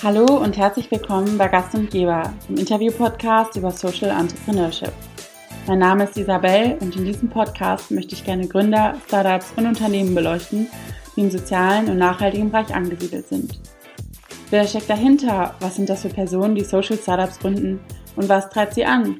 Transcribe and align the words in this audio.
Hallo 0.00 0.26
und 0.26 0.56
herzlich 0.56 0.88
willkommen 0.92 1.36
bei 1.36 1.48
Gast 1.48 1.74
und 1.74 1.90
Geber, 1.90 2.32
dem 2.48 2.56
Interview-Podcast 2.56 3.56
über 3.56 3.72
Social 3.72 4.10
Entrepreneurship. 4.10 4.92
Mein 5.66 5.80
Name 5.80 6.04
ist 6.04 6.16
Isabel 6.16 6.78
und 6.80 6.94
in 6.94 7.04
diesem 7.04 7.28
Podcast 7.28 7.90
möchte 7.90 8.14
ich 8.14 8.24
gerne 8.24 8.46
Gründer, 8.46 8.94
Startups 9.08 9.52
und 9.56 9.66
Unternehmen 9.66 10.14
beleuchten, 10.14 10.68
die 11.16 11.22
im 11.22 11.32
sozialen 11.32 11.90
und 11.90 11.98
nachhaltigen 11.98 12.48
Bereich 12.48 12.72
angesiedelt 12.72 13.26
sind. 13.26 13.58
Wer 14.50 14.68
steckt 14.68 14.88
dahinter? 14.88 15.56
Was 15.58 15.74
sind 15.74 15.88
das 15.88 16.02
für 16.02 16.10
Personen, 16.10 16.54
die 16.54 16.62
Social 16.62 16.96
Startups 16.96 17.40
gründen? 17.40 17.80
Und 18.14 18.28
was 18.28 18.48
treibt 18.50 18.74
sie 18.74 18.84
an? 18.84 19.16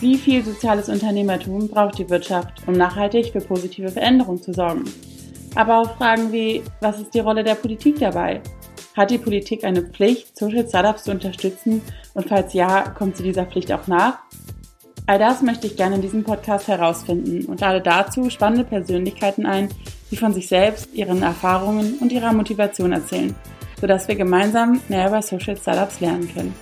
Wie 0.00 0.18
viel 0.18 0.44
soziales 0.44 0.88
Unternehmertum 0.88 1.68
braucht 1.68 1.98
die 1.98 2.10
Wirtschaft, 2.10 2.66
um 2.66 2.74
nachhaltig 2.74 3.30
für 3.30 3.40
positive 3.40 3.90
Veränderungen 3.90 4.42
zu 4.42 4.52
sorgen? 4.52 4.82
Aber 5.54 5.78
auch 5.78 5.96
Fragen 5.96 6.32
wie, 6.32 6.64
was 6.80 6.98
ist 6.98 7.14
die 7.14 7.20
Rolle 7.20 7.44
der 7.44 7.54
Politik 7.54 8.00
dabei? 8.00 8.40
Hat 9.00 9.10
die 9.10 9.16
Politik 9.16 9.64
eine 9.64 9.80
Pflicht, 9.80 10.36
Social 10.36 10.68
Startups 10.68 11.04
zu 11.04 11.10
unterstützen? 11.10 11.80
Und 12.12 12.28
falls 12.28 12.52
ja, 12.52 12.82
kommt 12.82 13.16
sie 13.16 13.22
dieser 13.22 13.46
Pflicht 13.46 13.72
auch 13.72 13.86
nach? 13.86 14.18
All 15.06 15.18
das 15.18 15.40
möchte 15.40 15.66
ich 15.66 15.76
gerne 15.78 15.94
in 15.94 16.02
diesem 16.02 16.22
Podcast 16.22 16.68
herausfinden 16.68 17.46
und 17.46 17.62
lade 17.62 17.80
dazu 17.80 18.28
spannende 18.28 18.62
Persönlichkeiten 18.62 19.46
ein, 19.46 19.70
die 20.10 20.18
von 20.18 20.34
sich 20.34 20.48
selbst, 20.48 20.92
ihren 20.92 21.22
Erfahrungen 21.22 21.94
und 22.00 22.12
ihrer 22.12 22.34
Motivation 22.34 22.92
erzählen, 22.92 23.34
sodass 23.80 24.06
wir 24.06 24.16
gemeinsam 24.16 24.82
mehr 24.90 25.08
über 25.08 25.22
Social 25.22 25.56
Startups 25.56 26.00
lernen 26.00 26.30
können. 26.34 26.54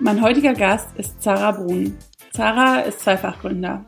Mein 0.00 0.22
heutiger 0.22 0.54
Gast 0.54 0.88
ist 0.96 1.22
Zara 1.22 1.50
Brun. 1.52 1.98
Zara 2.32 2.80
ist 2.80 3.00
Zweifachgründer. 3.00 3.84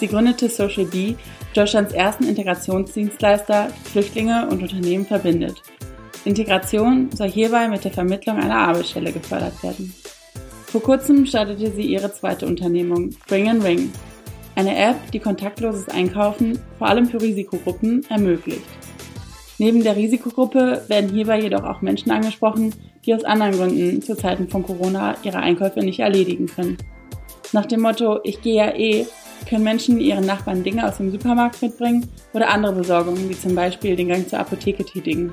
Sie 0.00 0.06
gründete 0.06 0.50
Social 0.50 0.84
Bee, 0.84 1.16
Deutschlands 1.54 1.94
ersten 1.94 2.24
Integrationsdienstleister, 2.24 3.68
die 3.68 3.90
Flüchtlinge 3.90 4.46
und 4.50 4.60
Unternehmen 4.60 5.06
verbindet. 5.06 5.62
Integration 6.26 7.08
soll 7.12 7.30
hierbei 7.30 7.68
mit 7.68 7.84
der 7.84 7.92
Vermittlung 7.92 8.36
einer 8.36 8.58
Arbeitsstelle 8.58 9.12
gefördert 9.12 9.62
werden. 9.62 9.94
Vor 10.66 10.82
kurzem 10.82 11.24
startete 11.24 11.70
sie 11.70 11.82
ihre 11.82 12.12
zweite 12.12 12.46
Unternehmung, 12.46 13.10
Bring 13.28 13.48
and 13.48 13.64
Ring, 13.64 13.92
eine 14.56 14.76
App, 14.76 15.10
die 15.12 15.20
kontaktloses 15.20 15.88
Einkaufen 15.88 16.58
vor 16.78 16.88
allem 16.88 17.06
für 17.06 17.20
Risikogruppen 17.20 18.04
ermöglicht. 18.10 18.66
Neben 19.58 19.82
der 19.82 19.96
Risikogruppe 19.96 20.82
werden 20.88 21.10
hierbei 21.10 21.40
jedoch 21.40 21.64
auch 21.64 21.80
Menschen 21.80 22.10
angesprochen, 22.10 22.74
die 23.04 23.14
aus 23.14 23.24
anderen 23.24 23.52
Gründen 23.52 24.02
zu 24.02 24.16
Zeiten 24.16 24.48
von 24.48 24.62
Corona 24.62 25.16
ihre 25.22 25.38
Einkäufe 25.38 25.80
nicht 25.80 26.00
erledigen 26.00 26.46
können. 26.46 26.76
Nach 27.52 27.66
dem 27.66 27.80
Motto 27.80 28.20
Ich 28.24 28.42
gehe 28.42 28.56
ja 28.56 28.74
eh 28.74 29.06
können 29.48 29.64
Menschen 29.64 30.00
ihren 30.00 30.26
Nachbarn 30.26 30.64
Dinge 30.64 30.86
aus 30.86 30.96
dem 30.96 31.12
Supermarkt 31.12 31.62
mitbringen 31.62 32.08
oder 32.32 32.48
andere 32.48 32.72
Besorgungen, 32.72 33.28
wie 33.28 33.38
zum 33.38 33.54
Beispiel 33.54 33.94
den 33.94 34.08
Gang 34.08 34.28
zur 34.28 34.40
Apotheke 34.40 34.84
tätigen. 34.84 35.32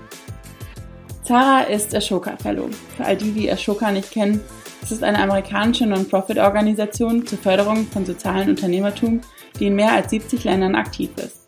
Zara 1.23 1.61
ist 1.61 1.95
Ashoka 1.95 2.35
Fellow. 2.35 2.69
Für 2.97 3.05
all 3.05 3.15
die, 3.15 3.31
die 3.31 3.49
Ashoka 3.49 3.91
nicht 3.91 4.11
kennen, 4.11 4.41
es 4.81 4.91
ist 4.91 5.03
eine 5.03 5.19
amerikanische 5.19 5.85
Non-Profit-Organisation 5.85 7.25
zur 7.25 7.37
Förderung 7.37 7.87
von 7.87 8.05
sozialen 8.05 8.49
Unternehmertum, 8.49 9.21
die 9.57 9.67
in 9.67 9.75
mehr 9.75 9.93
als 9.93 10.09
70 10.09 10.43
Ländern 10.43 10.75
aktiv 10.75 11.11
ist. 11.15 11.47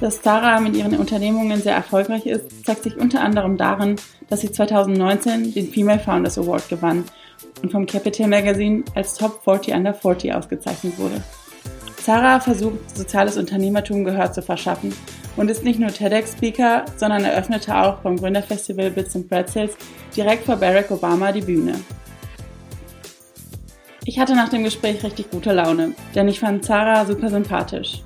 Dass 0.00 0.20
Zara 0.20 0.60
mit 0.60 0.76
ihren 0.76 0.98
Unternehmungen 0.98 1.62
sehr 1.62 1.74
erfolgreich 1.74 2.26
ist, 2.26 2.66
zeigt 2.66 2.82
sich 2.82 2.98
unter 2.98 3.22
anderem 3.22 3.56
darin, 3.56 3.96
dass 4.28 4.42
sie 4.42 4.52
2019 4.52 5.54
den 5.54 5.70
Female 5.70 5.98
Founders 5.98 6.36
Award 6.36 6.68
gewann 6.68 7.04
und 7.62 7.72
vom 7.72 7.86
Capital 7.86 8.28
Magazine 8.28 8.84
als 8.94 9.14
Top 9.14 9.42
40 9.44 9.74
Under 9.74 9.94
40 9.94 10.34
ausgezeichnet 10.34 10.98
wurde. 10.98 11.22
Zara 12.02 12.40
versucht, 12.40 12.96
soziales 12.96 13.38
Unternehmertum 13.38 14.04
Gehör 14.04 14.30
zu 14.30 14.42
verschaffen 14.42 14.94
und 15.36 15.50
ist 15.50 15.64
nicht 15.64 15.78
nur 15.78 15.90
TEDx-Speaker, 15.90 16.84
sondern 16.96 17.24
eröffnete 17.24 17.76
auch 17.76 17.98
beim 17.98 18.16
Gründerfestival 18.16 18.90
Bits 18.90 19.16
and 19.16 19.28
Pretzels 19.28 19.76
direkt 20.14 20.44
vor 20.44 20.56
Barack 20.56 20.90
Obama 20.90 21.32
die 21.32 21.40
Bühne. 21.40 21.74
Ich 24.04 24.18
hatte 24.18 24.34
nach 24.34 24.48
dem 24.48 24.64
Gespräch 24.64 25.04
richtig 25.04 25.30
gute 25.30 25.52
Laune, 25.52 25.92
denn 26.14 26.28
ich 26.28 26.40
fand 26.40 26.64
Zara 26.64 27.04
super 27.04 27.28
sympathisch. 27.28 28.02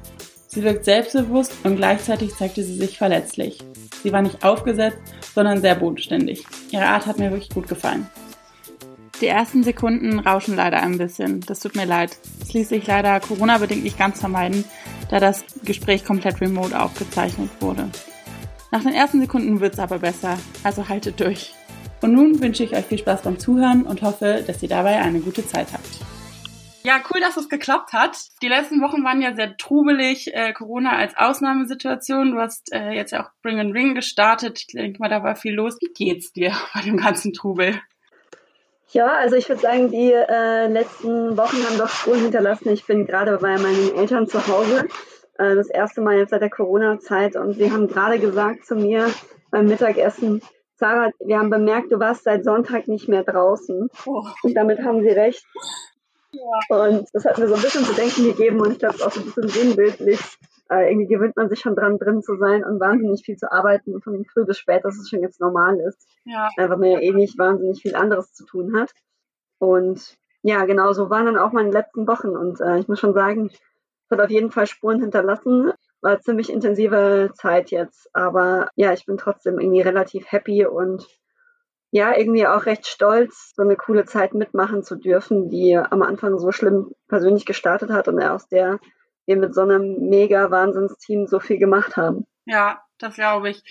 Sie 0.48 0.62
wirkt 0.62 0.84
selbstbewusst 0.84 1.52
und 1.64 1.76
gleichzeitig 1.76 2.34
zeigte 2.34 2.62
sie 2.62 2.76
sich 2.76 2.98
verletzlich. 2.98 3.58
Sie 4.02 4.12
war 4.12 4.22
nicht 4.22 4.44
aufgesetzt, 4.44 4.98
sondern 5.34 5.60
sehr 5.60 5.74
bodenständig. 5.74 6.44
Ihre 6.70 6.86
Art 6.86 7.06
hat 7.06 7.18
mir 7.18 7.30
wirklich 7.30 7.50
gut 7.50 7.68
gefallen. 7.68 8.06
Die 9.20 9.28
ersten 9.28 9.62
Sekunden 9.62 10.18
rauschen 10.18 10.56
leider 10.56 10.82
ein 10.82 10.98
bisschen. 10.98 11.40
Das 11.40 11.60
tut 11.60 11.76
mir 11.76 11.86
leid. 11.86 12.18
Es 12.42 12.52
ließ 12.52 12.68
sich 12.68 12.86
leider 12.86 13.20
Corona-bedingt 13.20 13.84
nicht 13.84 13.98
ganz 13.98 14.20
vermeiden, 14.20 14.64
da 15.08 15.20
das 15.20 15.44
Gespräch 15.64 16.04
komplett 16.04 16.40
remote 16.40 16.78
aufgezeichnet 16.78 17.50
wurde. 17.60 17.90
Nach 18.72 18.82
den 18.82 18.92
ersten 18.92 19.20
Sekunden 19.20 19.60
wird's 19.60 19.78
aber 19.78 20.00
besser, 20.00 20.36
also 20.64 20.88
haltet 20.88 21.20
durch. 21.20 21.54
Und 22.02 22.12
nun 22.12 22.40
wünsche 22.40 22.64
ich 22.64 22.74
euch 22.74 22.84
viel 22.84 22.98
Spaß 22.98 23.22
beim 23.22 23.38
Zuhören 23.38 23.84
und 23.84 24.02
hoffe, 24.02 24.42
dass 24.46 24.62
ihr 24.62 24.68
dabei 24.68 25.00
eine 25.00 25.20
gute 25.20 25.46
Zeit 25.46 25.68
habt. 25.72 25.88
Ja, 26.82 27.00
cool, 27.10 27.20
dass 27.20 27.38
es 27.38 27.48
geklappt 27.48 27.94
hat. 27.94 28.18
Die 28.42 28.48
letzten 28.48 28.82
Wochen 28.82 29.04
waren 29.04 29.22
ja 29.22 29.34
sehr 29.34 29.56
trubelig, 29.56 30.34
äh, 30.34 30.52
Corona 30.52 30.96
als 30.96 31.16
Ausnahmesituation. 31.16 32.32
Du 32.32 32.38
hast 32.38 32.74
äh, 32.74 32.90
jetzt 32.90 33.12
ja 33.12 33.24
auch 33.24 33.30
Bring 33.42 33.58
and 33.58 33.72
Ring 33.72 33.94
gestartet. 33.94 34.58
Ich 34.58 34.66
denke 34.66 34.98
mal, 34.98 35.08
da 35.08 35.22
war 35.22 35.34
viel 35.34 35.54
los. 35.54 35.78
Wie 35.80 35.92
geht's 35.94 36.32
dir 36.32 36.52
bei 36.74 36.82
dem 36.82 36.98
ganzen 36.98 37.32
Trubel? 37.32 37.80
Ja, 38.94 39.08
also 39.08 39.34
ich 39.34 39.48
würde 39.48 39.60
sagen, 39.60 39.90
die 39.90 40.12
äh, 40.12 40.68
letzten 40.68 41.36
Wochen 41.36 41.56
haben 41.66 41.78
doch 41.78 41.88
Spuren 41.88 42.20
hinterlassen. 42.20 42.68
Ich 42.68 42.86
bin 42.86 43.06
gerade 43.06 43.36
bei 43.38 43.58
meinen 43.58 43.92
Eltern 43.96 44.28
zu 44.28 44.46
Hause, 44.46 44.86
äh, 45.36 45.56
das 45.56 45.68
erste 45.68 46.00
Mal 46.00 46.18
jetzt 46.18 46.30
seit 46.30 46.42
der 46.42 46.50
Corona-Zeit 46.50 47.34
und 47.34 47.54
sie 47.54 47.72
haben 47.72 47.88
gerade 47.88 48.20
gesagt 48.20 48.64
zu 48.64 48.76
mir 48.76 49.10
beim 49.50 49.66
Mittagessen, 49.66 50.42
Sarah, 50.76 51.10
wir 51.18 51.38
haben 51.38 51.50
bemerkt, 51.50 51.90
du 51.90 51.98
warst 51.98 52.22
seit 52.22 52.44
Sonntag 52.44 52.86
nicht 52.86 53.08
mehr 53.08 53.24
draußen. 53.24 53.88
Oh. 54.06 54.22
Und 54.44 54.54
damit 54.54 54.78
haben 54.84 55.02
sie 55.02 55.08
recht. 55.08 55.44
Ja. 56.30 56.76
Und 56.76 57.08
das 57.12 57.24
hat 57.24 57.38
mir 57.38 57.48
so 57.48 57.54
ein 57.54 57.62
bisschen 57.62 57.84
zu 57.84 57.94
denken 57.94 58.24
gegeben 58.24 58.60
und 58.60 58.72
ich 58.72 58.78
glaube, 58.78 58.94
es 58.94 59.00
ist 59.00 59.06
auch 59.06 59.12
so 59.12 59.20
ein 59.20 59.26
bisschen 59.26 59.48
sinnbildlich, 59.48 60.20
äh, 60.74 60.90
irgendwie 60.90 61.06
gewöhnt 61.06 61.36
man 61.36 61.48
sich 61.48 61.60
schon 61.60 61.76
dran, 61.76 61.98
drin 61.98 62.22
zu 62.22 62.36
sein 62.36 62.64
und 62.64 62.80
wahnsinnig 62.80 63.22
viel 63.24 63.36
zu 63.36 63.50
arbeiten 63.50 64.00
von 64.00 64.24
früh 64.24 64.44
bis 64.44 64.58
spät, 64.58 64.84
dass 64.84 64.98
es 64.98 65.08
schon 65.08 65.20
jetzt 65.20 65.40
normal 65.40 65.78
ist. 65.80 66.08
Ja. 66.24 66.48
Äh, 66.56 66.68
weil 66.68 66.78
man 66.78 66.90
ja 66.90 66.98
eh 67.00 67.12
nicht 67.12 67.38
wahnsinnig 67.38 67.82
viel 67.82 67.94
anderes 67.94 68.32
zu 68.32 68.44
tun 68.44 68.78
hat. 68.78 68.92
Und 69.58 70.16
ja, 70.42 70.64
genau 70.64 70.92
so 70.92 71.10
waren 71.10 71.26
dann 71.26 71.38
auch 71.38 71.52
meine 71.52 71.70
letzten 71.70 72.06
Wochen. 72.06 72.36
Und 72.36 72.60
äh, 72.60 72.78
ich 72.78 72.88
muss 72.88 73.00
schon 73.00 73.14
sagen, 73.14 73.50
es 73.50 74.10
hat 74.10 74.20
auf 74.20 74.30
jeden 74.30 74.50
Fall 74.50 74.66
Spuren 74.66 75.00
hinterlassen. 75.00 75.72
War 76.00 76.20
ziemlich 76.20 76.52
intensive 76.52 77.30
Zeit 77.34 77.70
jetzt. 77.70 78.10
Aber 78.12 78.68
ja, 78.74 78.92
ich 78.92 79.06
bin 79.06 79.16
trotzdem 79.16 79.58
irgendwie 79.58 79.80
relativ 79.80 80.30
happy 80.30 80.66
und 80.66 81.06
ja, 81.90 82.16
irgendwie 82.16 82.46
auch 82.46 82.66
recht 82.66 82.88
stolz, 82.88 83.52
so 83.54 83.62
eine 83.62 83.76
coole 83.76 84.04
Zeit 84.04 84.34
mitmachen 84.34 84.82
zu 84.82 84.96
dürfen, 84.96 85.48
die 85.48 85.76
am 85.76 86.02
Anfang 86.02 86.40
so 86.40 86.50
schlimm 86.50 86.92
persönlich 87.06 87.46
gestartet 87.46 87.90
hat 87.90 88.08
und 88.08 88.20
aus 88.20 88.48
der 88.48 88.80
wir 89.26 89.36
mit 89.36 89.54
so 89.54 89.62
einem 89.62 90.08
mega 90.08 90.50
Wahnsinnsteam 90.50 91.26
so 91.26 91.40
viel 91.40 91.58
gemacht 91.58 91.96
haben. 91.96 92.26
Ja, 92.46 92.82
das 92.98 93.14
glaube 93.14 93.50
ich. 93.50 93.62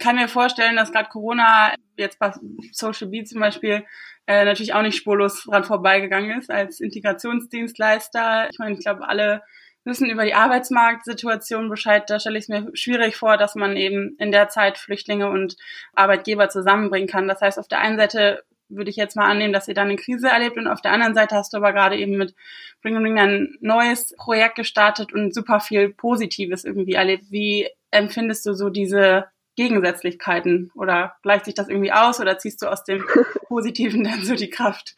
Kann 0.00 0.16
mir 0.16 0.28
vorstellen, 0.28 0.76
dass 0.76 0.92
gerade 0.92 1.08
Corona 1.08 1.74
jetzt 1.96 2.18
bei 2.18 2.32
Social 2.72 3.08
Beat 3.08 3.28
zum 3.28 3.40
Beispiel 3.40 3.84
äh, 4.26 4.44
natürlich 4.44 4.74
auch 4.74 4.82
nicht 4.82 4.96
spurlos 4.96 5.44
dran 5.44 5.64
vorbeigegangen 5.64 6.38
ist 6.38 6.50
als 6.50 6.80
Integrationsdienstleister. 6.80 8.48
Ich 8.50 8.58
meine, 8.58 8.74
ich 8.74 8.80
glaube, 8.80 9.08
alle 9.08 9.42
wissen 9.84 10.10
über 10.10 10.24
die 10.24 10.34
Arbeitsmarktsituation 10.34 11.70
Bescheid. 11.70 12.08
Da 12.08 12.20
stelle 12.20 12.38
ich 12.38 12.44
es 12.44 12.48
mir 12.48 12.70
schwierig 12.74 13.16
vor, 13.16 13.36
dass 13.36 13.54
man 13.54 13.76
eben 13.76 14.16
in 14.18 14.30
der 14.30 14.48
Zeit 14.48 14.78
Flüchtlinge 14.78 15.30
und 15.30 15.56
Arbeitgeber 15.94 16.48
zusammenbringen 16.48 17.08
kann. 17.08 17.26
Das 17.26 17.40
heißt, 17.40 17.58
auf 17.58 17.68
der 17.68 17.80
einen 17.80 17.98
Seite 17.98 18.42
würde 18.68 18.90
ich 18.90 18.96
jetzt 18.96 19.16
mal 19.16 19.30
annehmen, 19.30 19.52
dass 19.52 19.68
ihr 19.68 19.74
dann 19.74 19.88
eine 19.88 19.96
Krise 19.96 20.28
erlebt 20.28 20.56
und 20.56 20.66
auf 20.66 20.80
der 20.80 20.92
anderen 20.92 21.14
Seite 21.14 21.34
hast 21.34 21.52
du 21.52 21.56
aber 21.58 21.72
gerade 21.72 21.96
eben 21.96 22.16
mit 22.16 22.34
Bring 22.82 22.96
Ring 22.96 23.18
ein 23.18 23.56
neues 23.60 24.14
Projekt 24.16 24.56
gestartet 24.56 25.12
und 25.12 25.34
super 25.34 25.60
viel 25.60 25.90
Positives 25.90 26.64
irgendwie 26.64 26.94
erlebt. 26.94 27.24
Wie 27.30 27.68
empfindest 27.90 28.46
du 28.46 28.54
so 28.54 28.68
diese 28.68 29.26
Gegensätzlichkeiten 29.56 30.70
oder 30.74 31.16
gleicht 31.22 31.46
sich 31.46 31.54
das 31.54 31.68
irgendwie 31.68 31.92
aus 31.92 32.20
oder 32.20 32.38
ziehst 32.38 32.62
du 32.62 32.66
aus 32.66 32.84
dem 32.84 33.04
Positiven 33.48 34.04
dann 34.04 34.22
so 34.22 34.34
die 34.34 34.50
Kraft? 34.50 34.94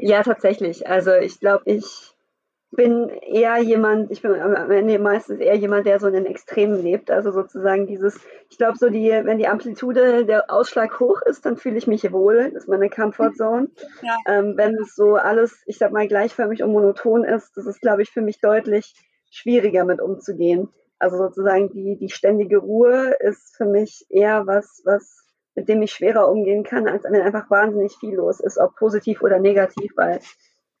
Ja, 0.00 0.22
tatsächlich. 0.22 0.86
Also 0.86 1.12
ich 1.14 1.40
glaube, 1.40 1.64
ich 1.66 1.84
bin 2.70 3.08
eher 3.08 3.58
jemand, 3.58 4.12
ich 4.12 4.22
bin 4.22 4.32
am 4.34 4.70
Ende 4.70 4.98
meistens 4.98 5.40
eher 5.40 5.56
jemand, 5.56 5.86
der 5.86 5.98
so 5.98 6.06
in 6.06 6.14
den 6.14 6.26
Extremen 6.26 6.82
lebt. 6.82 7.10
Also 7.10 7.32
sozusagen 7.32 7.86
dieses, 7.86 8.20
ich 8.48 8.58
glaube, 8.58 8.78
so 8.78 8.88
die, 8.88 9.10
wenn 9.10 9.38
die 9.38 9.48
Amplitude 9.48 10.24
der 10.24 10.50
Ausschlag 10.50 11.00
hoch 11.00 11.20
ist, 11.22 11.44
dann 11.44 11.56
fühle 11.56 11.78
ich 11.78 11.88
mich 11.88 12.10
wohl. 12.12 12.50
Das 12.52 12.64
ist 12.64 12.68
meine 12.68 12.88
Comfortzone. 12.88 13.68
Ja. 14.02 14.16
Ähm, 14.28 14.54
wenn 14.56 14.76
es 14.76 14.94
so 14.94 15.16
alles, 15.16 15.62
ich 15.66 15.78
sag 15.78 15.90
mal, 15.92 16.06
gleichförmig 16.06 16.62
und 16.62 16.72
monoton 16.72 17.24
ist, 17.24 17.56
das 17.56 17.66
ist, 17.66 17.80
glaube 17.80 18.02
ich, 18.02 18.10
für 18.10 18.22
mich 18.22 18.40
deutlich 18.40 18.94
schwieriger 19.30 19.84
mit 19.84 20.00
umzugehen. 20.00 20.68
Also 21.00 21.16
sozusagen 21.16 21.70
die, 21.70 21.96
die 21.98 22.10
ständige 22.10 22.58
Ruhe 22.58 23.14
ist 23.18 23.56
für 23.56 23.66
mich 23.66 24.06
eher 24.10 24.46
was, 24.46 24.82
was, 24.84 25.26
mit 25.56 25.68
dem 25.68 25.82
ich 25.82 25.92
schwerer 25.92 26.28
umgehen 26.28 26.62
kann, 26.62 26.86
als 26.86 27.04
wenn 27.04 27.20
einfach 27.20 27.50
wahnsinnig 27.50 27.96
viel 27.98 28.14
los 28.14 28.38
ist, 28.38 28.58
ob 28.58 28.76
positiv 28.76 29.22
oder 29.22 29.40
negativ, 29.40 29.92
weil 29.96 30.20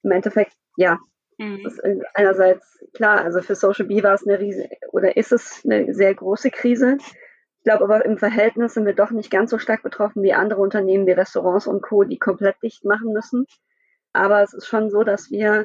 im 0.02 0.10
Endeffekt, 0.12 0.52
ja, 0.76 0.98
Mhm. 1.40 1.62
Das 1.64 1.78
ist 1.78 2.04
einerseits 2.14 2.84
klar, 2.92 3.22
also 3.24 3.40
für 3.40 3.54
Social 3.54 3.86
Bee 3.86 4.02
war 4.02 4.12
es 4.12 4.26
eine 4.26 4.38
riesige 4.38 4.76
oder 4.92 5.16
ist 5.16 5.32
es 5.32 5.62
eine 5.64 5.94
sehr 5.94 6.14
große 6.14 6.50
Krise. 6.50 6.98
Ich 7.00 7.64
glaube 7.64 7.84
aber 7.84 8.04
im 8.04 8.18
Verhältnis 8.18 8.74
sind 8.74 8.84
wir 8.84 8.94
doch 8.94 9.10
nicht 9.10 9.30
ganz 9.30 9.50
so 9.50 9.58
stark 9.58 9.82
betroffen 9.82 10.22
wie 10.22 10.34
andere 10.34 10.60
Unternehmen 10.60 11.06
wie 11.06 11.12
Restaurants 11.12 11.66
und 11.66 11.82
Co., 11.82 12.04
die 12.04 12.18
komplett 12.18 12.56
dicht 12.62 12.84
machen 12.84 13.14
müssen. 13.14 13.46
Aber 14.12 14.42
es 14.42 14.52
ist 14.52 14.66
schon 14.66 14.90
so, 14.90 15.02
dass 15.02 15.30
wir 15.30 15.64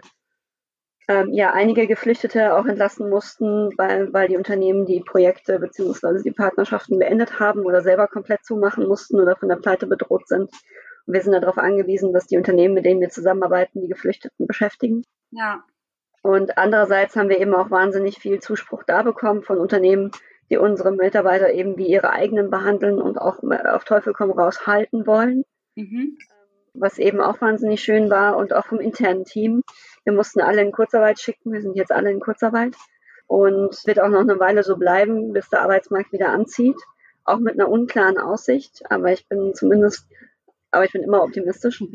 ähm, 1.09 1.33
ja 1.33 1.51
einige 1.51 1.87
Geflüchtete 1.87 2.55
auch 2.55 2.65
entlassen 2.65 3.09
mussten, 3.09 3.69
weil, 3.77 4.13
weil 4.13 4.29
die 4.29 4.37
Unternehmen 4.37 4.85
die 4.85 5.01
Projekte 5.01 5.59
beziehungsweise 5.59 6.23
die 6.23 6.31
Partnerschaften 6.31 6.99
beendet 6.99 7.41
haben 7.41 7.65
oder 7.65 7.81
selber 7.81 8.07
komplett 8.07 8.45
zumachen 8.45 8.87
mussten 8.87 9.19
oder 9.19 9.35
von 9.35 9.49
der 9.49 9.57
Pleite 9.57 9.87
bedroht 9.87 10.27
sind. 10.29 10.51
Und 11.05 11.13
wir 11.13 11.21
sind 11.21 11.33
darauf 11.33 11.57
angewiesen, 11.57 12.13
dass 12.13 12.27
die 12.27 12.37
Unternehmen, 12.37 12.73
mit 12.73 12.85
denen 12.85 13.01
wir 13.01 13.09
zusammenarbeiten, 13.09 13.81
die 13.81 13.87
Geflüchteten 13.87 14.47
beschäftigen. 14.47 15.03
Ja. 15.31 15.63
Und 16.21 16.57
andererseits 16.57 17.15
haben 17.15 17.29
wir 17.29 17.39
eben 17.39 17.53
auch 17.53 17.69
wahnsinnig 17.69 18.17
viel 18.17 18.39
Zuspruch 18.39 18.83
da 18.83 19.03
bekommen 19.03 19.43
von 19.43 19.59
Unternehmen, 19.59 20.11
die 20.49 20.57
unsere 20.57 20.91
Mitarbeiter 20.91 21.53
eben 21.53 21.77
wie 21.77 21.87
ihre 21.87 22.11
eigenen 22.11 22.49
behandeln 22.49 23.01
und 23.01 23.19
auch 23.19 23.39
auf 23.43 23.83
Teufel 23.83 24.13
komm 24.13 24.31
raus 24.31 24.65
halten 24.67 25.05
wollen. 25.05 25.43
Mhm. 25.75 26.17
Was 26.73 26.97
eben 26.97 27.21
auch 27.21 27.41
wahnsinnig 27.41 27.81
schön 27.81 28.09
war 28.09 28.37
und 28.37 28.53
auch 28.53 28.65
vom 28.65 28.79
internen 28.79 29.25
Team. 29.25 29.63
Wir 30.03 30.13
mussten 30.13 30.41
alle 30.41 30.61
in 30.61 30.71
Kurzarbeit 30.71 31.19
schicken. 31.19 31.53
Wir 31.53 31.61
sind 31.61 31.75
jetzt 31.75 31.91
alle 31.91 32.11
in 32.11 32.19
Kurzarbeit. 32.19 32.75
Und 33.27 33.75
wird 33.85 33.99
auch 33.99 34.09
noch 34.09 34.21
eine 34.21 34.39
Weile 34.39 34.63
so 34.63 34.77
bleiben, 34.77 35.33
bis 35.33 35.49
der 35.49 35.61
Arbeitsmarkt 35.61 36.11
wieder 36.11 36.29
anzieht. 36.29 36.77
Auch 37.23 37.39
mit 37.39 37.53
einer 37.53 37.69
unklaren 37.69 38.17
Aussicht. 38.17 38.83
Aber 38.89 39.11
ich 39.11 39.27
bin 39.27 39.53
zumindest, 39.55 40.07
aber 40.75 40.85
ich 40.85 40.91
bin 40.91 41.03
immer 41.03 41.23
optimistisch. 41.23 41.83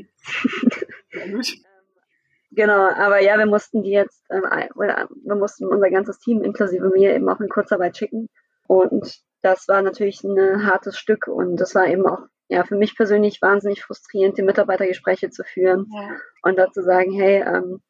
Genau, 2.53 2.89
aber 2.89 3.23
ja, 3.23 3.39
wir 3.39 3.47
mussten 3.47 3.85
die 3.85 3.93
jetzt, 3.93 4.29
äh, 4.29 4.41
wir 4.41 5.37
mussten 5.37 5.67
unser 5.67 5.89
ganzes 5.89 6.19
Team 6.19 6.43
inklusive 6.43 6.91
mir 6.91 7.15
eben 7.15 7.29
auch 7.29 7.39
in 7.39 7.49
Kurzarbeit 7.49 7.97
schicken. 7.97 8.29
Und 8.67 9.21
das 9.43 9.69
war 9.69 9.83
natürlich 9.83 10.25
ein 10.25 10.67
hartes 10.67 10.99
Stück 10.99 11.29
und 11.29 11.57
das 11.57 11.75
war 11.75 11.87
eben 11.87 12.07
auch 12.07 12.27
ja 12.49 12.65
für 12.65 12.77
mich 12.77 12.97
persönlich 12.97 13.41
wahnsinnig 13.41 13.85
frustrierend, 13.85 14.37
die 14.37 14.43
Mitarbeitergespräche 14.43 15.31
zu 15.31 15.45
führen 15.45 15.87
ja. 15.95 16.17
und 16.43 16.59
da 16.59 16.71
zu 16.73 16.83
sagen, 16.83 17.13
hey, 17.13 17.43
ähm, 17.47 17.81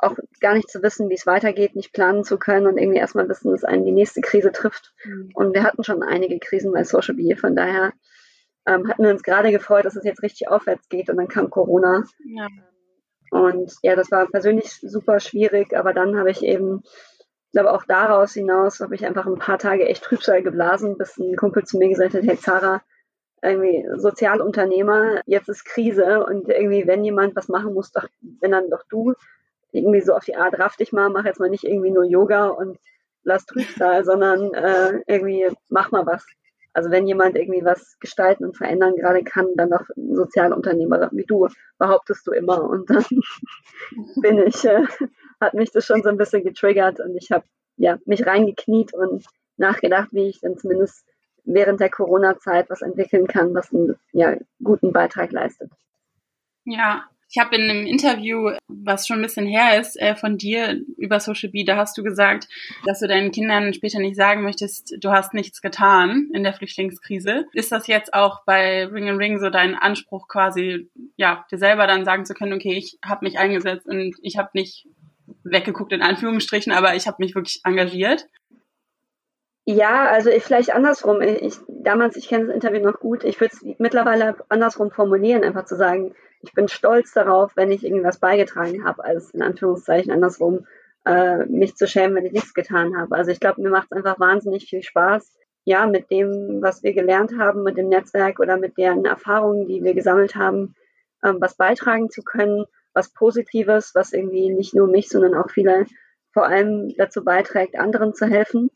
auch 0.00 0.16
gar 0.40 0.54
nicht 0.54 0.70
zu 0.70 0.82
wissen, 0.82 1.08
wie 1.08 1.14
es 1.14 1.26
weitergeht, 1.26 1.74
nicht 1.74 1.92
planen 1.92 2.22
zu 2.22 2.38
können 2.38 2.68
und 2.68 2.78
irgendwie 2.78 2.98
erstmal 2.98 3.28
wissen, 3.28 3.50
dass 3.50 3.64
einen 3.64 3.84
die 3.84 3.92
nächste 3.92 4.20
Krise 4.20 4.52
trifft. 4.52 4.92
Mhm. 5.04 5.30
Und 5.34 5.54
wir 5.54 5.64
hatten 5.64 5.82
schon 5.82 6.04
einige 6.04 6.38
Krisen 6.38 6.72
bei 6.72 6.84
Social 6.84 7.16
Bee, 7.16 7.34
von 7.34 7.56
daher 7.56 7.92
ähm, 8.68 8.88
hatten 8.88 9.02
wir 9.02 9.10
uns 9.10 9.22
gerade 9.22 9.50
gefreut, 9.50 9.84
dass 9.84 9.96
es 9.96 10.04
jetzt 10.04 10.22
richtig 10.22 10.48
aufwärts 10.48 10.88
geht 10.88 11.08
und 11.08 11.16
dann 11.16 11.28
kam 11.28 11.50
Corona. 11.50 12.04
Ja. 12.24 12.46
Und 13.30 13.74
ja, 13.82 13.96
das 13.96 14.10
war 14.10 14.26
persönlich 14.26 14.72
super 14.80 15.20
schwierig, 15.20 15.76
aber 15.76 15.92
dann 15.92 16.18
habe 16.18 16.30
ich 16.30 16.42
eben 16.42 16.82
ich 17.48 17.52
glaube, 17.52 17.72
auch 17.72 17.84
daraus 17.84 18.34
hinaus 18.34 18.80
habe 18.80 18.94
ich 18.94 19.06
einfach 19.06 19.26
ein 19.26 19.38
paar 19.38 19.58
Tage 19.58 19.86
echt 19.86 20.04
Trübsal 20.04 20.42
geblasen, 20.42 20.98
bis 20.98 21.16
ein 21.16 21.34
Kumpel 21.34 21.64
zu 21.64 21.78
mir 21.78 21.88
gesagt 21.88 22.12
hat, 22.12 22.22
hey 22.22 22.38
Zara, 22.38 22.82
irgendwie 23.42 23.86
Sozialunternehmer, 23.96 25.22
jetzt 25.24 25.48
ist 25.48 25.64
Krise 25.64 26.24
und 26.26 26.50
irgendwie, 26.50 26.86
wenn 26.86 27.04
jemand 27.04 27.36
was 27.36 27.48
machen 27.48 27.72
muss, 27.72 27.90
doch, 27.90 28.06
wenn 28.40 28.50
dann 28.50 28.68
doch 28.68 28.82
du, 28.90 29.14
irgendwie 29.72 30.02
so 30.02 30.12
auf 30.12 30.24
die 30.24 30.36
Art, 30.36 30.58
raff 30.58 30.76
dich 30.76 30.92
mal, 30.92 31.08
mach 31.08 31.24
jetzt 31.24 31.40
mal 31.40 31.48
nicht 31.48 31.64
irgendwie 31.64 31.90
nur 31.90 32.04
Yoga 32.04 32.48
und 32.48 32.78
lass 33.22 33.46
Trübsal, 33.46 34.04
sondern 34.04 34.52
äh, 34.52 35.00
irgendwie 35.06 35.48
mach 35.70 35.90
mal 35.90 36.04
was. 36.04 36.26
Also 36.72 36.90
wenn 36.90 37.06
jemand 37.06 37.36
irgendwie 37.36 37.64
was 37.64 37.98
gestalten 37.98 38.44
und 38.44 38.56
verändern 38.56 38.94
gerade 38.94 39.24
kann, 39.24 39.46
dann 39.56 39.70
doch 39.70 39.84
ein 39.96 40.14
Sozialunternehmer 40.14 41.10
wie 41.12 41.24
du, 41.24 41.48
behauptest 41.78 42.26
du 42.26 42.32
immer. 42.32 42.62
Und 42.62 42.90
dann 42.90 43.04
bin 44.22 44.38
ich 44.46 44.64
äh, 44.64 44.84
hat 45.40 45.54
mich 45.54 45.70
das 45.70 45.86
schon 45.86 46.02
so 46.02 46.08
ein 46.08 46.16
bisschen 46.16 46.44
getriggert 46.44 47.00
und 47.00 47.16
ich 47.16 47.30
habe 47.30 47.44
ja, 47.76 47.98
mich 48.06 48.26
reingekniet 48.26 48.92
und 48.92 49.24
nachgedacht, 49.56 50.08
wie 50.12 50.28
ich 50.28 50.40
dann 50.40 50.58
zumindest 50.58 51.04
während 51.44 51.80
der 51.80 51.90
Corona-Zeit 51.90 52.68
was 52.68 52.82
entwickeln 52.82 53.26
kann, 53.26 53.54
was 53.54 53.72
einen 53.72 53.96
ja, 54.12 54.36
guten 54.62 54.92
Beitrag 54.92 55.32
leistet. 55.32 55.70
Ja, 56.64 57.08
ich 57.30 57.38
habe 57.38 57.56
in 57.56 57.68
einem 57.68 57.86
Interview, 57.86 58.50
was 58.68 59.06
schon 59.06 59.18
ein 59.18 59.22
bisschen 59.22 59.46
her 59.46 59.80
ist, 59.80 60.00
äh, 60.00 60.16
von 60.16 60.38
dir 60.38 60.80
über 60.96 61.20
Social 61.20 61.50
Bee, 61.50 61.64
da 61.64 61.76
hast 61.76 61.96
du 61.98 62.02
gesagt, 62.02 62.48
dass 62.86 63.00
du 63.00 63.08
deinen 63.08 63.32
Kindern 63.32 63.74
später 63.74 63.98
nicht 63.98 64.16
sagen 64.16 64.42
möchtest, 64.42 64.96
du 64.98 65.10
hast 65.10 65.34
nichts 65.34 65.60
getan 65.60 66.30
in 66.32 66.42
der 66.42 66.54
Flüchtlingskrise. 66.54 67.46
Ist 67.52 67.70
das 67.70 67.86
jetzt 67.86 68.14
auch 68.14 68.44
bei 68.46 68.86
Ring 68.86 69.08
and 69.08 69.18
Ring 69.18 69.38
so 69.38 69.50
dein 69.50 69.74
Anspruch 69.74 70.26
quasi, 70.28 70.90
ja, 71.16 71.44
dir 71.50 71.58
selber 71.58 71.86
dann 71.86 72.06
sagen 72.06 72.24
zu 72.24 72.32
können, 72.32 72.54
okay, 72.54 72.74
ich 72.74 72.98
habe 73.04 73.26
mich 73.26 73.38
eingesetzt 73.38 73.86
und 73.86 74.14
ich 74.22 74.38
habe 74.38 74.50
nicht 74.54 74.86
weggeguckt 75.44 75.92
in 75.92 76.02
Anführungsstrichen, 76.02 76.72
aber 76.72 76.94
ich 76.94 77.06
habe 77.06 77.18
mich 77.20 77.34
wirklich 77.34 77.60
engagiert. 77.64 78.26
Ja, 79.66 80.06
also 80.06 80.30
ich 80.30 80.42
vielleicht 80.42 80.72
andersrum. 80.72 81.20
Ich, 81.20 81.56
damals, 81.68 82.16
ich 82.16 82.28
kenne 82.28 82.46
das 82.46 82.54
Interview 82.54 82.80
noch 82.80 83.00
gut. 83.00 83.22
Ich 83.22 83.38
würde 83.38 83.52
es 83.54 83.62
mittlerweile 83.78 84.36
andersrum 84.48 84.90
formulieren, 84.90 85.44
einfach 85.44 85.66
zu 85.66 85.76
sagen, 85.76 86.14
ich 86.40 86.52
bin 86.52 86.68
stolz 86.68 87.12
darauf, 87.12 87.56
wenn 87.56 87.70
ich 87.70 87.84
irgendwas 87.84 88.18
beigetragen 88.18 88.84
habe, 88.84 89.04
als 89.04 89.30
in 89.30 89.42
Anführungszeichen 89.42 90.12
andersrum, 90.12 90.66
äh, 91.04 91.46
mich 91.46 91.76
zu 91.76 91.86
schämen, 91.86 92.16
wenn 92.16 92.26
ich 92.26 92.32
nichts 92.32 92.54
getan 92.54 92.96
habe. 92.96 93.14
Also 93.16 93.30
ich 93.30 93.40
glaube, 93.40 93.62
mir 93.62 93.70
macht 93.70 93.88
es 93.90 93.96
einfach 93.96 94.20
wahnsinnig 94.20 94.66
viel 94.68 94.82
Spaß, 94.82 95.36
ja, 95.64 95.86
mit 95.86 96.10
dem, 96.10 96.62
was 96.62 96.82
wir 96.82 96.94
gelernt 96.94 97.32
haben, 97.38 97.62
mit 97.62 97.76
dem 97.76 97.88
Netzwerk 97.88 98.40
oder 98.40 98.56
mit 98.56 98.78
deren 98.78 99.04
Erfahrungen, 99.04 99.66
die 99.66 99.82
wir 99.82 99.94
gesammelt 99.94 100.34
haben, 100.34 100.74
ähm, 101.24 101.38
was 101.40 101.56
beitragen 101.56 102.10
zu 102.10 102.22
können 102.22 102.64
was 102.98 103.12
Positives, 103.12 103.94
was 103.94 104.12
irgendwie 104.12 104.52
nicht 104.52 104.74
nur 104.74 104.88
mich, 104.88 105.08
sondern 105.08 105.34
auch 105.34 105.50
viele 105.50 105.86
vor 106.32 106.46
allem 106.46 106.94
dazu 106.96 107.24
beiträgt, 107.24 107.78
anderen 107.78 108.12
zu 108.12 108.26
helfen. 108.26 108.70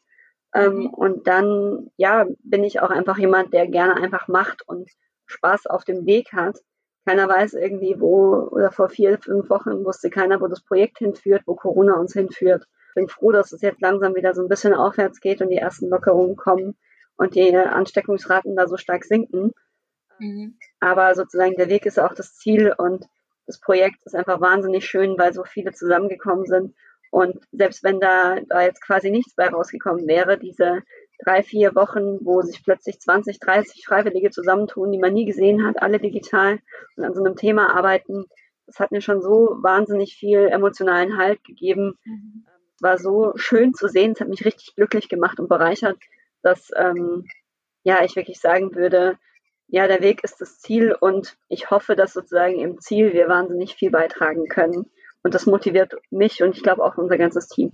Ähm, 0.54 0.74
mhm. 0.74 0.86
Und 0.86 1.26
dann, 1.26 1.90
ja, 1.96 2.26
bin 2.42 2.64
ich 2.64 2.80
auch 2.80 2.90
einfach 2.90 3.18
jemand, 3.18 3.52
der 3.52 3.66
gerne 3.66 3.96
einfach 3.96 4.28
macht 4.28 4.66
und 4.66 4.88
Spaß 5.26 5.66
auf 5.66 5.84
dem 5.84 6.06
Weg 6.06 6.32
hat. 6.32 6.58
Keiner 7.04 7.28
weiß 7.28 7.54
irgendwie, 7.54 7.96
wo, 7.98 8.48
oder 8.50 8.70
vor 8.70 8.88
vier, 8.88 9.18
fünf 9.18 9.50
Wochen 9.50 9.84
wusste 9.84 10.10
keiner, 10.10 10.40
wo 10.40 10.46
das 10.46 10.62
Projekt 10.62 10.98
hinführt, 10.98 11.42
wo 11.46 11.54
Corona 11.54 11.94
uns 11.94 12.12
hinführt. 12.12 12.64
Ich 12.90 12.94
bin 12.94 13.08
froh, 13.08 13.32
dass 13.32 13.52
es 13.52 13.62
jetzt 13.62 13.80
langsam 13.80 14.14
wieder 14.14 14.34
so 14.34 14.42
ein 14.42 14.48
bisschen 14.48 14.74
aufwärts 14.74 15.20
geht 15.20 15.40
und 15.40 15.48
die 15.48 15.56
ersten 15.56 15.88
Lockerungen 15.88 16.36
kommen 16.36 16.76
und 17.16 17.34
die 17.34 17.56
Ansteckungsraten 17.56 18.54
da 18.54 18.68
so 18.68 18.76
stark 18.76 19.04
sinken. 19.04 19.52
Mhm. 20.18 20.58
Aber 20.78 21.14
sozusagen 21.14 21.54
der 21.56 21.68
Weg 21.68 21.86
ist 21.86 21.98
auch 21.98 22.14
das 22.14 22.34
Ziel 22.36 22.72
und 22.76 23.06
das 23.46 23.58
Projekt 23.58 24.04
ist 24.04 24.14
einfach 24.14 24.40
wahnsinnig 24.40 24.86
schön, 24.86 25.18
weil 25.18 25.32
so 25.32 25.44
viele 25.44 25.72
zusammengekommen 25.72 26.46
sind. 26.46 26.74
Und 27.10 27.44
selbst 27.52 27.82
wenn 27.82 28.00
da, 28.00 28.38
da 28.48 28.62
jetzt 28.62 28.80
quasi 28.80 29.10
nichts 29.10 29.34
bei 29.34 29.48
rausgekommen 29.48 30.06
wäre, 30.06 30.38
diese 30.38 30.82
drei, 31.24 31.42
vier 31.42 31.74
Wochen, 31.74 32.18
wo 32.24 32.42
sich 32.42 32.62
plötzlich 32.64 33.00
20, 33.00 33.38
30 33.38 33.84
Freiwillige 33.86 34.30
zusammentun, 34.30 34.90
die 34.92 34.98
man 34.98 35.12
nie 35.12 35.24
gesehen 35.24 35.66
hat, 35.66 35.80
alle 35.80 35.98
digital 35.98 36.58
und 36.96 37.04
an 37.04 37.14
so 37.14 37.22
einem 37.22 37.36
Thema 37.36 37.74
arbeiten, 37.74 38.24
das 38.66 38.78
hat 38.78 38.92
mir 38.92 39.00
schon 39.00 39.20
so 39.20 39.56
wahnsinnig 39.60 40.14
viel 40.14 40.48
emotionalen 40.48 41.16
Halt 41.16 41.44
gegeben. 41.44 41.98
Mhm. 42.04 42.46
Es 42.76 42.82
war 42.82 42.98
so 42.98 43.32
schön 43.36 43.74
zu 43.74 43.88
sehen, 43.88 44.12
es 44.12 44.20
hat 44.20 44.28
mich 44.28 44.44
richtig 44.44 44.74
glücklich 44.74 45.08
gemacht 45.08 45.38
und 45.38 45.48
bereichert, 45.48 45.98
dass 46.42 46.70
ähm, 46.76 47.26
ja 47.84 48.04
ich 48.04 48.16
wirklich 48.16 48.40
sagen 48.40 48.74
würde, 48.74 49.18
ja, 49.68 49.86
der 49.86 50.02
Weg 50.02 50.22
ist 50.22 50.40
das 50.40 50.58
Ziel 50.58 50.94
und 50.98 51.36
ich 51.48 51.70
hoffe, 51.70 51.96
dass 51.96 52.12
sozusagen 52.12 52.58
im 52.58 52.78
Ziel 52.80 53.14
wir 53.14 53.28
wahnsinnig 53.28 53.74
viel 53.74 53.90
beitragen 53.90 54.46
können. 54.46 54.90
Und 55.22 55.34
das 55.34 55.46
motiviert 55.46 55.94
mich 56.10 56.42
und 56.42 56.56
ich 56.56 56.62
glaube 56.62 56.84
auch 56.84 56.98
unser 56.98 57.16
ganzes 57.16 57.48
Team. 57.48 57.72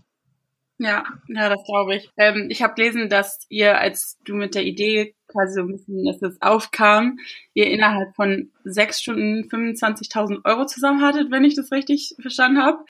Ja, 0.79 1.05
ja, 1.27 1.49
das 1.49 1.65
glaube 1.65 1.97
ich. 1.97 2.11
Ähm, 2.17 2.47
ich 2.51 2.63
habe 2.63 2.75
gelesen, 2.75 3.09
dass 3.09 3.45
ihr, 3.49 3.79
als 3.79 4.17
du 4.25 4.35
mit 4.35 4.55
der 4.55 4.65
Idee 4.65 5.17
quasi 5.27 5.55
so 5.55 5.61
ein 5.63 5.73
bisschen, 5.73 6.05
dass 6.05 6.23
es 6.23 6.41
aufkam, 6.41 7.19
ihr 7.53 7.67
innerhalb 7.67 8.15
von 8.15 8.53
sechs 8.65 9.01
Stunden 9.01 9.49
25.000 9.49 10.45
Euro 10.45 10.67
zusammen 10.67 11.03
hattet, 11.03 11.31
wenn 11.33 11.45
ich 11.45 11.57
das 11.57 11.73
richtig 11.73 12.15
verstanden 12.21 12.63
habe 12.63 12.85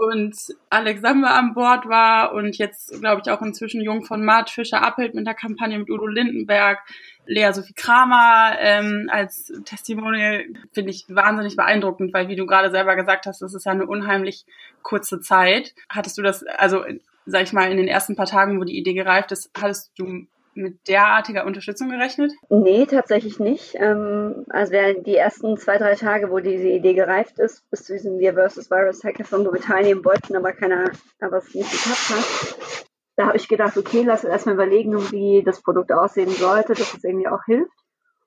und 0.00 0.34
Alex 0.70 1.02
Samba 1.02 1.38
an 1.38 1.52
Bord 1.52 1.86
war 1.86 2.32
und 2.32 2.56
jetzt, 2.56 2.98
glaube 3.00 3.20
ich, 3.22 3.30
auch 3.30 3.42
inzwischen 3.42 3.82
Jung 3.82 4.02
von 4.02 4.24
Matt 4.24 4.48
Fischer 4.48 4.82
Appelt 4.82 5.14
mit 5.14 5.26
der 5.26 5.34
Kampagne 5.34 5.78
mit 5.78 5.90
Udo 5.90 6.06
Lindenberg, 6.06 6.78
Lea 7.26 7.52
Sophie 7.52 7.74
Kramer 7.74 8.56
ähm, 8.58 9.10
als 9.12 9.52
Testimonial, 9.66 10.44
finde 10.72 10.90
ich 10.90 11.04
wahnsinnig 11.08 11.54
beeindruckend, 11.54 12.14
weil 12.14 12.28
wie 12.28 12.36
du 12.36 12.46
gerade 12.46 12.70
selber 12.70 12.96
gesagt 12.96 13.26
hast, 13.26 13.42
das 13.42 13.52
ist 13.52 13.66
ja 13.66 13.72
eine 13.72 13.86
unheimlich 13.86 14.46
kurze 14.82 15.20
Zeit. 15.20 15.74
Hattest 15.90 16.16
du 16.16 16.22
das, 16.22 16.44
also 16.44 16.82
sag 17.26 17.42
ich 17.42 17.52
mal, 17.52 17.70
in 17.70 17.76
den 17.76 17.88
ersten 17.88 18.16
paar 18.16 18.26
Tagen, 18.26 18.58
wo 18.58 18.64
die 18.64 18.78
Idee 18.78 18.94
gereift 18.94 19.32
ist, 19.32 19.50
hattest 19.60 19.92
du 19.98 20.26
mit 20.54 20.88
derartiger 20.88 21.46
Unterstützung 21.46 21.90
gerechnet? 21.90 22.32
Nee, 22.48 22.86
tatsächlich 22.86 23.38
nicht. 23.38 23.74
Ähm, 23.76 24.44
also 24.48 24.72
die 25.04 25.16
ersten 25.16 25.56
zwei, 25.56 25.78
drei 25.78 25.94
Tage, 25.94 26.30
wo 26.30 26.40
diese 26.40 26.68
Idee 26.68 26.94
gereift 26.94 27.38
ist, 27.38 27.68
bis 27.70 27.84
zu 27.84 27.92
diesem 27.92 28.18
Wir 28.18 28.34
vs. 28.34 28.70
Virus 28.70 29.04
Hackathon, 29.04 29.46
wo 29.46 29.52
wir 29.52 29.60
teilnehmen 29.60 30.04
wollten, 30.04 30.36
aber 30.36 30.52
keiner, 30.52 30.90
aber 31.20 31.38
es 31.38 31.54
nicht 31.54 31.70
geklappt 31.70 32.10
hat. 32.10 32.86
Da 33.16 33.26
habe 33.26 33.36
ich 33.36 33.48
gedacht, 33.48 33.76
okay, 33.76 34.02
lass 34.02 34.24
uns 34.24 34.32
erstmal 34.32 34.54
überlegen, 34.54 34.94
wie 35.12 35.42
das 35.44 35.62
Produkt 35.62 35.92
aussehen 35.92 36.30
sollte, 36.30 36.74
dass 36.74 36.94
es 36.94 37.04
irgendwie 37.04 37.28
auch 37.28 37.44
hilft. 37.44 37.72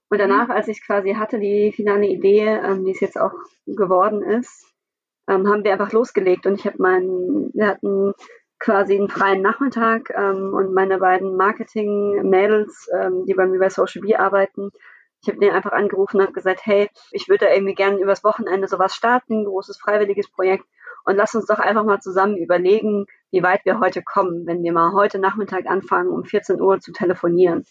Und 0.09 0.19
danach, 0.19 0.49
als 0.49 0.67
ich 0.67 0.85
quasi 0.85 1.15
hatte, 1.15 1.39
die 1.39 1.71
finale 1.75 2.05
Idee, 2.05 2.45
ähm, 2.45 2.85
die 2.85 2.91
es 2.91 2.99
jetzt 2.99 3.19
auch 3.19 3.33
geworden 3.65 4.21
ist, 4.21 4.71
ähm, 5.27 5.47
haben 5.47 5.63
wir 5.63 5.71
einfach 5.71 5.91
losgelegt 5.91 6.45
und 6.45 6.59
ich 6.59 6.65
habe 6.65 6.77
meinen, 6.79 7.49
wir 7.53 7.67
hatten 7.67 8.13
quasi 8.63 8.95
einen 8.95 9.09
freien 9.09 9.41
Nachmittag 9.41 10.09
ähm, 10.15 10.53
und 10.53 10.73
meine 10.73 10.97
beiden 10.97 11.35
Marketing-Mädels, 11.35 12.87
ähm, 12.97 13.25
die 13.25 13.33
bei 13.33 13.45
mir 13.45 13.59
bei 13.59 13.69
Social 13.69 14.01
B 14.01 14.15
arbeiten, 14.15 14.71
ich 15.21 15.27
habe 15.27 15.39
den 15.39 15.51
einfach 15.51 15.73
angerufen 15.73 16.17
und 16.17 16.23
habe 16.23 16.33
gesagt, 16.33 16.61
hey, 16.63 16.89
ich 17.11 17.27
würde 17.27 17.45
da 17.45 17.53
irgendwie 17.53 17.75
gerne 17.75 17.99
übers 17.99 18.23
Wochenende 18.23 18.67
sowas 18.67 18.95
starten, 18.95 19.45
großes 19.45 19.77
freiwilliges 19.79 20.29
Projekt 20.31 20.65
und 21.03 21.17
lass 21.17 21.35
uns 21.35 21.45
doch 21.45 21.59
einfach 21.59 21.83
mal 21.83 21.99
zusammen 21.99 22.37
überlegen, 22.37 23.05
wie 23.31 23.43
weit 23.43 23.65
wir 23.65 23.79
heute 23.79 24.01
kommen, 24.01 24.45
wenn 24.45 24.63
wir 24.63 24.71
mal 24.71 24.93
heute 24.93 25.19
Nachmittag 25.19 25.65
anfangen, 25.65 26.09
um 26.09 26.23
14 26.23 26.61
Uhr 26.61 26.79
zu 26.79 26.93
telefonieren. 26.93 27.65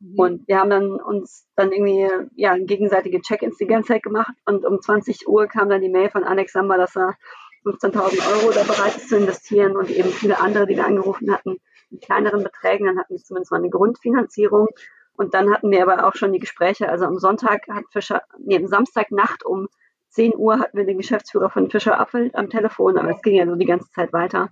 Mhm. 0.00 0.18
Und 0.18 0.48
wir 0.48 0.58
haben 0.58 0.70
dann 0.70 1.00
uns 1.00 1.46
dann 1.56 1.72
irgendwie 1.72 2.08
ja 2.36 2.56
gegenseitige 2.58 3.20
Check-ins 3.20 3.56
die 3.56 3.66
ganze 3.66 3.94
Zeit 3.94 4.02
gemacht 4.02 4.34
und 4.44 4.66
um 4.66 4.80
20 4.80 5.26
Uhr 5.26 5.46
kam 5.46 5.70
dann 5.70 5.80
die 5.80 5.90
Mail 5.90 6.10
von 6.10 6.24
Alex 6.24 6.52
Samba, 6.52 6.76
dass 6.76 6.96
er 6.96 7.16
15.000 7.64 8.42
Euro 8.42 8.52
da 8.52 8.62
bereit 8.62 8.96
ist 8.96 9.08
zu 9.08 9.16
investieren 9.16 9.76
und 9.76 9.90
eben 9.90 10.10
viele 10.10 10.40
andere, 10.40 10.66
die 10.66 10.76
wir 10.76 10.86
angerufen 10.86 11.32
hatten, 11.32 11.56
mit 11.90 12.02
kleineren 12.02 12.42
Beträgen. 12.42 12.86
Dann 12.86 12.98
hatten 12.98 13.14
wir 13.14 13.22
zumindest 13.22 13.50
mal 13.50 13.58
eine 13.58 13.70
Grundfinanzierung 13.70 14.68
und 15.16 15.34
dann 15.34 15.52
hatten 15.52 15.70
wir 15.70 15.82
aber 15.82 16.06
auch 16.06 16.14
schon 16.14 16.32
die 16.32 16.40
Gespräche. 16.40 16.88
Also 16.88 17.06
am 17.06 17.18
Sonntag 17.18 17.66
hat 17.68 17.84
Fischer, 17.90 18.22
nee, 18.38 18.56
am 18.56 18.66
Samstagnacht 18.66 19.44
um 19.44 19.68
10 20.10 20.36
Uhr 20.36 20.58
hatten 20.58 20.76
wir 20.76 20.84
den 20.84 20.98
Geschäftsführer 20.98 21.50
von 21.50 21.70
Fischer 21.70 21.98
Appelt 21.98 22.34
am 22.34 22.50
Telefon, 22.50 22.98
aber 22.98 23.10
es 23.10 23.22
ging 23.22 23.34
ja 23.34 23.46
so 23.46 23.56
die 23.56 23.66
ganze 23.66 23.90
Zeit 23.90 24.12
weiter. 24.12 24.50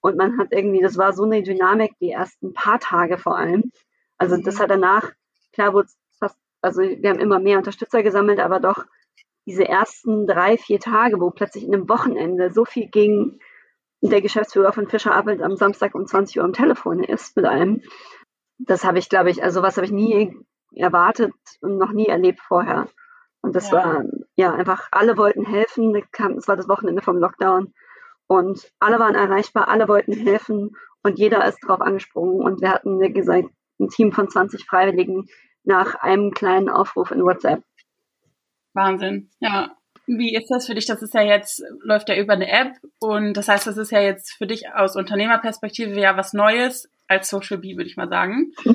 Und 0.00 0.16
man 0.16 0.38
hat 0.38 0.48
irgendwie, 0.50 0.80
das 0.80 0.96
war 0.96 1.12
so 1.12 1.24
eine 1.24 1.42
Dynamik, 1.42 1.92
die 2.00 2.10
ersten 2.10 2.54
paar 2.54 2.80
Tage 2.80 3.18
vor 3.18 3.36
allem. 3.36 3.70
Also 4.18 4.36
das 4.36 4.60
hat 4.60 4.70
danach, 4.70 5.12
klar 5.52 5.74
wurde 5.74 5.86
es 5.86 5.98
fast, 6.18 6.36
also 6.60 6.82
wir 6.82 7.10
haben 7.10 7.18
immer 7.18 7.38
mehr 7.38 7.58
Unterstützer 7.58 8.02
gesammelt, 8.02 8.40
aber 8.40 8.60
doch 8.60 8.84
diese 9.46 9.66
ersten 9.66 10.26
drei, 10.26 10.58
vier 10.58 10.80
Tage, 10.80 11.20
wo 11.20 11.30
plötzlich 11.30 11.64
in 11.64 11.74
einem 11.74 11.88
Wochenende 11.88 12.52
so 12.52 12.64
viel 12.64 12.88
ging, 12.88 13.38
der 14.00 14.20
Geschäftsführer 14.20 14.72
von 14.72 14.88
Fischer 14.88 15.14
Appelt 15.14 15.42
am 15.42 15.56
Samstag 15.56 15.94
um 15.94 16.06
20 16.06 16.38
Uhr 16.38 16.44
am 16.44 16.52
Telefon 16.52 17.02
ist 17.02 17.36
mit 17.36 17.46
einem, 17.46 17.82
das 18.58 18.84
habe 18.84 18.98
ich, 18.98 19.08
glaube 19.08 19.30
ich, 19.30 19.42
also 19.42 19.62
was 19.62 19.76
habe 19.76 19.86
ich 19.86 19.92
nie 19.92 20.36
erwartet 20.74 21.32
und 21.60 21.78
noch 21.78 21.92
nie 21.92 22.06
erlebt 22.06 22.40
vorher. 22.40 22.88
Und 23.40 23.54
das 23.54 23.70
ja. 23.70 23.76
war, 23.76 24.04
ja, 24.34 24.52
einfach, 24.52 24.88
alle 24.90 25.16
wollten 25.16 25.44
helfen. 25.44 25.94
Es 25.94 26.48
war 26.48 26.56
das 26.56 26.68
Wochenende 26.68 27.02
vom 27.02 27.16
Lockdown. 27.16 27.72
Und 28.26 28.72
alle 28.80 28.98
waren 28.98 29.14
erreichbar, 29.14 29.68
alle 29.68 29.86
wollten 29.86 30.12
helfen 30.12 30.76
und 31.02 31.18
jeder 31.18 31.46
ist 31.46 31.60
drauf 31.60 31.80
angesprungen. 31.80 32.42
Und 32.42 32.60
wir 32.60 32.70
hatten, 32.70 33.00
wie 33.00 33.12
gesagt, 33.12 33.48
ein 33.78 33.88
Team 33.88 34.10
von 34.10 34.28
20 34.28 34.66
Freiwilligen 34.66 35.28
nach 35.62 35.94
einem 35.94 36.32
kleinen 36.32 36.68
Aufruf 36.68 37.12
in 37.12 37.22
WhatsApp. 37.22 37.62
Wahnsinn, 38.76 39.30
ja. 39.40 39.72
Wie 40.06 40.36
ist 40.36 40.48
das 40.50 40.66
für 40.66 40.74
dich? 40.76 40.86
Das 40.86 41.02
ist 41.02 41.14
ja 41.14 41.22
jetzt, 41.22 41.64
läuft 41.82 42.08
ja 42.08 42.16
über 42.16 42.34
eine 42.34 42.48
App 42.48 42.74
und 43.00 43.34
das 43.34 43.48
heißt, 43.48 43.66
das 43.66 43.76
ist 43.76 43.90
ja 43.90 44.00
jetzt 44.00 44.34
für 44.34 44.46
dich 44.46 44.72
aus 44.72 44.94
Unternehmerperspektive 44.94 45.98
ja 45.98 46.16
was 46.16 46.32
Neues 46.32 46.88
als 47.08 47.28
Social 47.28 47.58
Bee, 47.58 47.76
würde 47.76 47.90
ich 47.90 47.96
mal 47.96 48.08
sagen. 48.08 48.52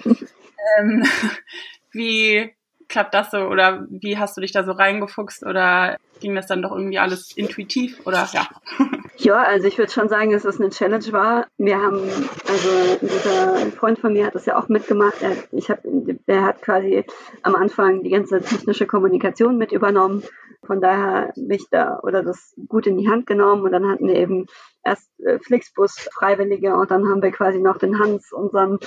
ähm, 0.80 1.04
wie 1.92 2.52
klappt 2.90 3.14
das 3.14 3.32
so 3.32 3.38
oder 3.38 3.86
wie 3.90 4.18
hast 4.18 4.36
du 4.36 4.42
dich 4.42 4.52
da 4.52 4.66
so 4.66 4.74
reingefuchst 4.74 5.46
oder 5.46 5.98
ging 6.20 6.36
das 6.36 6.48
dann 6.48 6.62
doch 6.62 6.72
irgendwie 6.72 7.00
alles 7.00 7.36
intuitiv 7.36 8.06
oder 8.06 8.28
ja? 8.34 8.50
Ja, 9.24 9.44
also 9.44 9.68
ich 9.68 9.78
würde 9.78 9.92
schon 9.92 10.10
sagen, 10.10 10.32
dass 10.32 10.46
es 10.46 10.60
eine 10.60 10.72
Challenge 10.72 11.12
war. 11.12 11.46
Wir 11.60 11.80
haben, 11.80 12.00
also 12.48 12.98
dieser 13.00 13.72
Freund 13.78 14.00
von 14.00 14.14
mir 14.14 14.26
hat 14.26 14.34
das 14.34 14.48
ja 14.48 14.58
auch 14.58 14.68
mitgemacht. 14.68 15.22
Er, 15.22 15.36
ich 15.52 15.70
hab, 15.70 15.82
der 15.84 16.44
hat 16.44 16.64
quasi 16.64 17.06
am 17.44 17.54
Anfang 17.54 18.02
die 18.02 18.10
ganze 18.10 18.42
technische 18.42 18.88
Kommunikation 18.88 19.60
mit 19.60 19.74
übernommen. 19.74 20.24
Von 20.66 20.82
daher 20.82 21.34
mich 21.36 21.68
da 21.70 22.00
oder 22.02 22.24
das 22.24 22.56
gut 22.68 22.88
in 22.88 22.98
die 22.98 23.10
Hand 23.10 23.28
genommen 23.28 23.62
und 23.62 23.72
dann 23.72 23.88
hatten 23.88 24.08
wir 24.08 24.16
eben 24.16 24.48
erst 24.84 25.08
äh, 25.20 25.38
Flixbus 25.38 26.10
Freiwillige 26.12 26.74
und 26.74 26.90
dann 26.90 27.08
haben 27.08 27.22
wir 27.22 27.32
quasi 27.32 27.60
noch 27.60 27.78
den 27.78 28.00
Hans, 28.00 28.32
unseren 28.32 28.80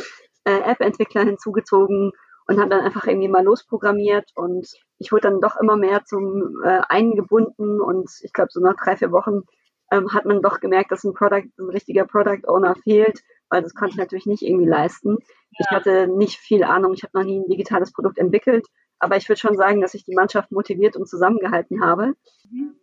äh, 0.43 0.59
App-Entwickler 0.69 1.23
hinzugezogen 1.23 2.11
und 2.49 2.61
haben 2.61 2.71
dann 2.71 2.81
einfach 2.81 3.07
irgendwie 3.07 3.29
mal 3.29 3.45
losprogrammiert 3.45 4.33
und 4.35 4.67
ich 4.99 5.13
wurde 5.13 5.29
dann 5.31 5.41
doch 5.41 5.57
immer 5.61 5.77
mehr 5.77 6.05
zum 6.05 6.61
äh, 6.65 6.81
eingebunden 6.89 7.81
und 7.81 8.11
ich 8.23 8.33
glaube 8.33 8.49
so 8.51 8.61
nach 8.61 8.75
drei, 8.75 8.97
vier 8.97 9.13
Wochen 9.13 9.43
ähm, 9.95 10.13
hat 10.13 10.25
man 10.25 10.43
doch 10.43 10.61
gemerkt, 10.61 10.91
dass 10.91 11.05
ein 11.05 11.15
Product, 11.15 11.49
ein 11.59 11.71
richtiger 11.71 12.05
Product 12.05 12.47
Owner 12.47 12.75
fehlt, 12.75 13.21
weil 13.49 13.63
das 13.63 13.75
konnte 13.75 13.93
ich 13.93 13.99
natürlich 13.99 14.27
nicht 14.27 14.43
irgendwie 14.43 14.67
leisten. 14.67 15.11
Ja. 15.11 15.59
Ich 15.59 15.71
hatte 15.71 16.09
nicht 16.09 16.39
viel 16.39 16.65
Ahnung, 16.65 16.95
ich 16.95 17.03
habe 17.03 17.17
noch 17.17 17.25
nie 17.25 17.39
ein 17.39 17.49
digitales 17.49 17.93
Produkt 17.93 18.19
entwickelt, 18.19 18.67
aber 18.99 19.17
ich 19.17 19.29
würde 19.29 19.41
schon 19.41 19.57
sagen, 19.57 19.81
dass 19.81 19.95
ich 19.95 20.05
die 20.05 20.15
Mannschaft 20.15 20.51
motiviert 20.51 20.97
und 20.97 21.09
zusammengehalten 21.09 21.85
habe. 21.85 22.15
Mhm. 22.51 22.75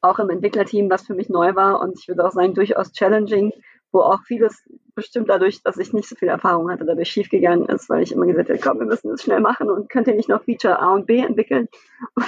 Auch 0.00 0.18
im 0.18 0.30
Entwicklerteam, 0.30 0.90
was 0.90 1.06
für 1.06 1.14
mich 1.14 1.28
neu 1.28 1.54
war 1.54 1.80
und 1.80 1.98
ich 1.98 2.08
würde 2.08 2.24
auch 2.26 2.32
sagen, 2.32 2.54
durchaus 2.54 2.92
challenging, 2.92 3.52
wo 3.92 4.00
auch 4.00 4.22
vieles 4.24 4.62
bestimmt 4.94 5.28
dadurch, 5.28 5.62
dass 5.62 5.78
ich 5.78 5.92
nicht 5.92 6.08
so 6.08 6.16
viel 6.16 6.28
Erfahrung 6.28 6.70
hatte, 6.70 6.84
dadurch 6.84 7.10
schiefgegangen 7.10 7.68
ist, 7.68 7.88
weil 7.88 8.02
ich 8.02 8.12
immer 8.12 8.26
gesagt 8.26 8.48
habe, 8.48 8.58
komm, 8.58 8.80
wir 8.80 8.86
müssen 8.86 9.10
das 9.10 9.22
schnell 9.22 9.40
machen 9.40 9.70
und 9.70 9.88
könnt 9.88 10.08
ihr 10.08 10.14
nicht 10.14 10.28
noch 10.28 10.42
Feature 10.42 10.80
A 10.80 10.94
und 10.94 11.06
B 11.06 11.18
entwickeln? 11.18 11.68
Und 12.16 12.26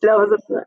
ich 0.00 0.08
glaube, 0.08 0.34
so, 0.48 0.54
ja. 0.54 0.64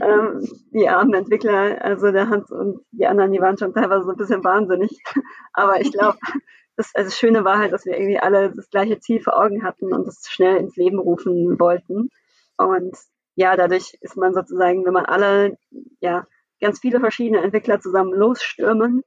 ähm, 0.00 0.48
die 0.72 0.88
armen 0.88 1.14
Entwickler, 1.14 1.84
also 1.84 2.12
der 2.12 2.28
Hans 2.28 2.52
und 2.52 2.84
die 2.92 3.06
anderen, 3.06 3.32
die 3.32 3.40
waren 3.40 3.58
schon 3.58 3.74
teilweise 3.74 4.04
so 4.04 4.12
ein 4.12 4.16
bisschen 4.16 4.44
wahnsinnig. 4.44 5.02
Aber 5.52 5.80
ich 5.80 5.90
glaube, 5.90 6.18
das, 6.76 6.94
also 6.94 7.08
das 7.08 7.18
Schöne 7.18 7.44
war 7.44 7.58
halt, 7.58 7.72
dass 7.72 7.84
wir 7.84 7.96
irgendwie 7.96 8.20
alle 8.20 8.52
das 8.54 8.70
gleiche 8.70 9.00
Ziel 9.00 9.20
vor 9.20 9.40
Augen 9.40 9.64
hatten 9.64 9.92
und 9.92 10.06
das 10.06 10.22
schnell 10.28 10.56
ins 10.56 10.76
Leben 10.76 11.00
rufen 11.00 11.58
wollten. 11.58 12.10
Und 12.58 12.96
ja, 13.34 13.56
dadurch 13.56 13.98
ist 14.02 14.16
man 14.16 14.34
sozusagen, 14.34 14.84
wenn 14.84 14.92
man 14.92 15.06
alle, 15.06 15.58
ja, 16.00 16.26
ganz 16.60 16.78
viele 16.78 17.00
verschiedene 17.00 17.42
Entwickler 17.42 17.80
zusammen 17.80 18.12
losstürmen, 18.12 19.02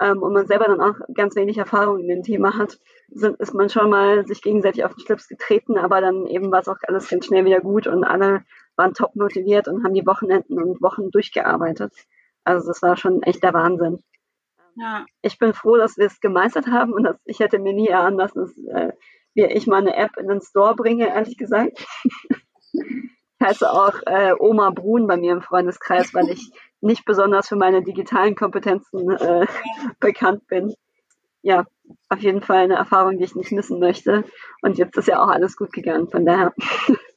ähm, 0.00 0.22
und 0.22 0.32
man 0.32 0.46
selber 0.46 0.66
dann 0.66 0.80
auch 0.80 0.94
ganz 1.14 1.34
wenig 1.34 1.58
Erfahrung 1.58 1.98
in 1.98 2.08
dem 2.08 2.22
Thema 2.22 2.56
hat, 2.56 2.78
sind, 3.08 3.40
ist 3.40 3.54
man 3.54 3.68
schon 3.68 3.90
mal 3.90 4.26
sich 4.26 4.42
gegenseitig 4.42 4.84
auf 4.84 4.94
den 4.94 5.04
Schlips 5.04 5.28
getreten, 5.28 5.76
aber 5.76 6.00
dann 6.00 6.26
eben 6.26 6.52
war 6.52 6.60
es 6.60 6.68
auch 6.68 6.76
alles 6.86 7.08
ganz 7.08 7.26
schnell 7.26 7.44
wieder 7.44 7.60
gut 7.60 7.86
und 7.86 8.04
alle 8.04 8.44
waren 8.78 8.94
top 8.94 9.16
motiviert 9.16 9.68
und 9.68 9.84
haben 9.84 9.94
die 9.94 10.06
Wochenenden 10.06 10.62
und 10.62 10.80
Wochen 10.80 11.10
durchgearbeitet. 11.10 11.92
Also 12.44 12.68
das 12.68 12.80
war 12.80 12.96
schon 12.96 13.22
echt 13.22 13.42
der 13.42 13.52
Wahnsinn. 13.52 13.98
Ja. 14.76 15.04
Ich 15.22 15.38
bin 15.38 15.52
froh, 15.52 15.76
dass 15.76 15.96
wir 15.98 16.06
es 16.06 16.20
gemeistert 16.20 16.68
haben 16.68 16.92
und 16.92 17.02
dass 17.02 17.16
ich 17.24 17.40
hätte 17.40 17.58
mir 17.58 17.72
nie 17.72 17.88
erahnen 17.88 18.16
lassen, 18.16 18.40
dass 18.40 18.56
äh, 18.58 18.92
ich 19.34 19.66
mal 19.66 19.78
eine 19.78 19.96
App 19.96 20.16
in 20.16 20.28
den 20.28 20.40
Store 20.40 20.74
bringe, 20.74 21.08
ehrlich 21.08 21.36
gesagt. 21.36 21.84
ich 22.72 22.80
heiße 23.42 23.70
auch 23.70 23.94
äh, 24.06 24.34
Oma 24.38 24.70
Brun 24.70 25.06
bei 25.06 25.16
mir 25.16 25.32
im 25.32 25.42
Freundeskreis, 25.42 26.14
weil 26.14 26.30
ich 26.30 26.50
nicht 26.80 27.04
besonders 27.04 27.48
für 27.48 27.56
meine 27.56 27.82
digitalen 27.82 28.36
Kompetenzen 28.36 29.10
äh, 29.10 29.46
bekannt 30.00 30.46
bin. 30.46 30.74
Ja, 31.42 31.66
auf 32.08 32.20
jeden 32.20 32.42
Fall 32.42 32.58
eine 32.58 32.74
Erfahrung, 32.74 33.18
die 33.18 33.24
ich 33.24 33.34
nicht 33.34 33.52
missen 33.52 33.80
möchte. 33.80 34.24
Und 34.62 34.78
jetzt 34.78 34.96
ist 34.96 35.08
ja 35.08 35.22
auch 35.22 35.28
alles 35.28 35.56
gut 35.56 35.72
gegangen, 35.72 36.08
von 36.08 36.24
daher. 36.24 36.52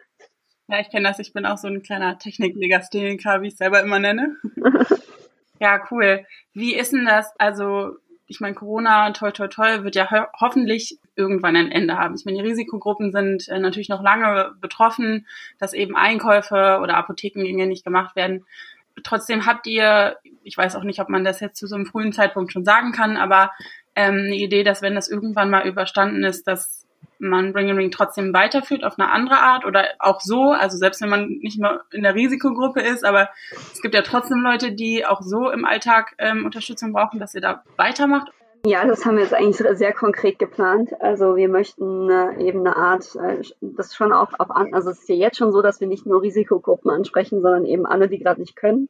Ja, 0.71 0.79
ich 0.79 0.89
kenne 0.89 1.09
das. 1.09 1.19
Ich 1.19 1.33
bin 1.33 1.45
auch 1.45 1.57
so 1.57 1.67
ein 1.67 1.83
kleiner 1.83 2.17
Technik-Legastheniker, 2.17 3.41
wie 3.41 3.47
ich 3.47 3.53
es 3.53 3.59
selber 3.59 3.81
immer 3.81 3.99
nenne. 3.99 4.37
ja, 5.59 5.83
cool. 5.91 6.25
Wie 6.53 6.73
ist 6.73 6.93
denn 6.93 7.05
das? 7.05 7.33
Also, 7.37 7.97
ich 8.25 8.39
meine, 8.39 8.55
Corona, 8.55 9.11
toll, 9.11 9.33
toll, 9.33 9.49
toll, 9.49 9.83
wird 9.83 9.97
ja 9.97 10.09
ho 10.09 10.27
hoffentlich 10.39 10.97
irgendwann 11.17 11.57
ein 11.57 11.73
Ende 11.73 11.97
haben. 11.97 12.15
Ich 12.15 12.23
meine, 12.23 12.41
die 12.41 12.47
Risikogruppen 12.47 13.11
sind 13.11 13.49
äh, 13.49 13.59
natürlich 13.59 13.89
noch 13.89 14.01
lange 14.01 14.53
betroffen, 14.61 15.27
dass 15.59 15.73
eben 15.73 15.97
Einkäufe 15.97 16.79
oder 16.81 16.95
Apothekengänge 16.95 17.67
nicht 17.67 17.83
gemacht 17.83 18.15
werden 18.15 18.45
trotzdem 19.03 19.45
habt 19.45 19.67
ihr, 19.67 20.17
ich 20.43 20.57
weiß 20.57 20.75
auch 20.75 20.83
nicht, 20.83 20.99
ob 20.99 21.09
man 21.09 21.23
das 21.23 21.39
jetzt 21.39 21.57
zu 21.57 21.67
so 21.67 21.75
einem 21.75 21.85
frühen 21.85 22.13
Zeitpunkt 22.13 22.51
schon 22.51 22.65
sagen 22.65 22.91
kann, 22.91 23.17
aber 23.17 23.51
ähm, 23.95 24.15
eine 24.15 24.35
Idee, 24.35 24.63
dass 24.63 24.81
wenn 24.81 24.95
das 24.95 25.09
irgendwann 25.09 25.49
mal 25.49 25.67
überstanden 25.67 26.23
ist, 26.23 26.47
dass 26.47 26.80
man 27.21 27.53
Bring 27.53 27.71
Ring 27.71 27.91
trotzdem 27.91 28.33
weiterführt 28.33 28.83
auf 28.83 28.97
eine 28.97 29.09
andere 29.09 29.37
Art 29.37 29.65
oder 29.65 29.85
auch 29.99 30.19
so, 30.21 30.51
also 30.51 30.77
selbst 30.77 31.01
wenn 31.01 31.09
man 31.09 31.27
nicht 31.41 31.59
mehr 31.59 31.81
in 31.91 32.03
der 32.03 32.15
Risikogruppe 32.15 32.81
ist, 32.81 33.05
aber 33.05 33.29
es 33.71 33.81
gibt 33.81 33.93
ja 33.93 34.01
trotzdem 34.01 34.39
Leute, 34.39 34.73
die 34.73 35.05
auch 35.05 35.21
so 35.21 35.49
im 35.49 35.63
Alltag 35.63 36.15
ähm, 36.17 36.45
Unterstützung 36.45 36.93
brauchen, 36.93 37.19
dass 37.19 37.35
ihr 37.35 37.41
da 37.41 37.63
weitermacht. 37.77 38.31
Ja, 38.65 38.85
das 38.85 39.05
haben 39.05 39.15
wir 39.15 39.23
jetzt 39.23 39.33
eigentlich 39.33 39.57
sehr 39.77 39.93
konkret 39.93 40.37
geplant. 40.37 40.91
Also 40.99 41.35
wir 41.35 41.49
möchten 41.49 42.09
äh, 42.09 42.43
eben 42.43 42.59
eine 42.59 42.75
Art, 42.75 43.15
äh, 43.15 43.41
das 43.59 43.95
schon 43.95 44.13
auch 44.13 44.33
auf 44.37 44.51
an, 44.51 44.73
also 44.73 44.91
es 44.91 44.99
ist 44.99 45.09
ja 45.09 45.15
jetzt 45.15 45.37
schon 45.37 45.51
so, 45.51 45.61
dass 45.61 45.79
wir 45.79 45.87
nicht 45.87 46.05
nur 46.05 46.21
Risikogruppen 46.21 46.91
ansprechen, 46.91 47.41
sondern 47.41 47.65
eben 47.65 47.85
alle, 47.85 48.07
die 48.07 48.19
gerade 48.19 48.39
nicht 48.39 48.55
können. 48.55 48.89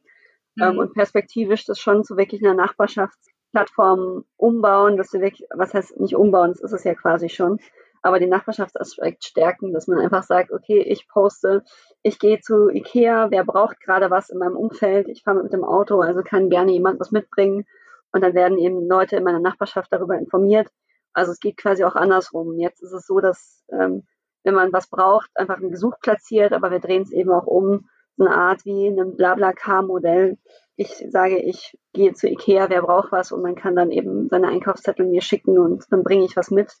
Mhm. 0.56 0.62
Ähm, 0.62 0.78
und 0.78 0.94
perspektivisch 0.94 1.64
das 1.64 1.78
schon 1.78 2.04
zu 2.04 2.18
wirklich 2.18 2.44
einer 2.44 2.54
Nachbarschaftsplattform 2.54 4.24
umbauen, 4.36 4.98
dass 4.98 5.12
wir 5.14 5.20
wirklich, 5.20 5.48
was 5.54 5.72
heißt 5.72 5.98
nicht 6.00 6.16
umbauen, 6.16 6.50
das 6.50 6.60
ist 6.60 6.72
es 6.72 6.84
ja 6.84 6.94
quasi 6.94 7.30
schon, 7.30 7.58
aber 8.02 8.18
den 8.18 8.28
Nachbarschaftsaspekt 8.28 9.24
stärken, 9.24 9.72
dass 9.72 9.86
man 9.86 9.98
einfach 9.98 10.24
sagt, 10.24 10.50
okay, 10.50 10.82
ich 10.82 11.08
poste, 11.08 11.62
ich 12.02 12.18
gehe 12.18 12.40
zu 12.40 12.68
Ikea, 12.68 13.30
wer 13.30 13.44
braucht 13.44 13.80
gerade 13.80 14.10
was 14.10 14.28
in 14.28 14.38
meinem 14.38 14.56
Umfeld, 14.56 15.08
ich 15.08 15.22
fahre 15.22 15.42
mit 15.42 15.52
dem 15.52 15.64
Auto, 15.64 16.00
also 16.00 16.22
kann 16.22 16.50
gerne 16.50 16.72
jemand 16.72 17.00
was 17.00 17.12
mitbringen 17.12 17.64
und 18.12 18.22
dann 18.22 18.34
werden 18.34 18.58
eben 18.58 18.86
Leute 18.86 19.16
in 19.16 19.24
meiner 19.24 19.40
Nachbarschaft 19.40 19.92
darüber 19.92 20.18
informiert. 20.18 20.68
Also 21.12 21.32
es 21.32 21.40
geht 21.40 21.56
quasi 21.56 21.84
auch 21.84 21.94
andersrum. 21.94 22.58
Jetzt 22.58 22.82
ist 22.82 22.92
es 22.92 23.06
so, 23.06 23.20
dass 23.20 23.64
ähm, 23.70 24.04
wenn 24.44 24.54
man 24.54 24.72
was 24.72 24.88
braucht, 24.88 25.30
einfach 25.34 25.58
einen 25.58 25.70
Gesuch 25.70 25.94
platziert, 26.00 26.52
aber 26.52 26.70
wir 26.70 26.80
drehen 26.80 27.02
es 27.02 27.12
eben 27.12 27.30
auch 27.30 27.46
um, 27.46 27.88
so 28.16 28.24
eine 28.24 28.34
Art 28.34 28.64
wie 28.64 28.88
ein 28.88 29.16
Blabla-Car-Modell. 29.16 30.38
Ich 30.76 31.04
sage, 31.10 31.38
ich 31.38 31.78
gehe 31.92 32.12
zu 32.12 32.28
Ikea, 32.28 32.68
wer 32.68 32.82
braucht 32.82 33.12
was 33.12 33.32
und 33.32 33.42
man 33.42 33.54
kann 33.54 33.76
dann 33.76 33.90
eben 33.90 34.28
seine 34.28 34.48
Einkaufszettel 34.48 35.06
mir 35.06 35.22
schicken 35.22 35.58
und 35.58 35.84
dann 35.90 36.02
bringe 36.02 36.24
ich 36.24 36.36
was 36.36 36.50
mit, 36.50 36.74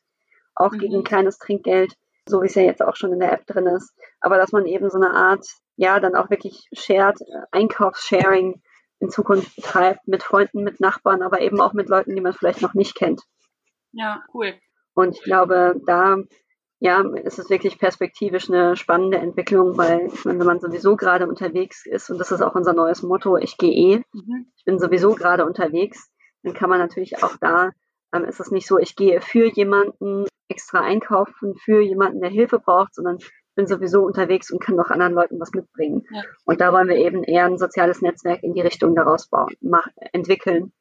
auch 0.54 0.72
mhm. 0.72 0.78
gegen 0.78 0.96
ein 0.96 1.04
kleines 1.04 1.38
Trinkgeld, 1.38 1.94
so 2.26 2.42
wie 2.42 2.46
es 2.46 2.54
ja 2.54 2.62
jetzt 2.62 2.82
auch 2.82 2.96
schon 2.96 3.12
in 3.12 3.20
der 3.20 3.32
App 3.32 3.46
drin 3.46 3.66
ist. 3.66 3.92
Aber 4.20 4.36
dass 4.36 4.52
man 4.52 4.66
eben 4.66 4.90
so 4.90 4.98
eine 4.98 5.12
Art, 5.12 5.46
ja, 5.76 6.00
dann 6.00 6.14
auch 6.14 6.30
wirklich 6.30 6.68
shared, 6.72 7.20
äh, 7.20 7.42
Einkaufssharing 7.50 8.62
in 9.00 9.10
Zukunft 9.10 9.56
betreibt, 9.56 10.06
mit 10.06 10.22
Freunden, 10.22 10.62
mit 10.62 10.80
Nachbarn, 10.80 11.22
aber 11.22 11.40
eben 11.40 11.60
auch 11.60 11.72
mit 11.72 11.88
Leuten, 11.88 12.14
die 12.14 12.20
man 12.20 12.32
vielleicht 12.32 12.62
noch 12.62 12.74
nicht 12.74 12.94
kennt. 12.94 13.22
Ja, 13.92 14.22
cool. 14.32 14.54
Und 14.94 15.16
ich 15.16 15.22
glaube, 15.22 15.74
da 15.86 16.16
ja, 16.82 17.00
ist 17.22 17.38
es 17.38 17.48
wirklich 17.48 17.78
perspektivisch 17.78 18.50
eine 18.50 18.74
spannende 18.76 19.18
Entwicklung, 19.18 19.76
weil 19.76 20.10
wenn 20.24 20.38
man 20.38 20.58
sowieso 20.58 20.96
gerade 20.96 21.28
unterwegs 21.28 21.86
ist, 21.86 22.10
und 22.10 22.18
das 22.18 22.32
ist 22.32 22.42
auch 22.42 22.56
unser 22.56 22.72
neues 22.72 23.04
Motto, 23.04 23.36
ich 23.36 23.56
gehe 23.56 23.72
eh, 23.72 24.02
mhm. 24.12 24.46
ich 24.56 24.64
bin 24.64 24.80
sowieso 24.80 25.14
gerade 25.14 25.46
unterwegs, 25.46 26.10
dann 26.42 26.54
kann 26.54 26.68
man 26.68 26.80
natürlich 26.80 27.22
auch 27.22 27.36
da, 27.40 27.70
ähm, 28.12 28.24
ist 28.24 28.40
es 28.40 28.50
nicht 28.50 28.66
so, 28.66 28.78
ich 28.78 28.96
gehe 28.96 29.20
für 29.20 29.46
jemanden 29.46 30.26
extra 30.52 30.80
einkaufen, 30.80 31.56
für 31.56 31.80
jemanden, 31.80 32.20
der 32.20 32.30
Hilfe 32.30 32.58
braucht, 32.58 32.94
sondern 32.94 33.18
bin 33.54 33.66
sowieso 33.66 34.02
unterwegs 34.04 34.50
und 34.50 34.60
kann 34.60 34.76
noch 34.76 34.90
anderen 34.90 35.14
Leuten 35.14 35.40
was 35.40 35.52
mitbringen. 35.52 36.04
Ja. 36.10 36.22
Und 36.44 36.60
da 36.60 36.72
wollen 36.72 36.88
wir 36.88 36.96
eben 36.96 37.24
eher 37.24 37.46
ein 37.46 37.58
soziales 37.58 38.02
Netzwerk 38.02 38.42
in 38.42 38.54
die 38.54 38.60
Richtung 38.60 38.94
daraus 38.94 39.28
bauen, 39.28 39.54
mach, 39.60 39.86
entwickeln 40.12 40.72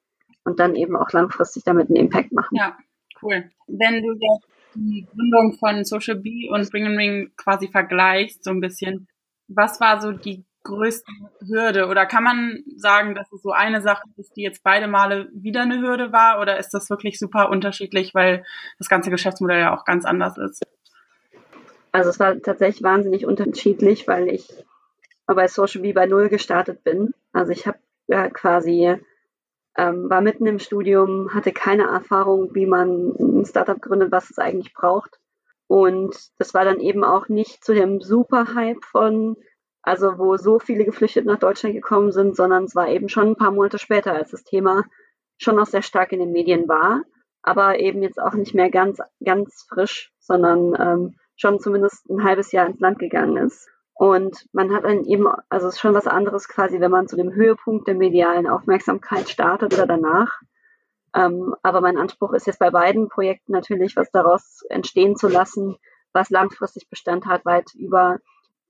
und 0.43 0.59
dann 0.59 0.75
eben 0.75 0.95
auch 0.95 1.11
langfristig 1.11 1.63
damit 1.63 1.89
einen 1.89 1.97
Impact 1.97 2.31
machen. 2.31 2.55
Ja, 2.55 2.77
cool. 3.21 3.49
Wenn 3.67 4.03
du 4.03 4.13
die 4.75 5.05
Gründung 5.13 5.57
von 5.59 5.83
Social 5.83 6.15
Bee 6.15 6.49
und 6.49 6.69
Bring 6.71 6.85
and 6.85 6.97
Ring 6.97 7.31
quasi 7.35 7.67
vergleichst, 7.67 8.43
so 8.43 8.51
ein 8.51 8.61
bisschen, 8.61 9.07
was 9.47 9.81
war 9.81 9.99
so 10.01 10.11
die 10.11 10.45
größte 10.63 11.11
Hürde? 11.47 11.87
Oder 11.87 12.05
kann 12.05 12.23
man 12.23 12.63
sagen, 12.75 13.15
dass 13.15 13.31
es 13.31 13.41
so 13.41 13.51
eine 13.51 13.81
Sache 13.81 14.03
ist, 14.17 14.35
die 14.35 14.43
jetzt 14.43 14.63
beide 14.63 14.87
Male 14.87 15.29
wieder 15.33 15.61
eine 15.61 15.81
Hürde 15.81 16.11
war? 16.11 16.39
Oder 16.41 16.57
ist 16.59 16.69
das 16.73 16.89
wirklich 16.89 17.19
super 17.19 17.49
unterschiedlich, 17.49 18.13
weil 18.13 18.43
das 18.77 18.89
ganze 18.89 19.09
Geschäftsmodell 19.09 19.59
ja 19.59 19.75
auch 19.75 19.85
ganz 19.85 20.05
anders 20.05 20.37
ist? 20.37 20.63
Also 21.91 22.09
es 22.09 22.19
war 22.19 22.39
tatsächlich 22.41 22.83
wahnsinnig 22.83 23.25
unterschiedlich, 23.25 24.07
weil 24.07 24.29
ich 24.29 24.47
bei 25.25 25.47
Social 25.47 25.81
Bee 25.81 25.93
bei 25.93 26.05
Null 26.05 26.29
gestartet 26.29 26.83
bin. 26.83 27.13
Also 27.31 27.51
ich 27.51 27.67
habe 27.67 27.79
ja 28.07 28.29
quasi 28.29 28.97
ähm, 29.77 30.09
war 30.09 30.21
mitten 30.21 30.45
im 30.45 30.59
Studium, 30.59 31.33
hatte 31.33 31.51
keine 31.51 31.83
Erfahrung, 31.83 32.53
wie 32.53 32.65
man 32.65 33.13
ein 33.19 33.45
Startup 33.45 33.81
gründet, 33.81 34.11
was 34.11 34.29
es 34.29 34.37
eigentlich 34.37 34.73
braucht. 34.73 35.19
Und 35.67 36.15
das 36.37 36.53
war 36.53 36.65
dann 36.65 36.81
eben 36.81 37.03
auch 37.03 37.29
nicht 37.29 37.63
zu 37.63 37.73
dem 37.73 38.01
Super-Hype 38.01 38.83
von, 38.83 39.37
also 39.83 40.17
wo 40.17 40.37
so 40.37 40.59
viele 40.59 40.85
geflüchtet 40.85 41.25
nach 41.25 41.39
Deutschland 41.39 41.75
gekommen 41.75 42.11
sind, 42.11 42.35
sondern 42.35 42.65
es 42.65 42.75
war 42.75 42.87
eben 42.89 43.09
schon 43.09 43.29
ein 43.29 43.35
paar 43.35 43.51
Monate 43.51 43.79
später, 43.79 44.13
als 44.13 44.31
das 44.31 44.43
Thema 44.43 44.83
schon 45.37 45.55
noch 45.55 45.65
sehr 45.65 45.81
stark 45.81 46.11
in 46.11 46.19
den 46.19 46.31
Medien 46.31 46.67
war, 46.67 47.01
aber 47.41 47.79
eben 47.79 48.03
jetzt 48.03 48.21
auch 48.21 48.33
nicht 48.33 48.53
mehr 48.53 48.69
ganz, 48.69 48.99
ganz 49.23 49.65
frisch, 49.67 50.11
sondern 50.19 50.75
ähm, 50.79 51.15
schon 51.35 51.59
zumindest 51.59 52.07
ein 52.09 52.23
halbes 52.23 52.51
Jahr 52.51 52.67
ins 52.67 52.79
Land 52.79 52.99
gegangen 52.99 53.37
ist. 53.37 53.67
Und 53.93 54.47
man 54.51 54.73
hat 54.73 54.83
dann 54.83 55.03
eben, 55.05 55.27
also 55.49 55.67
es 55.67 55.75
ist 55.75 55.79
schon 55.79 55.93
was 55.93 56.07
anderes 56.07 56.47
quasi, 56.47 56.79
wenn 56.79 56.91
man 56.91 57.07
zu 57.07 57.15
dem 57.15 57.33
Höhepunkt 57.33 57.87
der 57.87 57.95
medialen 57.95 58.47
Aufmerksamkeit 58.47 59.29
startet 59.29 59.73
oder 59.73 59.85
danach. 59.85 60.39
Ähm, 61.13 61.55
aber 61.61 61.81
mein 61.81 61.97
Anspruch 61.97 62.33
ist 62.33 62.47
jetzt 62.47 62.59
bei 62.59 62.69
beiden 62.69 63.09
Projekten 63.09 63.51
natürlich, 63.51 63.95
was 63.95 64.09
daraus 64.11 64.63
entstehen 64.69 65.15
zu 65.15 65.27
lassen, 65.27 65.75
was 66.13 66.29
langfristig 66.29 66.89
Bestand 66.89 67.25
hat, 67.25 67.45
weit 67.45 67.73
über 67.75 68.19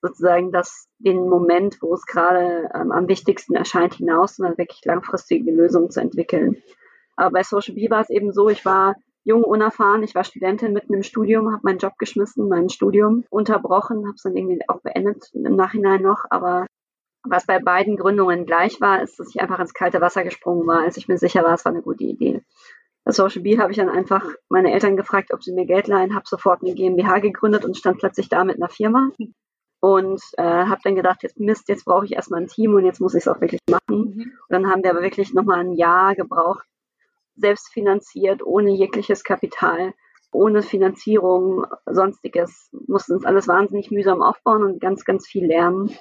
sozusagen 0.01 0.51
das, 0.51 0.87
den 0.99 1.29
Moment, 1.29 1.77
wo 1.81 1.93
es 1.93 2.05
gerade 2.05 2.69
ähm, 2.73 2.91
am 2.91 3.07
wichtigsten 3.07 3.55
erscheint, 3.55 3.95
hinaus 3.95 4.37
dann 4.37 4.57
wirklich 4.57 4.83
langfristige 4.83 5.51
Lösungen 5.51 5.91
zu 5.91 6.01
entwickeln. 6.01 6.57
Aber 7.15 7.31
bei 7.31 7.43
Social 7.43 7.75
Bee 7.75 7.89
war 7.89 8.01
es 8.01 8.09
eben 8.09 8.31
so, 8.33 8.49
ich 8.49 8.65
war 8.65 8.95
jung, 9.23 9.43
unerfahren. 9.43 10.03
Ich 10.03 10.15
war 10.15 10.23
Studentin 10.23 10.73
mitten 10.73 10.93
im 10.93 11.03
Studium, 11.03 11.51
habe 11.51 11.61
meinen 11.63 11.77
Job 11.77 11.93
geschmissen, 11.97 12.49
mein 12.49 12.69
Studium 12.69 13.25
unterbrochen, 13.29 14.05
habe 14.07 14.15
es 14.15 14.23
dann 14.23 14.35
irgendwie 14.35 14.61
auch 14.67 14.81
beendet 14.81 15.29
im 15.33 15.55
Nachhinein 15.55 16.01
noch. 16.01 16.25
Aber 16.29 16.65
was 17.23 17.45
bei 17.45 17.59
beiden 17.59 17.97
Gründungen 17.97 18.45
gleich 18.45 18.81
war, 18.81 19.01
ist, 19.01 19.19
dass 19.19 19.29
ich 19.29 19.41
einfach 19.41 19.59
ins 19.59 19.73
kalte 19.73 20.01
Wasser 20.01 20.23
gesprungen 20.23 20.65
war, 20.65 20.81
als 20.81 20.97
ich 20.97 21.07
mir 21.07 21.17
sicher 21.17 21.43
war, 21.43 21.53
es 21.53 21.65
war 21.65 21.71
eine 21.71 21.83
gute 21.83 22.03
Idee. 22.03 22.41
Bei 23.03 23.11
Social 23.11 23.41
Bee 23.41 23.59
habe 23.59 23.71
ich 23.71 23.77
dann 23.77 23.89
einfach 23.89 24.25
meine 24.49 24.71
Eltern 24.71 24.95
gefragt, 24.95 25.33
ob 25.33 25.43
sie 25.43 25.53
mir 25.53 25.65
Geld 25.65 25.87
leihen, 25.87 26.15
habe 26.15 26.25
sofort 26.27 26.61
eine 26.61 26.73
GmbH 26.73 27.19
gegründet 27.19 27.65
und 27.65 27.77
stand 27.77 27.99
plötzlich 27.99 28.29
da 28.29 28.43
mit 28.43 28.57
einer 28.57 28.69
Firma 28.69 29.09
und 29.81 30.21
äh, 30.37 30.43
habe 30.43 30.79
dann 30.83 30.95
gedacht, 30.95 31.23
jetzt 31.23 31.39
Mist, 31.39 31.67
jetzt 31.67 31.85
brauche 31.85 32.05
ich 32.05 32.13
erstmal 32.13 32.41
ein 32.41 32.47
Team 32.47 32.75
und 32.75 32.85
jetzt 32.85 33.01
muss 33.01 33.15
ich 33.15 33.21
es 33.21 33.27
auch 33.27 33.41
wirklich 33.41 33.59
machen. 33.69 33.81
Mhm. 33.87 34.21
Und 34.21 34.49
dann 34.49 34.69
haben 34.69 34.83
wir 34.83 34.91
aber 34.91 35.01
wirklich 35.01 35.33
nochmal 35.33 35.59
ein 35.59 35.73
Jahr 35.73 36.15
gebraucht, 36.15 36.65
selbst 37.35 37.73
finanziert, 37.73 38.45
ohne 38.45 38.71
jegliches 38.71 39.23
Kapital, 39.23 39.93
ohne 40.31 40.61
Finanzierung, 40.61 41.65
sonstiges, 41.87 42.69
mussten 42.87 43.13
uns 43.13 43.25
alles 43.25 43.47
wahnsinnig 43.47 43.89
mühsam 43.89 44.21
aufbauen 44.21 44.63
und 44.63 44.79
ganz, 44.79 45.03
ganz 45.03 45.27
viel 45.27 45.47
lernen, 45.47 45.93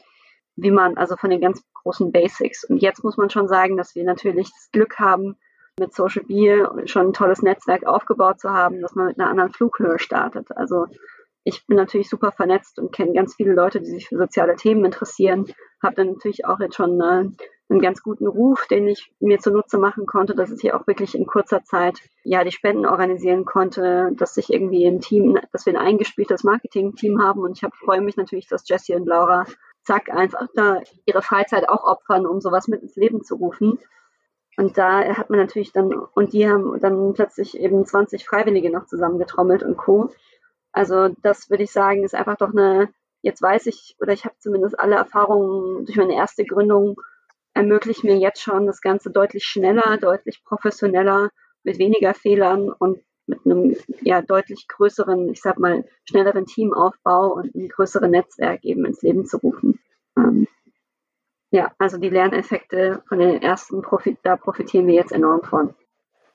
wie 0.56 0.70
man, 0.70 0.98
also 0.98 1.16
von 1.16 1.30
den 1.30 1.40
ganz 1.40 1.62
großen 1.72 2.12
Basics. 2.12 2.64
Und 2.64 2.82
jetzt 2.82 3.02
muss 3.02 3.16
man 3.16 3.30
schon 3.30 3.48
sagen, 3.48 3.78
dass 3.78 3.94
wir 3.94 4.04
natürlich 4.04 4.50
das 4.50 4.70
Glück 4.72 4.98
haben, 4.98 5.36
mit 5.78 5.94
Social 5.94 6.24
Bee 6.24 6.66
schon 6.84 7.08
ein 7.08 7.12
tolles 7.14 7.40
Netzwerk 7.40 7.86
aufgebaut 7.86 8.40
zu 8.40 8.50
haben, 8.50 8.82
dass 8.82 8.94
man 8.94 9.06
mit 9.06 9.18
einer 9.18 9.30
anderen 9.30 9.52
Flughöhe 9.52 9.98
startet. 9.98 10.54
Also 10.54 10.86
ich 11.44 11.66
bin 11.66 11.76
natürlich 11.76 12.08
super 12.08 12.32
vernetzt 12.32 12.78
und 12.78 12.92
kenne 12.92 13.14
ganz 13.14 13.34
viele 13.34 13.54
Leute, 13.54 13.80
die 13.80 13.90
sich 13.90 14.08
für 14.08 14.18
soziale 14.18 14.56
Themen 14.56 14.84
interessieren. 14.84 15.46
Habe 15.82 15.96
dann 15.96 16.12
natürlich 16.12 16.44
auch 16.44 16.60
jetzt 16.60 16.76
schon 16.76 17.00
äh, 17.00 17.30
einen 17.70 17.80
ganz 17.80 18.02
guten 18.02 18.26
Ruf, 18.26 18.66
den 18.66 18.88
ich 18.88 19.12
mir 19.20 19.38
zunutze 19.38 19.78
machen 19.78 20.06
konnte, 20.06 20.34
dass 20.34 20.50
ich 20.50 20.60
hier 20.60 20.76
auch 20.78 20.86
wirklich 20.86 21.14
in 21.14 21.26
kurzer 21.26 21.62
Zeit 21.62 22.00
ja 22.24 22.44
die 22.44 22.50
Spenden 22.50 22.84
organisieren 22.84 23.44
konnte, 23.44 24.10
dass 24.14 24.36
ich 24.36 24.52
irgendwie 24.52 24.84
im 24.84 25.00
Team, 25.00 25.38
dass 25.52 25.66
wir 25.66 25.72
ein 25.72 25.86
eingespieltes 25.86 26.44
Marketing-Team 26.44 27.22
haben 27.22 27.40
und 27.40 27.56
ich 27.56 27.64
hab, 27.64 27.74
freue 27.74 28.00
mich 28.00 28.16
natürlich, 28.16 28.48
dass 28.48 28.68
Jessie 28.68 28.94
und 28.94 29.06
Laura 29.06 29.46
zack 29.82 30.10
einfach 30.10 30.48
da 30.54 30.82
ihre 31.06 31.22
Freizeit 31.22 31.68
auch 31.68 31.84
opfern, 31.84 32.26
um 32.26 32.40
sowas 32.40 32.68
mit 32.68 32.82
ins 32.82 32.96
Leben 32.96 33.22
zu 33.22 33.36
rufen. 33.36 33.78
Und 34.56 34.76
da 34.76 35.16
hat 35.16 35.30
man 35.30 35.38
natürlich 35.38 35.72
dann, 35.72 35.94
und 35.94 36.32
die 36.32 36.48
haben 36.48 36.78
dann 36.80 37.14
plötzlich 37.14 37.58
eben 37.58 37.86
20 37.86 38.26
Freiwillige 38.26 38.70
noch 38.70 38.86
zusammengetrommelt 38.86 39.62
und 39.62 39.78
Co. 39.78 40.10
Also 40.72 41.08
das 41.22 41.50
würde 41.50 41.64
ich 41.64 41.72
sagen, 41.72 42.04
ist 42.04 42.14
einfach 42.14 42.36
doch 42.36 42.50
eine, 42.50 42.88
jetzt 43.22 43.42
weiß 43.42 43.66
ich, 43.66 43.96
oder 44.00 44.12
ich 44.12 44.24
habe 44.24 44.36
zumindest 44.38 44.78
alle 44.78 44.96
Erfahrungen 44.96 45.84
durch 45.84 45.96
meine 45.96 46.14
erste 46.14 46.44
Gründung 46.44 47.00
ermöglicht 47.54 48.04
mir 48.04 48.16
jetzt 48.16 48.40
schon 48.40 48.66
das 48.66 48.80
Ganze 48.80 49.10
deutlich 49.10 49.44
schneller, 49.44 49.98
deutlich 49.98 50.42
professioneller, 50.44 51.30
mit 51.62 51.78
weniger 51.78 52.14
Fehlern 52.14 52.70
und 52.70 53.02
mit 53.26 53.44
einem 53.44 53.76
ja 54.00 54.22
deutlich 54.22 54.66
größeren, 54.68 55.30
ich 55.30 55.40
sag 55.40 55.58
mal, 55.58 55.84
schnelleren 56.04 56.46
Teamaufbau 56.46 57.34
und 57.34 57.54
ein 57.54 57.68
größeren 57.68 58.10
Netzwerk 58.10 58.64
eben 58.64 58.84
ins 58.84 59.02
Leben 59.02 59.26
zu 59.26 59.38
rufen. 59.38 59.78
Ähm, 60.16 60.46
ja, 61.50 61.72
also 61.78 61.98
die 61.98 62.08
Lerneffekte 62.08 63.02
von 63.08 63.18
den 63.18 63.42
ersten 63.42 63.82
Profit, 63.82 64.18
da 64.22 64.36
profitieren 64.36 64.86
wir 64.86 64.94
jetzt 64.94 65.12
enorm 65.12 65.42
von. 65.42 65.74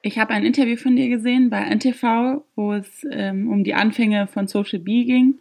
Ich 0.05 0.19
habe 0.19 0.35
ein 0.35 0.45
Interview 0.45 0.77
von 0.77 0.95
dir 0.95 1.09
gesehen 1.09 1.49
bei 1.49 1.61
NTV, 1.61 2.43
wo 2.55 2.73
es 2.73 3.07
ähm, 3.09 3.49
um 3.51 3.63
die 3.63 3.73
Anfänge 3.73 4.27
von 4.27 4.45
Social 4.45 4.77
Bee 4.77 5.03
ging. 5.03 5.39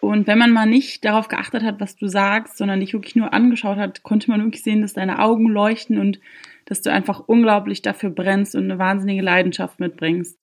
Und 0.00 0.26
wenn 0.26 0.38
man 0.38 0.50
mal 0.50 0.66
nicht 0.66 1.04
darauf 1.04 1.28
geachtet 1.28 1.62
hat, 1.62 1.78
was 1.78 1.94
du 1.94 2.08
sagst, 2.08 2.58
sondern 2.58 2.80
dich 2.80 2.94
wirklich 2.94 3.14
nur 3.14 3.32
angeschaut 3.32 3.76
hat, 3.76 4.02
konnte 4.02 4.28
man 4.28 4.42
wirklich 4.42 4.64
sehen, 4.64 4.82
dass 4.82 4.94
deine 4.94 5.20
Augen 5.20 5.46
leuchten 5.48 6.00
und 6.00 6.18
dass 6.64 6.82
du 6.82 6.90
einfach 6.90 7.20
unglaublich 7.28 7.80
dafür 7.80 8.10
brennst 8.10 8.56
und 8.56 8.64
eine 8.64 8.80
wahnsinnige 8.80 9.22
Leidenschaft 9.22 9.78
mitbringst. 9.78 10.36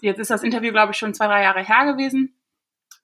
Jetzt 0.00 0.18
ist 0.18 0.32
das 0.32 0.42
Interview, 0.42 0.72
glaube 0.72 0.90
ich, 0.90 0.98
schon 0.98 1.14
zwei, 1.14 1.28
drei 1.28 1.44
Jahre 1.44 1.64
her 1.64 1.92
gewesen. 1.92 2.34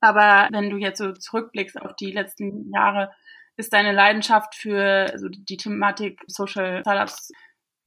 Aber 0.00 0.48
wenn 0.50 0.68
du 0.68 0.78
jetzt 0.78 0.98
so 0.98 1.12
zurückblickst 1.12 1.80
auf 1.80 1.94
die 1.94 2.10
letzten 2.10 2.72
Jahre, 2.72 3.12
ist 3.56 3.72
deine 3.72 3.92
Leidenschaft 3.92 4.56
für 4.56 5.10
also 5.12 5.28
die 5.28 5.56
Thematik 5.56 6.20
Social 6.26 6.80
Startups, 6.80 7.30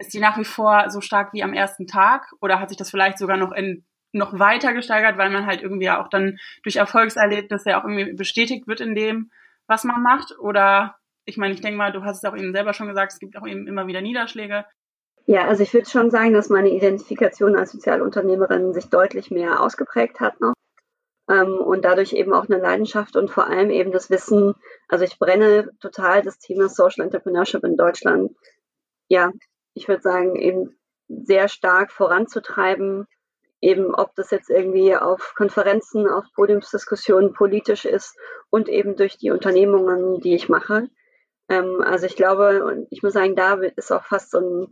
ist 0.02 0.14
die 0.14 0.20
nach 0.20 0.38
wie 0.38 0.46
vor 0.46 0.90
so 0.90 1.02
stark 1.02 1.34
wie 1.34 1.44
am 1.44 1.54
ersten 1.54 1.88
Tag? 1.88 2.34
Oder 2.42 2.60
hat 2.60 2.70
sich 2.70 2.78
das 2.78 2.90
vielleicht 2.90 3.18
sogar 3.18 3.38
noch 3.38 3.52
in 3.52 3.86
noch 4.14 4.38
weiter 4.38 4.74
gesteigert, 4.74 5.18
weil 5.18 5.30
man 5.30 5.46
halt 5.46 5.62
irgendwie 5.62 5.90
auch 5.90 6.10
dann 6.10 6.38
durch 6.64 6.76
Erfolgserlebnisse 6.76 7.78
auch 7.78 7.86
irgendwie 7.86 8.14
bestätigt 8.14 8.68
wird 8.68 8.82
in 8.82 8.96
dem, 8.96 9.32
was 9.68 9.84
man 9.84 10.04
macht? 10.04 10.38
Oder 10.40 10.96
ich 11.26 11.38
meine, 11.38 11.54
ich 11.54 11.62
denke 11.62 11.78
mal, 11.78 11.92
du 11.92 12.04
hast 12.04 12.18
es 12.18 12.30
auch 12.30 12.36
eben 12.36 12.52
selber 12.52 12.74
schon 12.74 12.88
gesagt, 12.88 13.14
es 13.14 13.20
gibt 13.20 13.38
auch 13.38 13.48
eben 13.48 13.68
immer 13.68 13.88
wieder 13.88 14.02
Niederschläge. 14.02 14.66
Ja, 15.28 15.48
also 15.48 15.64
ich 15.64 15.74
würde 15.74 15.90
schon 15.90 16.10
sagen, 16.12 16.34
dass 16.34 16.50
meine 16.50 16.70
Identifikation 16.70 17.56
als 17.56 17.72
Sozialunternehmerin 17.72 18.74
sich 18.74 18.90
deutlich 18.90 19.32
mehr 19.32 19.62
ausgeprägt 19.62 20.20
hat 20.20 20.42
noch. 20.42 20.54
Ähm, 21.30 21.54
und 21.54 21.86
dadurch 21.86 22.14
eben 22.14 22.34
auch 22.34 22.50
eine 22.50 22.58
Leidenschaft 22.58 23.16
und 23.16 23.30
vor 23.30 23.48
allem 23.48 23.70
eben 23.70 23.92
das 23.92 24.10
Wissen. 24.10 24.56
Also 24.90 25.06
ich 25.06 25.20
brenne 25.20 25.70
total 25.80 26.24
das 26.24 26.40
Thema 26.40 26.68
Social 26.68 27.06
Entrepreneurship 27.06 27.64
in 27.64 27.78
Deutschland. 27.78 28.32
Ja, 29.08 29.32
ich 29.74 29.88
würde 29.88 30.02
sagen, 30.02 30.36
eben 30.36 30.78
sehr 31.08 31.48
stark 31.48 31.92
voranzutreiben, 31.92 33.08
eben 33.62 33.94
ob 33.94 34.16
das 34.16 34.32
jetzt 34.32 34.50
irgendwie 34.50 34.96
auf 34.96 35.34
Konferenzen, 35.36 36.08
auf 36.08 36.26
Podiumsdiskussionen 36.36 37.34
politisch 37.34 37.86
ist 37.86 38.18
und 38.50 38.70
eben 38.70 38.96
durch 38.96 39.18
die 39.18 39.32
Unternehmungen, 39.32 40.20
die 40.20 40.36
ich 40.36 40.50
mache. 40.50 40.90
Ähm, 41.50 41.82
also 41.82 42.06
ich 42.06 42.16
glaube, 42.16 42.64
und 42.64 42.88
ich 42.90 43.04
muss 43.04 43.14
sagen, 43.14 43.36
da 43.36 43.56
ist 43.76 43.92
auch 43.92 44.04
fast 44.06 44.32
so 44.32 44.40
eine 44.40 44.68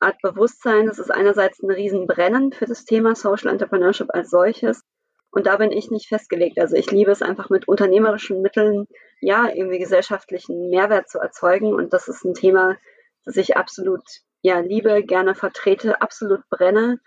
Art 0.00 0.20
Bewusstsein. 0.22 0.86
Das 0.86 0.98
ist 0.98 1.10
einerseits 1.10 1.62
ein 1.62 1.70
Riesenbrennen 1.70 2.52
für 2.52 2.66
das 2.66 2.84
Thema 2.84 3.14
Social 3.14 3.50
Entrepreneurship 3.50 4.08
als 4.12 4.30
solches. 4.30 4.82
Und 5.30 5.46
da 5.46 5.56
bin 5.56 5.70
ich 5.70 5.90
nicht 5.90 6.08
festgelegt. 6.08 6.58
Also 6.58 6.76
ich 6.76 6.90
liebe 6.90 7.10
es 7.10 7.22
einfach 7.22 7.48
mit 7.48 7.66
unternehmerischen 7.68 8.42
Mitteln, 8.42 8.86
ja, 9.20 9.48
irgendwie 9.48 9.78
gesellschaftlichen 9.78 10.68
Mehrwert 10.68 11.08
zu 11.08 11.18
erzeugen. 11.18 11.72
Und 11.72 11.92
das 11.92 12.08
ist 12.08 12.24
ein 12.24 12.34
Thema, 12.34 12.76
das 13.24 13.36
ich 13.36 13.56
absolut, 13.56 14.02
ja, 14.42 14.58
liebe, 14.58 15.02
gerne 15.04 15.34
vertrete, 15.34 16.02
absolut 16.02 16.48
brenne. 16.50 17.00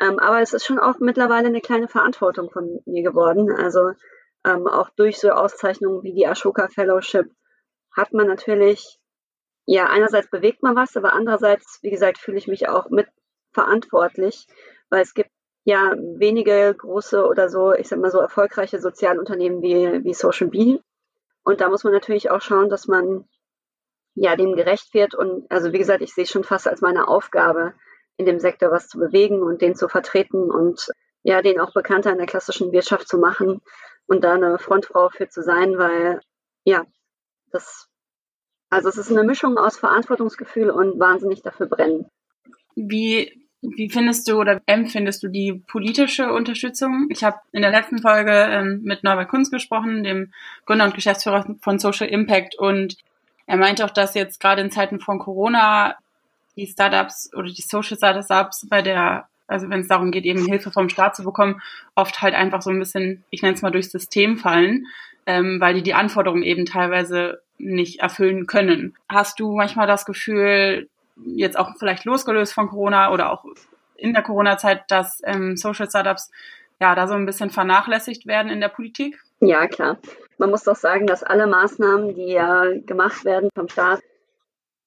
Ähm, 0.00 0.18
aber 0.18 0.40
es 0.40 0.52
ist 0.52 0.64
schon 0.64 0.78
auch 0.78 0.98
mittlerweile 1.00 1.48
eine 1.48 1.60
kleine 1.60 1.88
Verantwortung 1.88 2.50
von 2.50 2.80
mir 2.86 3.02
geworden. 3.02 3.50
Also 3.50 3.92
ähm, 4.44 4.66
auch 4.68 4.90
durch 4.90 5.18
so 5.18 5.30
Auszeichnungen 5.30 6.02
wie 6.02 6.12
die 6.12 6.26
Ashoka 6.26 6.68
Fellowship 6.68 7.26
hat 7.96 8.12
man 8.12 8.28
natürlich, 8.28 9.00
ja, 9.66 9.86
einerseits 9.86 10.30
bewegt 10.30 10.62
man 10.62 10.76
was, 10.76 10.96
aber 10.96 11.14
andererseits, 11.14 11.80
wie 11.82 11.90
gesagt, 11.90 12.18
fühle 12.18 12.38
ich 12.38 12.46
mich 12.46 12.68
auch 12.68 12.90
mit 12.90 13.08
verantwortlich, 13.52 14.46
weil 14.90 15.02
es 15.02 15.14
gibt 15.14 15.30
ja 15.64 15.94
wenige 15.96 16.74
große 16.74 17.26
oder 17.26 17.48
so, 17.48 17.72
ich 17.72 17.88
sag 17.88 17.98
mal 17.98 18.10
so 18.10 18.18
erfolgreiche 18.18 18.78
Sozialunternehmen 18.78 19.62
wie, 19.62 20.04
wie 20.04 20.14
Social 20.14 20.48
Bee. 20.48 20.80
Und 21.44 21.60
da 21.60 21.68
muss 21.68 21.82
man 21.82 21.92
natürlich 21.92 22.30
auch 22.30 22.40
schauen, 22.40 22.68
dass 22.68 22.86
man 22.86 23.26
ja 24.20 24.36
dem 24.36 24.54
gerecht 24.54 24.94
wird. 24.94 25.14
Und 25.14 25.50
also 25.50 25.72
wie 25.72 25.78
gesagt, 25.78 26.02
ich 26.02 26.14
sehe 26.14 26.24
es 26.24 26.30
schon 26.30 26.44
fast 26.44 26.68
als 26.68 26.80
meine 26.80 27.08
Aufgabe, 27.08 27.74
in 28.16 28.26
dem 28.26 28.38
Sektor 28.38 28.70
was 28.70 28.88
zu 28.88 28.98
bewegen 28.98 29.42
und 29.42 29.62
den 29.62 29.74
zu 29.74 29.88
vertreten 29.88 30.50
und 30.50 30.88
ja, 31.22 31.42
den 31.42 31.60
auch 31.60 31.72
bekannter 31.72 32.10
in 32.10 32.18
der 32.18 32.26
klassischen 32.26 32.72
Wirtschaft 32.72 33.08
zu 33.08 33.18
machen 33.18 33.60
und 34.06 34.24
da 34.24 34.34
eine 34.34 34.58
Frontfrau 34.58 35.08
für 35.10 35.28
zu 35.28 35.42
sein, 35.42 35.78
weil 35.78 36.20
ja, 36.64 36.84
das, 37.50 37.88
also 38.70 38.88
es 38.88 38.96
ist 38.96 39.10
eine 39.10 39.24
Mischung 39.24 39.56
aus 39.58 39.78
Verantwortungsgefühl 39.78 40.70
und 40.70 40.98
wahnsinnig 40.98 41.42
dafür 41.42 41.66
brennen. 41.66 42.06
Wie 42.74 43.48
wie 43.60 43.90
findest 43.90 44.28
du 44.28 44.38
oder 44.38 44.60
empfindest 44.66 45.22
du 45.22 45.28
die 45.28 45.64
politische 45.66 46.32
Unterstützung? 46.32 47.08
Ich 47.10 47.24
habe 47.24 47.38
in 47.52 47.62
der 47.62 47.72
letzten 47.72 47.98
Folge 47.98 48.30
ähm, 48.32 48.82
mit 48.84 49.02
Norbert 49.02 49.28
Kunz 49.28 49.50
gesprochen, 49.50 50.04
dem 50.04 50.32
Gründer 50.64 50.84
und 50.84 50.94
Geschäftsführer 50.94 51.56
von 51.60 51.78
Social 51.78 52.08
Impact, 52.08 52.56
und 52.56 52.96
er 53.48 53.56
meinte 53.56 53.84
auch, 53.84 53.90
dass 53.90 54.14
jetzt 54.14 54.40
gerade 54.40 54.60
in 54.60 54.70
Zeiten 54.70 55.00
von 55.00 55.18
Corona 55.18 55.96
die 56.56 56.66
Startups 56.66 57.30
oder 57.34 57.48
die 57.48 57.62
Social 57.62 57.96
Startups 57.96 58.66
bei 58.68 58.82
der, 58.82 59.26
also 59.46 59.70
wenn 59.70 59.80
es 59.80 59.88
darum 59.88 60.10
geht, 60.10 60.26
eben 60.26 60.44
Hilfe 60.44 60.70
vom 60.70 60.90
Staat 60.90 61.16
zu 61.16 61.24
bekommen, 61.24 61.62
oft 61.94 62.20
halt 62.20 62.34
einfach 62.34 62.60
so 62.60 62.68
ein 62.68 62.78
bisschen, 62.78 63.24
ich 63.30 63.40
nenne 63.40 63.54
es 63.54 63.62
mal 63.62 63.70
durchs 63.70 63.90
System 63.90 64.36
fallen, 64.36 64.86
ähm, 65.24 65.60
weil 65.60 65.74
die 65.74 65.82
die 65.82 65.94
Anforderungen 65.94 66.42
eben 66.42 66.66
teilweise 66.66 67.40
nicht 67.56 68.00
erfüllen 68.00 68.46
können. 68.46 68.94
Hast 69.08 69.40
du 69.40 69.56
manchmal 69.56 69.86
das 69.86 70.04
Gefühl, 70.04 70.90
jetzt 71.24 71.58
auch 71.58 71.70
vielleicht 71.78 72.04
losgelöst 72.04 72.52
von 72.52 72.68
Corona 72.68 73.10
oder 73.12 73.32
auch 73.32 73.46
in 73.96 74.12
der 74.12 74.22
Corona-Zeit, 74.22 74.90
dass 74.90 75.22
ähm, 75.24 75.56
Social 75.56 75.88
Startups 75.88 76.30
ja 76.80 76.94
da 76.94 77.08
so 77.08 77.14
ein 77.14 77.24
bisschen 77.24 77.48
vernachlässigt 77.48 78.26
werden 78.26 78.52
in 78.52 78.60
der 78.60 78.68
Politik? 78.68 79.18
Ja, 79.40 79.66
klar. 79.66 79.96
Man 80.38 80.50
muss 80.50 80.64
doch 80.64 80.76
sagen, 80.76 81.06
dass 81.06 81.22
alle 81.22 81.46
Maßnahmen, 81.46 82.14
die 82.14 82.32
ja 82.32 82.64
gemacht 82.86 83.24
werden 83.24 83.50
vom 83.54 83.68
Staat, 83.68 84.00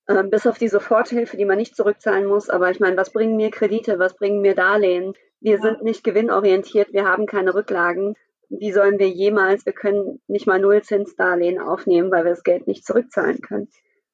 äh, 0.07 0.23
bis 0.23 0.47
auf 0.47 0.57
die 0.57 0.69
Soforthilfe, 0.69 1.37
die 1.37 1.45
man 1.45 1.57
nicht 1.57 1.75
zurückzahlen 1.75 2.25
muss, 2.25 2.49
aber 2.49 2.71
ich 2.71 2.79
meine, 2.79 2.97
was 2.97 3.11
bringen 3.11 3.35
mir 3.35 3.51
Kredite, 3.51 3.99
was 3.99 4.15
bringen 4.15 4.41
mir 4.41 4.55
Darlehen? 4.55 5.13
Wir 5.39 5.55
ja. 5.55 5.61
sind 5.61 5.83
nicht 5.83 6.03
gewinnorientiert, 6.03 6.93
wir 6.93 7.05
haben 7.05 7.25
keine 7.25 7.53
Rücklagen. 7.53 8.15
Wie 8.49 8.71
sollen 8.71 8.99
wir 8.99 9.09
jemals, 9.09 9.65
wir 9.65 9.73
können 9.73 10.21
nicht 10.27 10.47
mal 10.47 10.59
Nullzinsdarlehen 10.59 11.59
aufnehmen, 11.59 12.11
weil 12.11 12.25
wir 12.25 12.31
das 12.31 12.43
Geld 12.43 12.67
nicht 12.67 12.85
zurückzahlen 12.85 13.41
können. 13.41 13.69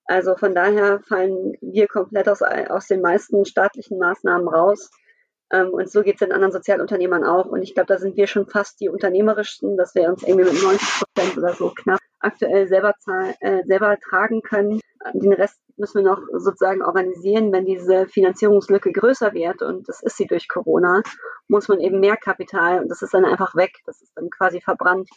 Also 0.05 0.35
von 0.35 0.55
daher 0.55 1.01
fallen 1.01 1.57
wir 1.59 1.87
komplett 1.87 2.29
aus, 2.29 2.41
aus 2.41 2.87
den 2.87 3.01
meisten 3.01 3.45
staatlichen 3.45 3.97
Maßnahmen 3.97 4.47
raus. 4.47 4.89
Ähm, 5.51 5.69
und 5.69 5.89
so 5.89 6.03
geht 6.03 6.15
es 6.15 6.19
den 6.19 6.31
anderen 6.31 6.51
Sozialunternehmern 6.51 7.23
auch. 7.23 7.45
Und 7.45 7.61
ich 7.61 7.73
glaube, 7.73 7.87
da 7.87 7.97
sind 7.97 8.17
wir 8.17 8.27
schon 8.27 8.47
fast 8.47 8.79
die 8.79 8.89
unternehmerischsten, 8.89 9.77
dass 9.77 9.95
wir 9.95 10.09
uns 10.09 10.23
irgendwie 10.23 10.51
mit 10.51 10.61
90 10.61 10.99
Prozent 10.99 11.37
oder 11.37 11.53
so 11.53 11.71
knapp 11.71 11.99
aktuell 12.19 12.67
selber, 12.67 12.93
äh, 13.39 13.63
selber 13.65 13.97
tragen 13.97 14.41
können. 14.41 14.81
Den 15.13 15.33
Rest 15.33 15.59
müssen 15.77 16.03
wir 16.03 16.11
noch 16.11 16.21
sozusagen 16.33 16.81
organisieren. 16.81 17.51
Wenn 17.53 17.65
diese 17.65 18.07
Finanzierungslücke 18.07 18.91
größer 18.91 19.33
wird, 19.33 19.61
und 19.61 19.87
das 19.87 20.01
ist 20.01 20.17
sie 20.17 20.25
durch 20.25 20.47
Corona, 20.47 21.03
muss 21.47 21.67
man 21.67 21.79
eben 21.79 21.99
mehr 21.99 22.17
Kapital, 22.17 22.81
und 22.81 22.89
das 22.89 23.01
ist 23.01 23.13
dann 23.13 23.25
einfach 23.25 23.55
weg. 23.55 23.71
Das 23.85 24.01
ist 24.01 24.11
dann 24.15 24.29
quasi 24.29 24.59
verbrannt. 24.59 25.09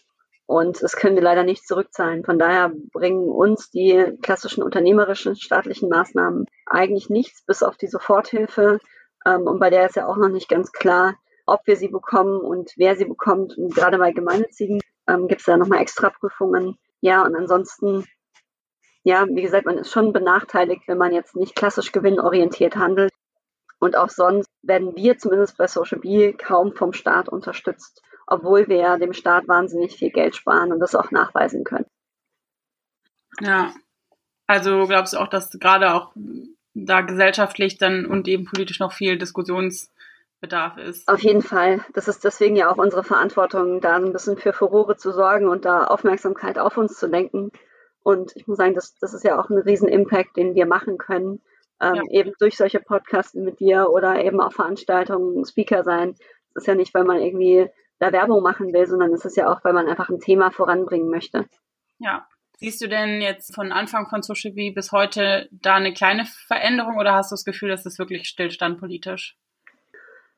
Und 0.46 0.82
das 0.82 0.96
können 0.96 1.14
wir 1.14 1.22
leider 1.22 1.44
nicht 1.44 1.66
zurückzahlen. 1.66 2.24
Von 2.24 2.38
daher 2.38 2.72
bringen 2.92 3.28
uns 3.28 3.70
die 3.70 4.16
klassischen 4.20 4.64
unternehmerischen 4.64 5.36
staatlichen 5.36 5.88
Maßnahmen 5.88 6.46
eigentlich 6.66 7.08
nichts, 7.08 7.44
bis 7.46 7.62
auf 7.62 7.76
die 7.76 7.86
Soforthilfe. 7.86 8.80
Ähm, 9.26 9.42
und 9.42 9.58
bei 9.58 9.70
der 9.70 9.86
ist 9.86 9.96
ja 9.96 10.06
auch 10.06 10.16
noch 10.16 10.28
nicht 10.28 10.48
ganz 10.48 10.72
klar, 10.72 11.16
ob 11.46 11.66
wir 11.66 11.76
sie 11.76 11.88
bekommen 11.88 12.40
und 12.40 12.72
wer 12.76 12.96
sie 12.96 13.04
bekommt. 13.04 13.56
Und 13.56 13.74
gerade 13.74 13.98
bei 13.98 14.12
Gemeinnützigen 14.12 14.80
ähm, 15.08 15.28
gibt 15.28 15.40
es 15.40 15.46
da 15.46 15.56
nochmal 15.56 15.80
extra 15.80 16.10
Prüfungen. 16.10 16.78
Ja, 17.00 17.22
und 17.22 17.34
ansonsten, 17.34 18.06
ja, 19.02 19.26
wie 19.28 19.42
gesagt, 19.42 19.66
man 19.66 19.78
ist 19.78 19.90
schon 19.90 20.12
benachteiligt, 20.12 20.82
wenn 20.86 20.98
man 20.98 21.12
jetzt 21.12 21.36
nicht 21.36 21.54
klassisch 21.56 21.92
gewinnorientiert 21.92 22.76
handelt. 22.76 23.12
Und 23.78 23.96
auch 23.96 24.10
sonst 24.10 24.50
werden 24.62 24.94
wir 24.94 25.16
zumindest 25.18 25.56
bei 25.56 25.66
Social 25.66 26.00
Bee 26.00 26.34
kaum 26.34 26.74
vom 26.74 26.92
Staat 26.92 27.28
unterstützt 27.30 28.02
obwohl 28.30 28.68
wir 28.68 28.96
dem 28.96 29.12
Staat 29.12 29.48
wahnsinnig 29.48 29.96
viel 29.96 30.10
Geld 30.10 30.36
sparen 30.36 30.72
und 30.72 30.78
das 30.78 30.94
auch 30.94 31.10
nachweisen 31.10 31.64
können. 31.64 31.86
Ja, 33.40 33.74
also 34.46 34.86
glaubst 34.86 35.12
du 35.12 35.18
auch, 35.18 35.28
dass 35.28 35.50
gerade 35.58 35.92
auch 35.92 36.12
da 36.84 37.00
gesellschaftlich 37.02 37.78
dann 37.78 38.06
und 38.06 38.28
eben 38.28 38.44
politisch 38.44 38.80
noch 38.80 38.92
viel 38.92 39.18
Diskussionsbedarf 39.18 40.78
ist? 40.78 41.08
Auf 41.08 41.20
jeden 41.20 41.42
Fall. 41.42 41.84
Das 41.94 42.08
ist 42.08 42.24
deswegen 42.24 42.56
ja 42.56 42.70
auch 42.70 42.78
unsere 42.78 43.04
Verantwortung, 43.04 43.80
da 43.80 43.96
ein 43.96 44.12
bisschen 44.12 44.36
für 44.36 44.52
Furore 44.52 44.96
zu 44.96 45.12
sorgen 45.12 45.48
und 45.48 45.64
da 45.64 45.84
Aufmerksamkeit 45.84 46.58
auf 46.58 46.76
uns 46.76 46.98
zu 46.98 47.06
lenken. 47.06 47.50
Und 48.02 48.32
ich 48.34 48.46
muss 48.46 48.56
sagen, 48.56 48.74
das, 48.74 48.94
das 48.98 49.14
ist 49.14 49.24
ja 49.24 49.38
auch 49.38 49.50
ein 49.50 49.58
Riesen-Impact, 49.58 50.36
den 50.36 50.54
wir 50.54 50.66
machen 50.66 50.98
können. 50.98 51.40
Ähm, 51.80 51.94
ja. 51.94 52.02
Eben 52.10 52.32
durch 52.38 52.56
solche 52.56 52.80
Podcasts 52.80 53.34
mit 53.34 53.60
dir 53.60 53.88
oder 53.90 54.22
eben 54.24 54.40
auf 54.40 54.54
Veranstaltungen 54.54 55.44
Speaker 55.44 55.84
sein. 55.84 56.14
Das 56.54 56.62
ist 56.62 56.66
ja 56.66 56.74
nicht, 56.74 56.94
weil 56.94 57.04
man 57.04 57.18
irgendwie 57.20 57.68
da 57.98 58.12
Werbung 58.12 58.42
machen 58.42 58.72
will, 58.72 58.86
sondern 58.86 59.12
es 59.12 59.24
ist 59.24 59.36
ja 59.36 59.52
auch, 59.52 59.62
weil 59.64 59.74
man 59.74 59.86
einfach 59.86 60.08
ein 60.08 60.20
Thema 60.20 60.50
voranbringen 60.50 61.10
möchte. 61.10 61.46
Ja. 61.98 62.26
Siehst 62.62 62.82
du 62.82 62.88
denn 62.88 63.22
jetzt 63.22 63.54
von 63.54 63.72
Anfang 63.72 64.06
von 64.10 64.20
Social 64.20 64.52
Bee 64.52 64.70
bis 64.70 64.92
heute 64.92 65.48
da 65.50 65.76
eine 65.76 65.94
kleine 65.94 66.26
Veränderung 66.46 66.98
oder 66.98 67.14
hast 67.14 67.30
du 67.30 67.34
das 67.34 67.46
Gefühl, 67.46 67.70
dass 67.70 67.86
es 67.86 67.98
wirklich 67.98 68.28
Stillstand 68.28 68.78
politisch? 68.78 69.38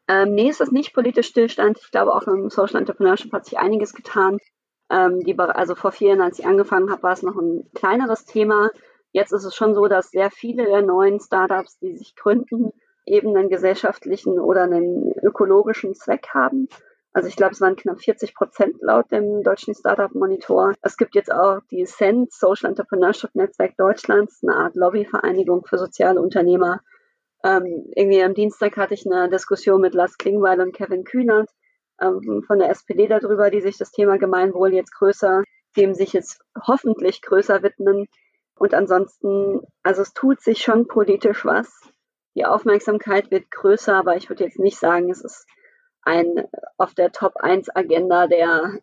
Ähm, 0.06 0.32
nee, 0.32 0.48
es 0.48 0.60
ist 0.60 0.70
nicht 0.70 0.94
politisch 0.94 1.26
Stillstand. 1.26 1.80
Ich 1.82 1.90
glaube, 1.90 2.14
auch 2.14 2.28
im 2.28 2.48
Social 2.48 2.78
Entrepreneurship 2.78 3.32
hat 3.32 3.44
sich 3.44 3.58
einiges 3.58 3.92
getan. 3.92 4.38
Ähm, 4.88 5.18
die, 5.24 5.36
also 5.36 5.74
vor 5.74 5.90
vier 5.90 6.10
Jahren, 6.10 6.20
als 6.20 6.38
ich 6.38 6.46
angefangen 6.46 6.92
habe, 6.92 7.02
war 7.02 7.12
es 7.12 7.24
noch 7.24 7.34
ein 7.34 7.68
kleineres 7.74 8.24
Thema. 8.24 8.70
Jetzt 9.10 9.32
ist 9.32 9.44
es 9.44 9.56
schon 9.56 9.74
so, 9.74 9.88
dass 9.88 10.10
sehr 10.10 10.30
viele 10.30 10.64
der 10.66 10.82
neuen 10.82 11.18
Startups, 11.18 11.80
die 11.80 11.96
sich 11.96 12.14
gründen, 12.14 12.70
eben 13.04 13.36
einen 13.36 13.48
gesellschaftlichen 13.48 14.38
oder 14.38 14.62
einen 14.62 15.12
ökologischen 15.24 15.96
Zweck 15.96 16.28
haben. 16.32 16.68
Also 17.14 17.28
ich 17.28 17.36
glaube, 17.36 17.52
es 17.52 17.60
waren 17.60 17.76
knapp 17.76 18.00
40 18.00 18.34
Prozent 18.34 18.76
laut 18.80 19.10
dem 19.12 19.42
deutschen 19.42 19.74
Startup 19.74 20.14
Monitor. 20.14 20.74
Es 20.80 20.96
gibt 20.96 21.14
jetzt 21.14 21.30
auch 21.30 21.60
die 21.70 21.84
SEND, 21.84 22.32
Social 22.32 22.70
Entrepreneurship 22.70 23.34
Netzwerk 23.34 23.76
Deutschlands, 23.76 24.42
eine 24.42 24.56
Art 24.56 24.76
Lobbyvereinigung 24.76 25.66
für 25.66 25.76
soziale 25.76 26.20
Unternehmer. 26.22 26.80
Ähm, 27.44 27.90
irgendwie 27.94 28.22
am 28.22 28.34
Dienstag 28.34 28.76
hatte 28.78 28.94
ich 28.94 29.04
eine 29.04 29.28
Diskussion 29.28 29.80
mit 29.80 29.94
Lars 29.94 30.16
Klingbeil 30.16 30.60
und 30.60 30.74
Kevin 30.74 31.04
Kühnert 31.04 31.50
ähm, 32.00 32.44
von 32.46 32.58
der 32.58 32.70
SPD 32.70 33.08
darüber, 33.08 33.50
die 33.50 33.60
sich 33.60 33.76
das 33.76 33.90
Thema 33.90 34.16
Gemeinwohl 34.16 34.72
jetzt 34.72 34.94
größer, 34.94 35.42
dem 35.76 35.94
sich 35.94 36.14
jetzt 36.14 36.40
hoffentlich 36.66 37.20
größer 37.20 37.62
widmen. 37.62 38.06
Und 38.56 38.72
ansonsten, 38.72 39.60
also 39.82 40.00
es 40.00 40.14
tut 40.14 40.40
sich 40.40 40.62
schon 40.62 40.86
politisch 40.86 41.44
was. 41.44 41.68
Die 42.34 42.46
Aufmerksamkeit 42.46 43.30
wird 43.30 43.50
größer, 43.50 43.94
aber 43.94 44.16
ich 44.16 44.30
würde 44.30 44.44
jetzt 44.44 44.58
nicht 44.58 44.78
sagen, 44.78 45.10
es 45.10 45.22
ist 45.22 45.46
ein 46.02 46.48
auf 46.76 46.94
der 46.94 47.12
Top 47.12 47.36
1 47.36 47.74
Agenda 47.74 48.26
der, 48.26 48.78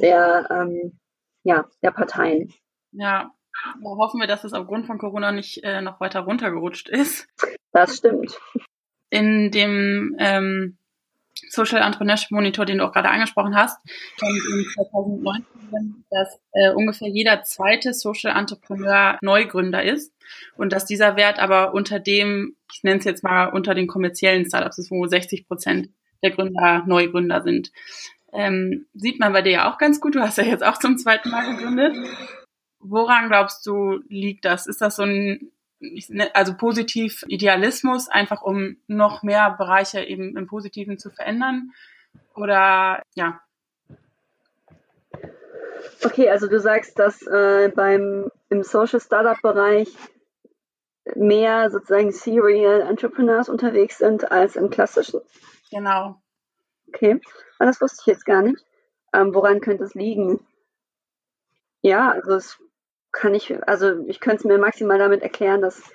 der, 0.00 0.48
ähm, 0.50 0.98
ja, 1.42 1.66
der 1.82 1.90
Parteien. 1.90 2.52
Ja, 2.92 3.32
da 3.82 3.88
hoffen 3.88 4.20
wir, 4.20 4.26
dass 4.26 4.44
es 4.44 4.52
aufgrund 4.52 4.86
von 4.86 4.98
Corona 4.98 5.32
nicht 5.32 5.62
äh, 5.64 5.80
noch 5.80 6.00
weiter 6.00 6.20
runtergerutscht 6.20 6.88
ist. 6.88 7.28
Das 7.72 7.96
stimmt. 7.96 8.38
In 9.10 9.50
dem 9.50 10.16
ähm, 10.18 10.78
Social 11.48 11.82
Entrepreneurship 11.82 12.30
Monitor, 12.30 12.64
den 12.64 12.78
du 12.78 12.84
auch 12.84 12.92
gerade 12.92 13.08
angesprochen 13.08 13.56
hast, 13.56 13.78
kommt 14.18 14.40
in 14.52 14.66
2019, 14.74 16.04
dass 16.10 16.38
äh, 16.52 16.72
ungefähr 16.72 17.08
jeder 17.08 17.42
zweite 17.42 17.94
Social 17.94 18.36
Entrepreneur 18.36 19.18
Neugründer 19.22 19.82
ist 19.82 20.12
und 20.56 20.72
dass 20.72 20.84
dieser 20.84 21.16
Wert 21.16 21.38
aber 21.38 21.74
unter 21.74 21.98
dem, 21.98 22.56
ich 22.72 22.82
nenne 22.82 22.98
es 22.98 23.04
jetzt 23.04 23.24
mal 23.24 23.46
unter 23.46 23.74
den 23.74 23.86
kommerziellen 23.86 24.44
Startups 24.46 24.78
ist, 24.78 24.90
wo 24.90 25.06
60 25.06 25.46
Prozent 25.46 25.90
der 26.22 26.30
Gründer 26.30 26.84
Neugründer 26.86 27.42
sind. 27.42 27.72
Ähm, 28.32 28.86
sieht 28.94 29.18
man 29.18 29.32
bei 29.32 29.42
dir 29.42 29.52
ja 29.52 29.70
auch 29.70 29.78
ganz 29.78 30.00
gut. 30.00 30.14
Du 30.14 30.20
hast 30.20 30.38
ja 30.38 30.44
jetzt 30.44 30.64
auch 30.64 30.78
zum 30.78 30.98
zweiten 30.98 31.30
Mal 31.30 31.56
gegründet. 31.56 31.96
Woran 32.78 33.28
glaubst 33.28 33.66
du, 33.66 34.00
liegt 34.08 34.44
das? 34.44 34.66
Ist 34.66 34.80
das 34.80 34.96
so 34.96 35.02
ein, 35.02 35.50
also 36.32 36.54
positiv 36.56 37.24
Idealismus, 37.26 38.08
einfach 38.08 38.42
um 38.42 38.76
noch 38.86 39.22
mehr 39.22 39.50
Bereiche 39.58 40.04
eben 40.04 40.36
im 40.36 40.46
Positiven 40.46 40.98
zu 40.98 41.10
verändern? 41.10 41.72
Oder 42.34 43.02
ja? 43.14 43.40
Okay, 46.04 46.30
also 46.30 46.46
du 46.46 46.60
sagst, 46.60 46.98
dass 46.98 47.22
äh, 47.26 47.70
beim 47.74 48.30
im 48.48 48.62
Social 48.62 49.00
Startup 49.00 49.40
Bereich 49.42 49.88
mehr 51.14 51.70
sozusagen 51.70 52.12
Serial 52.12 52.82
Entrepreneurs 52.82 53.48
unterwegs 53.48 53.98
sind 53.98 54.30
als 54.30 54.56
im 54.56 54.70
klassischen. 54.70 55.20
Genau. 55.70 56.20
Okay, 56.88 57.20
aber 57.58 57.66
das 57.66 57.80
wusste 57.80 58.02
ich 58.02 58.06
jetzt 58.06 58.24
gar 58.26 58.42
nicht. 58.42 58.64
Ähm, 59.12 59.34
woran 59.34 59.60
könnte 59.60 59.84
es 59.84 59.94
liegen? 59.94 60.40
Ja, 61.82 62.10
also 62.10 62.34
es 62.34 62.58
kann 63.12 63.34
ich, 63.34 63.56
also 63.68 64.04
ich 64.06 64.20
könnte 64.20 64.38
es 64.38 64.44
mir 64.44 64.58
maximal 64.58 64.98
damit 64.98 65.22
erklären, 65.22 65.62
dass 65.62 65.90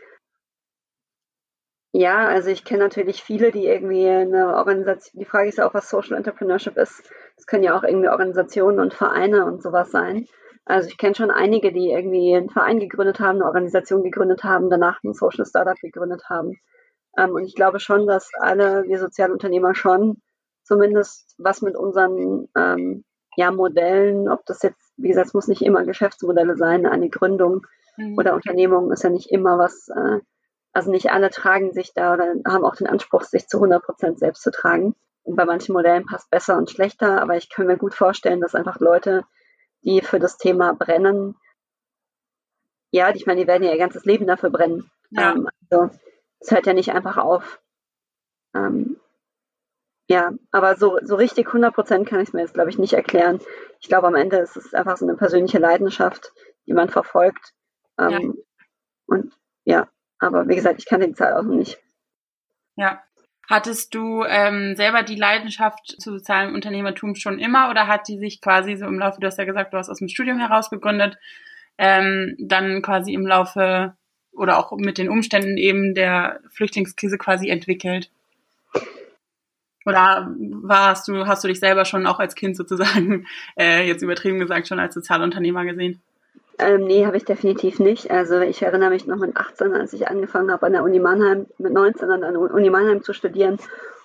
ja, 1.98 2.28
also 2.28 2.50
ich 2.50 2.66
kenne 2.66 2.84
natürlich 2.84 3.24
viele, 3.24 3.52
die 3.52 3.68
irgendwie 3.68 4.06
eine 4.10 4.56
Organisation, 4.58 5.18
die 5.22 5.26
Frage 5.26 5.48
ist 5.48 5.60
ja 5.60 5.68
auch, 5.68 5.74
was 5.74 5.90
Social 5.90 6.18
Entrepreneurship 6.18 6.76
ist. 6.76 7.10
Das 7.38 7.46
können 7.46 7.64
ja 7.64 7.78
auch 7.78 7.84
irgendwie 7.84 8.10
Organisationen 8.10 8.82
und 8.82 8.94
Vereine 8.94 9.46
und 9.46 9.64
sowas 9.64 9.92
sein. 9.92 10.28
Also 10.66 10.90
ich 10.90 10.98
kenne 10.98 11.16
schon 11.16 11.32
einige, 11.32 11.72
die 11.72 11.92
irgendwie 11.92 12.36
einen 12.36 12.50
Verein 12.50 12.80
gegründet 12.82 13.22
haben, 13.22 13.38
eine 13.38 13.46
Organisation 13.46 14.04
gegründet 14.04 14.44
haben, 14.44 14.70
danach 14.70 15.02
ein 15.04 15.14
Social 15.14 15.46
Startup 15.46 15.78
gegründet 15.80 16.24
haben. 16.28 16.60
Ähm, 17.18 17.32
und 17.32 17.46
ich 17.46 17.56
glaube 17.56 17.80
schon, 17.80 18.08
dass 18.08 18.30
alle 18.40 18.84
wir 18.88 19.00
Sozialunternehmer 19.00 19.76
schon 19.76 20.22
zumindest 20.64 21.36
was 21.38 21.62
mit 21.62 21.76
unseren 21.76 22.50
ähm, 22.56 23.06
ja, 23.38 23.52
Modellen, 23.52 24.30
ob 24.30 24.46
das 24.46 24.62
jetzt, 24.64 24.94
wie 24.98 25.10
gesagt, 25.10 25.28
es 25.28 25.34
muss 25.34 25.48
nicht 25.48 25.62
immer 25.62 25.84
Geschäftsmodelle 25.84 26.56
sein, 26.56 26.86
eine 26.86 27.10
Gründung 27.10 27.66
mhm. 27.98 28.18
oder 28.18 28.34
Unternehmung 28.34 28.92
ist 28.92 29.04
ja 29.04 29.10
nicht 29.10 29.32
immer 29.32 29.58
was, 29.58 29.90
äh, 29.90 30.20
also 30.74 30.92
nicht 30.92 31.12
alle 31.12 31.30
tragen 31.30 31.74
sich 31.74 31.94
da 31.94 32.14
oder 32.14 32.34
haben 32.48 32.66
auch 32.66 32.76
den 32.76 32.88
Anspruch, 32.88 33.24
sich 33.24 33.48
zu 33.48 33.58
100 33.58 33.84
Prozent 33.84 34.20
selbst 34.20 34.42
zu 34.42 34.52
tragen. 34.52 34.96
Und 35.24 35.36
bei 35.36 35.46
manchen 35.46 35.74
Modellen 35.74 36.06
passt 36.06 36.30
besser 36.30 36.58
und 36.58 36.70
schlechter, 36.70 37.22
aber 37.22 37.36
ich 37.36 37.50
kann 37.50 37.68
mir 37.68 37.78
gut 37.78 37.94
vorstellen, 37.94 38.42
dass 38.42 38.56
einfach 38.56 38.80
Leute, 38.80 39.24
die 39.84 40.02
für 40.02 40.20
das 40.20 40.38
Thema 40.38 40.74
brennen, 40.74 41.36
ja, 42.92 43.14
ich 43.14 43.26
meine, 43.26 43.42
die 43.42 43.48
werden 43.48 43.64
ja 43.64 43.72
ihr 43.72 43.78
ganzes 43.78 44.06
Leben 44.06 44.28
dafür 44.28 44.50
brennen. 44.50 44.90
Ja. 45.10 45.34
Ähm, 45.34 45.50
also 45.70 45.90
es 46.46 46.52
hört 46.52 46.68
ja 46.68 46.74
nicht 46.74 46.92
einfach 46.92 47.18
auf. 47.18 47.60
Ähm, 48.54 48.98
ja, 50.08 50.32
aber 50.52 50.76
so, 50.76 51.00
so 51.02 51.16
richtig 51.16 51.48
100 51.48 51.74
Prozent 51.74 52.08
kann 52.08 52.20
ich 52.20 52.30
es 52.30 52.34
mir 52.34 52.42
jetzt, 52.42 52.54
glaube 52.54 52.70
ich, 52.70 52.78
nicht 52.78 52.94
erklären. 52.94 53.40
Ich 53.80 53.88
glaube, 53.88 54.08
am 54.08 54.16
Ende 54.16 54.38
ist 54.38 54.56
es 54.56 54.74
einfach 54.74 54.98
so 54.98 55.06
eine 55.06 55.18
persönliche 55.18 55.58
Leidenschaft, 55.58 56.32
die 56.68 56.74
man 56.74 56.90
verfolgt. 56.90 57.54
Ähm, 58.00 58.12
ja. 58.12 58.44
Und 59.08 59.34
ja, 59.64 59.88
aber 60.20 60.48
wie 60.48 60.56
gesagt, 60.56 60.80
ich 60.80 60.86
kann 60.86 61.02
die 61.02 61.14
Zahl 61.14 61.34
auch 61.34 61.44
noch 61.44 61.56
nicht. 61.56 61.80
Ja. 62.76 63.02
Hattest 63.48 63.94
du 63.94 64.24
ähm, 64.24 64.76
selber 64.76 65.04
die 65.04 65.16
Leidenschaft 65.16 65.96
zu 66.00 66.12
sozialem 66.12 66.56
Unternehmertum 66.56 67.14
schon 67.14 67.38
immer 67.38 67.70
oder 67.70 67.86
hat 67.86 68.08
die 68.08 68.18
sich 68.18 68.42
quasi 68.42 68.76
so 68.76 68.86
im 68.86 68.98
Laufe, 68.98 69.20
du 69.20 69.28
hast 69.28 69.38
ja 69.38 69.46
gesagt, 69.46 69.72
du 69.72 69.78
hast 69.78 69.90
aus 69.90 70.00
dem 70.00 70.08
Studium 70.08 70.40
heraus 70.40 70.72
gegründet, 70.72 71.18
ähm, 71.78 72.36
dann 72.40 72.82
quasi 72.82 73.14
im 73.14 73.28
Laufe 73.28 73.96
oder 74.36 74.58
auch 74.58 74.72
mit 74.78 74.98
den 74.98 75.10
Umständen 75.10 75.58
eben 75.58 75.96
der 75.96 76.40
Flüchtlingskrise 76.50 77.18
quasi 77.18 77.50
entwickelt? 77.50 78.10
Oder 79.86 80.34
warst 80.38 81.08
du, 81.08 81.28
hast 81.28 81.44
du 81.44 81.48
dich 81.48 81.60
selber 81.60 81.86
schon 81.86 82.08
auch 82.08 82.20
als 82.20 82.36
Kind 82.36 82.58
sozusagen, 82.58 83.28
äh, 83.60 83.88
jetzt 83.88 84.02
übertrieben 84.02 84.40
gesagt, 84.40 84.68
schon 84.68 84.80
als 84.80 84.96
Sozialunternehmer 84.96 85.64
gesehen? 85.66 86.02
Ähm, 86.58 86.86
nee, 86.86 87.06
habe 87.06 87.18
ich 87.18 87.26
definitiv 87.26 87.80
nicht. 87.80 88.10
Also 88.10 88.40
ich 88.40 88.62
erinnere 88.62 88.90
mich 88.90 89.06
noch 89.06 89.18
mit 89.18 89.36
18, 89.36 89.74
als 89.74 89.94
ich 89.94 90.08
angefangen 90.08 90.52
habe 90.52 90.66
an 90.66 90.72
der 90.72 90.84
Uni 90.84 91.00
Mannheim, 91.00 91.48
mit 91.58 91.74
19 91.74 92.10
an 92.10 92.22
der 92.22 92.40
Uni 92.40 92.70
Mannheim 92.70 93.04
zu 93.04 93.14
studieren 93.14 93.60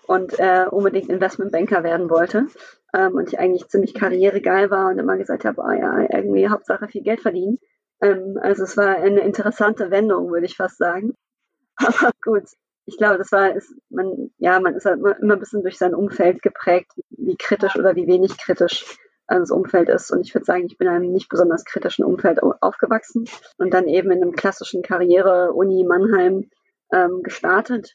und 0.06 0.38
äh, 0.38 0.66
unbedingt 0.68 1.08
Investmentbanker 1.08 1.84
werden 1.84 2.10
wollte. 2.10 2.48
Ähm, 2.92 3.14
und 3.14 3.28
ich 3.28 3.38
eigentlich 3.38 3.68
ziemlich 3.68 3.94
karrieregeil 3.94 4.70
war 4.70 4.88
und 4.88 4.98
immer 4.98 5.16
gesagt 5.16 5.44
habe, 5.44 5.62
oh 5.62 5.70
ja, 5.70 6.00
irgendwie 6.12 6.48
Hauptsache 6.48 6.88
viel 6.88 7.02
Geld 7.02 7.20
verdienen. 7.20 7.58
Ähm, 8.00 8.38
also 8.40 8.64
es 8.64 8.76
war 8.76 8.96
eine 8.96 9.20
interessante 9.20 9.90
Wendung, 9.90 10.30
würde 10.30 10.46
ich 10.46 10.56
fast 10.56 10.78
sagen. 10.78 11.14
Aber 11.76 12.10
gut, 12.22 12.44
ich 12.86 12.96
glaube, 12.96 13.18
das 13.18 13.32
war, 13.32 13.54
ist, 13.54 13.72
man, 13.88 14.30
ja, 14.38 14.60
man 14.60 14.74
ist 14.74 14.84
halt 14.84 14.98
immer, 14.98 15.16
ein 15.20 15.38
bisschen 15.38 15.62
durch 15.62 15.78
sein 15.78 15.94
Umfeld 15.94 16.42
geprägt, 16.42 16.92
wie 17.10 17.36
kritisch 17.36 17.76
oder 17.76 17.94
wie 17.96 18.06
wenig 18.06 18.36
kritisch 18.38 18.98
das 19.38 19.50
Umfeld 19.50 19.88
ist. 19.88 20.10
Und 20.10 20.22
ich 20.22 20.34
würde 20.34 20.44
sagen, 20.44 20.66
ich 20.66 20.76
bin 20.76 20.88
in 20.88 20.94
einem 20.94 21.12
nicht 21.12 21.28
besonders 21.28 21.64
kritischen 21.64 22.04
Umfeld 22.04 22.42
aufgewachsen 22.42 23.26
und 23.58 23.72
dann 23.72 23.86
eben 23.86 24.10
in 24.10 24.22
einem 24.22 24.32
klassischen 24.32 24.82
Karriere-Uni 24.82 25.84
Mannheim 25.84 26.50
ähm, 26.92 27.22
gestartet 27.22 27.94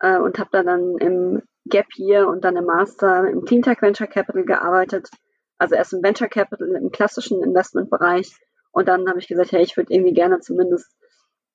äh, 0.00 0.18
und 0.18 0.38
habe 0.38 0.50
da 0.52 0.62
dann 0.62 0.96
im 0.98 1.42
Gap 1.68 1.86
Year 1.96 2.28
und 2.28 2.44
dann 2.44 2.56
im 2.56 2.66
Master 2.66 3.28
im 3.28 3.44
Cleantech 3.44 3.82
Venture 3.82 4.06
Capital 4.06 4.44
gearbeitet. 4.44 5.08
Also 5.58 5.74
erst 5.74 5.92
im 5.92 6.02
Venture 6.02 6.28
Capital, 6.28 6.68
im 6.76 6.90
klassischen 6.90 7.42
Investmentbereich. 7.42 8.30
Und 8.76 8.88
dann 8.88 9.08
habe 9.08 9.18
ich 9.18 9.26
gesagt, 9.26 9.52
hey, 9.52 9.62
ich 9.62 9.78
würde 9.78 9.94
irgendwie 9.94 10.12
gerne 10.12 10.40
zumindest 10.40 10.94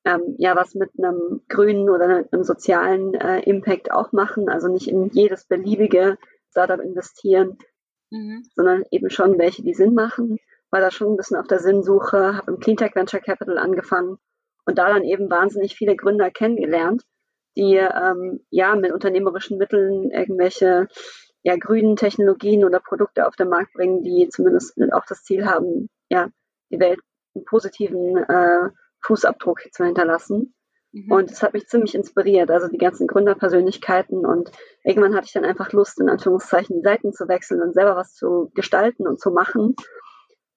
ähm, 0.05 0.33
ja 0.39 0.55
was 0.55 0.73
mit 0.73 0.89
einem 0.97 1.41
grünen 1.47 1.87
oder 1.87 2.25
einem 2.31 2.43
sozialen 2.43 3.13
äh, 3.13 3.41
Impact 3.41 3.91
auch 3.91 4.11
machen. 4.11 4.49
Also 4.49 4.69
nicht 4.69 4.87
in 4.87 5.07
jedes 5.11 5.45
beliebige 5.45 6.17
Startup 6.49 6.79
investieren, 6.79 7.59
mhm. 8.09 8.43
sondern 8.55 8.85
eben 8.89 9.11
schon 9.11 9.37
welche, 9.37 9.61
die 9.61 9.75
Sinn 9.75 9.93
machen. 9.93 10.39
War 10.71 10.81
da 10.81 10.89
schon 10.89 11.09
ein 11.13 11.15
bisschen 11.15 11.37
auf 11.37 11.45
der 11.45 11.59
Sinnsuche, 11.59 12.37
habe 12.37 12.53
im 12.53 12.59
Cleantech 12.59 12.95
Venture 12.95 13.19
Capital 13.19 13.59
angefangen 13.59 14.17
und 14.65 14.79
da 14.79 14.91
dann 14.91 15.03
eben 15.03 15.29
wahnsinnig 15.29 15.75
viele 15.75 15.95
Gründer 15.95 16.31
kennengelernt, 16.31 17.03
die 17.55 17.75
ähm, 17.75 18.43
ja 18.49 18.75
mit 18.75 18.93
unternehmerischen 18.93 19.59
Mitteln 19.59 20.09
irgendwelche 20.09 20.87
ja, 21.43 21.55
grünen 21.55 21.97
Technologien 21.97 22.65
oder 22.65 22.79
Produkte 22.79 23.27
auf 23.27 23.35
den 23.35 23.49
Markt 23.49 23.73
bringen, 23.73 24.01
die 24.01 24.27
zumindest 24.29 24.75
auch 24.91 25.05
das 25.07 25.21
Ziel 25.21 25.45
haben, 25.45 25.87
ja, 26.09 26.29
die 26.71 26.79
Welt 26.79 26.99
einen 27.35 27.45
positiven 27.45 28.17
äh, 28.17 28.69
Fußabdruck 29.01 29.61
zu 29.71 29.85
hinterlassen. 29.85 30.53
Mhm. 30.91 31.11
Und 31.11 31.31
das 31.31 31.41
hat 31.41 31.53
mich 31.53 31.67
ziemlich 31.67 31.95
inspiriert, 31.95 32.51
also 32.51 32.67
die 32.67 32.77
ganzen 32.77 33.07
Gründerpersönlichkeiten. 33.07 34.25
Und 34.25 34.51
irgendwann 34.83 35.15
hatte 35.15 35.25
ich 35.25 35.33
dann 35.33 35.45
einfach 35.45 35.71
Lust, 35.71 35.99
in 35.99 36.09
Anführungszeichen 36.09 36.77
die 36.77 36.83
Seiten 36.83 37.13
zu 37.13 37.27
wechseln 37.27 37.61
und 37.61 37.73
selber 37.73 37.95
was 37.95 38.13
zu 38.13 38.51
gestalten 38.53 39.07
und 39.07 39.19
zu 39.19 39.31
machen. 39.31 39.75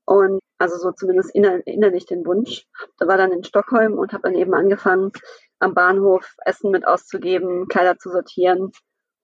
Und 0.07 0.41
also 0.59 0.77
so 0.77 0.93
zumindest 0.93 1.35
inner, 1.35 1.67
innerlich 1.67 2.07
den 2.07 2.27
Wunsch. 2.27 2.67
Da 2.99 3.07
war 3.07 3.17
dann 3.17 3.33
in 3.33 3.45
Stockholm 3.45 3.99
und 3.99 4.13
habe 4.13 4.23
dann 4.25 4.35
eben 4.35 4.55
angefangen, 4.55 5.13
am 5.59 5.75
Bahnhof 5.75 6.35
Essen 6.45 6.71
mit 6.71 6.87
auszugeben, 6.87 7.69
Kleider 7.69 7.99
zu 7.99 8.11
sortieren 8.11 8.71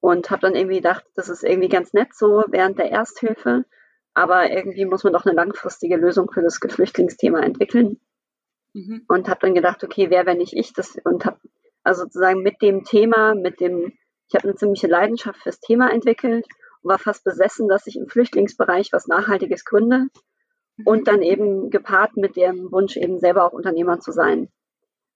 und 0.00 0.30
habe 0.30 0.40
dann 0.42 0.54
irgendwie 0.54 0.76
gedacht, 0.76 1.04
das 1.14 1.28
ist 1.28 1.44
irgendwie 1.44 1.68
ganz 1.68 1.92
nett 1.92 2.14
so 2.14 2.44
während 2.48 2.78
der 2.78 2.90
Ersthilfe, 2.90 3.64
aber 4.14 4.50
irgendwie 4.50 4.84
muss 4.84 5.04
man 5.04 5.12
doch 5.12 5.24
eine 5.24 5.34
langfristige 5.34 5.96
Lösung 5.96 6.30
für 6.32 6.42
das 6.42 6.58
Flüchtlingsthema 6.58 7.40
entwickeln. 7.40 8.00
Mhm. 8.72 9.04
Und 9.08 9.28
habe 9.28 9.40
dann 9.40 9.54
gedacht, 9.54 9.82
okay, 9.82 10.10
wer, 10.10 10.26
wenn 10.26 10.38
nicht 10.38 10.56
ich 10.56 10.72
das 10.72 10.96
und 11.04 11.24
habe 11.24 11.38
also 11.82 12.02
sozusagen 12.02 12.42
mit 12.42 12.60
dem 12.62 12.84
Thema, 12.84 13.34
mit 13.34 13.60
dem, 13.60 13.92
ich 14.28 14.34
habe 14.34 14.44
eine 14.44 14.56
ziemliche 14.56 14.86
Leidenschaft 14.86 15.40
fürs 15.42 15.60
Thema 15.60 15.90
entwickelt 15.90 16.46
und 16.82 16.90
war 16.90 16.98
fast 16.98 17.24
besessen, 17.24 17.68
dass 17.68 17.86
ich 17.86 17.96
im 17.96 18.08
Flüchtlingsbereich 18.08 18.92
was 18.92 19.06
Nachhaltiges 19.06 19.64
gründe 19.64 20.06
mhm. 20.76 20.86
und 20.86 21.08
dann 21.08 21.22
eben 21.22 21.70
gepaart 21.70 22.16
mit 22.16 22.36
dem 22.36 22.70
Wunsch, 22.70 22.96
eben 22.96 23.18
selber 23.18 23.44
auch 23.44 23.52
Unternehmer 23.52 23.98
zu 24.00 24.12
sein, 24.12 24.48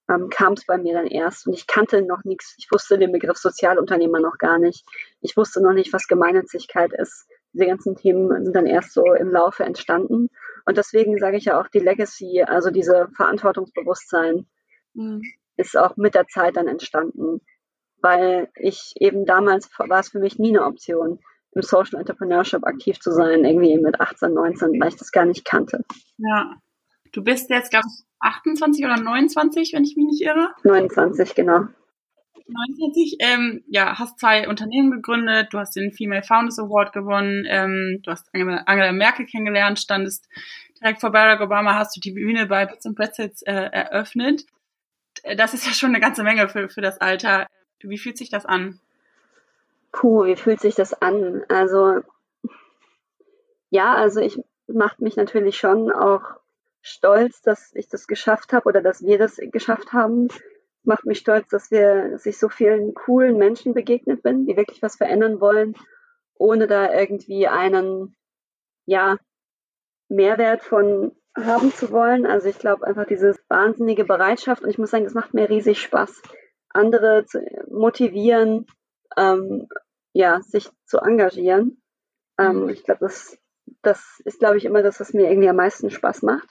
ähm, 0.09 0.29
kam 0.29 0.53
es 0.53 0.65
bei 0.65 0.77
mir 0.77 0.93
dann 0.93 1.07
erst. 1.07 1.47
Und 1.47 1.53
ich 1.53 1.67
kannte 1.67 2.01
noch 2.01 2.23
nichts, 2.23 2.55
ich 2.57 2.67
wusste 2.71 2.97
den 2.97 3.11
Begriff 3.11 3.37
Sozialunternehmer 3.37 4.19
noch 4.19 4.37
gar 4.37 4.59
nicht. 4.59 4.85
Ich 5.21 5.37
wusste 5.37 5.61
noch 5.61 5.73
nicht, 5.73 5.93
was 5.93 6.07
Gemeinnützigkeit 6.07 6.91
ist. 6.93 7.27
Diese 7.55 7.67
ganzen 7.67 7.95
Themen 7.95 8.43
sind 8.43 8.53
dann 8.53 8.65
erst 8.65 8.91
so 8.91 9.13
im 9.13 9.31
Laufe 9.31 9.63
entstanden. 9.63 10.29
Und 10.65 10.77
deswegen 10.77 11.17
sage 11.17 11.37
ich 11.37 11.45
ja 11.45 11.59
auch, 11.59 11.69
die 11.69 11.79
Legacy, 11.79 12.43
also 12.45 12.69
diese 12.69 13.07
Verantwortungsbewusstsein, 13.15 14.45
mhm. 14.93 15.21
ist 15.55 15.77
auch 15.77 15.95
mit 15.95 16.15
der 16.15 16.27
Zeit 16.27 16.57
dann 16.57 16.67
entstanden. 16.67 17.39
Weil 18.01 18.49
ich 18.55 18.93
eben 18.99 19.25
damals 19.25 19.69
war 19.77 19.99
es 19.99 20.09
für 20.09 20.19
mich 20.19 20.37
nie 20.37 20.49
eine 20.49 20.65
Option, 20.65 21.19
im 21.53 21.61
Social 21.61 21.97
Entrepreneurship 21.97 22.65
aktiv 22.65 22.99
zu 22.99 23.11
sein, 23.11 23.45
irgendwie 23.45 23.77
mit 23.77 24.01
18, 24.01 24.33
19, 24.33 24.81
weil 24.81 24.89
ich 24.89 24.97
das 24.97 25.13
gar 25.13 25.25
nicht 25.25 25.45
kannte. 25.45 25.85
Ja. 26.17 26.57
Du 27.13 27.23
bist 27.23 27.49
jetzt, 27.49 27.71
glaube 27.71 27.85
ich, 27.87 28.03
28 28.19 28.83
oder 28.83 28.99
29, 28.99 29.71
wenn 29.73 29.85
ich 29.85 29.95
mich 29.95 30.05
nicht 30.05 30.21
irre. 30.21 30.49
29, 30.63 31.33
genau. 31.35 31.67
29, 32.47 33.17
ähm, 33.19 33.63
ja, 33.67 33.97
hast 33.97 34.19
zwei 34.19 34.47
Unternehmen 34.47 34.91
gegründet, 34.91 35.47
du 35.51 35.59
hast 35.59 35.75
den 35.75 35.91
Female 35.91 36.23
Founders 36.23 36.59
Award 36.59 36.93
gewonnen, 36.93 37.45
ähm, 37.47 37.99
du 38.03 38.11
hast 38.11 38.29
Angela 38.33 38.91
Merkel 38.91 39.25
kennengelernt, 39.25 39.79
standest 39.79 40.27
direkt 40.79 41.01
vor 41.01 41.11
Barack 41.11 41.41
Obama, 41.41 41.73
hast 41.75 41.95
du 41.95 42.01
die 42.01 42.11
Bühne 42.11 42.45
bei 42.45 42.65
Bits 42.65 42.85
and 42.85 42.95
Pretzels 42.95 43.41
äh, 43.43 43.53
eröffnet. 43.53 44.45
Das 45.37 45.53
ist 45.53 45.65
ja 45.65 45.73
schon 45.73 45.89
eine 45.89 45.99
ganze 45.99 46.23
Menge 46.23 46.47
für, 46.49 46.69
für 46.69 46.81
das 46.81 46.99
Alter. 46.99 47.47
Wie 47.81 47.97
fühlt 47.97 48.17
sich 48.17 48.29
das 48.29 48.45
an? 48.45 48.79
Puh, 49.91 50.25
wie 50.25 50.35
fühlt 50.35 50.59
sich 50.59 50.75
das 50.75 51.01
an? 51.01 51.43
Also, 51.49 52.01
ja, 53.69 53.95
also 53.95 54.19
ich 54.19 54.39
macht 54.67 55.01
mich 55.01 55.15
natürlich 55.15 55.57
schon 55.57 55.91
auch 55.91 56.21
stolz, 56.81 57.41
dass 57.41 57.73
ich 57.75 57.87
das 57.87 58.07
geschafft 58.07 58.53
habe 58.53 58.67
oder 58.67 58.81
dass 58.81 59.03
wir 59.03 59.17
das 59.17 59.39
geschafft 59.51 59.93
haben. 59.93 60.27
Macht 60.85 61.05
mich 61.05 61.19
stolz, 61.19 61.47
dass 61.49 61.71
wir, 61.71 62.11
dass 62.11 62.25
ich 62.25 62.37
so 62.37 62.49
vielen 62.49 62.93
coolen 62.93 63.37
Menschen 63.37 63.73
begegnet 63.73 64.23
bin, 64.23 64.45
die 64.45 64.55
wirklich 64.55 64.81
was 64.81 64.95
verändern 64.95 65.41
wollen, 65.41 65.75
ohne 66.35 66.67
da 66.67 66.93
irgendwie 66.93 67.47
einen, 67.47 68.15
ja, 68.85 69.17
Mehrwert 70.09 70.63
von 70.63 71.15
haben 71.35 71.73
zu 71.73 71.91
wollen. 71.91 72.25
Also 72.25 72.47
ich 72.47 72.59
glaube 72.59 72.85
einfach 72.85 73.05
diese 73.05 73.35
wahnsinnige 73.49 74.05
Bereitschaft 74.05 74.63
und 74.63 74.69
ich 74.69 74.77
muss 74.77 74.91
sagen, 74.91 75.03
das 75.03 75.13
macht 75.13 75.33
mir 75.33 75.49
riesig 75.49 75.81
Spaß, 75.81 76.21
andere 76.69 77.25
zu 77.25 77.39
motivieren, 77.69 78.67
ähm, 79.17 79.67
ja, 80.13 80.41
sich 80.41 80.69
zu 80.85 80.99
engagieren. 80.99 81.81
Ähm, 82.37 82.63
mhm. 82.63 82.69
ich 82.69 82.83
glaube, 82.83 82.99
das, 83.01 83.37
das 83.81 84.21
ist, 84.23 84.39
glaube 84.39 84.57
ich, 84.57 84.65
immer 84.65 84.83
das, 84.83 84.99
was 84.99 85.13
mir 85.13 85.29
irgendwie 85.29 85.49
am 85.49 85.55
meisten 85.57 85.89
Spaß 85.89 86.21
macht. 86.21 86.47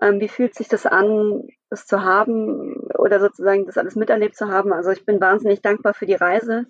Ähm, 0.00 0.20
wie 0.20 0.28
fühlt 0.28 0.54
sich 0.54 0.68
das 0.68 0.86
an, 0.86 1.46
das 1.68 1.86
zu 1.86 2.02
haben 2.02 2.74
oder 3.00 3.20
sozusagen 3.20 3.66
das 3.66 3.78
alles 3.78 3.96
miterlebt 3.96 4.36
zu 4.36 4.48
haben? 4.48 4.72
Also 4.72 4.90
ich 4.90 5.04
bin 5.04 5.20
wahnsinnig 5.20 5.62
dankbar 5.62 5.94
für 5.94 6.06
die 6.06 6.14
Reise. 6.14 6.66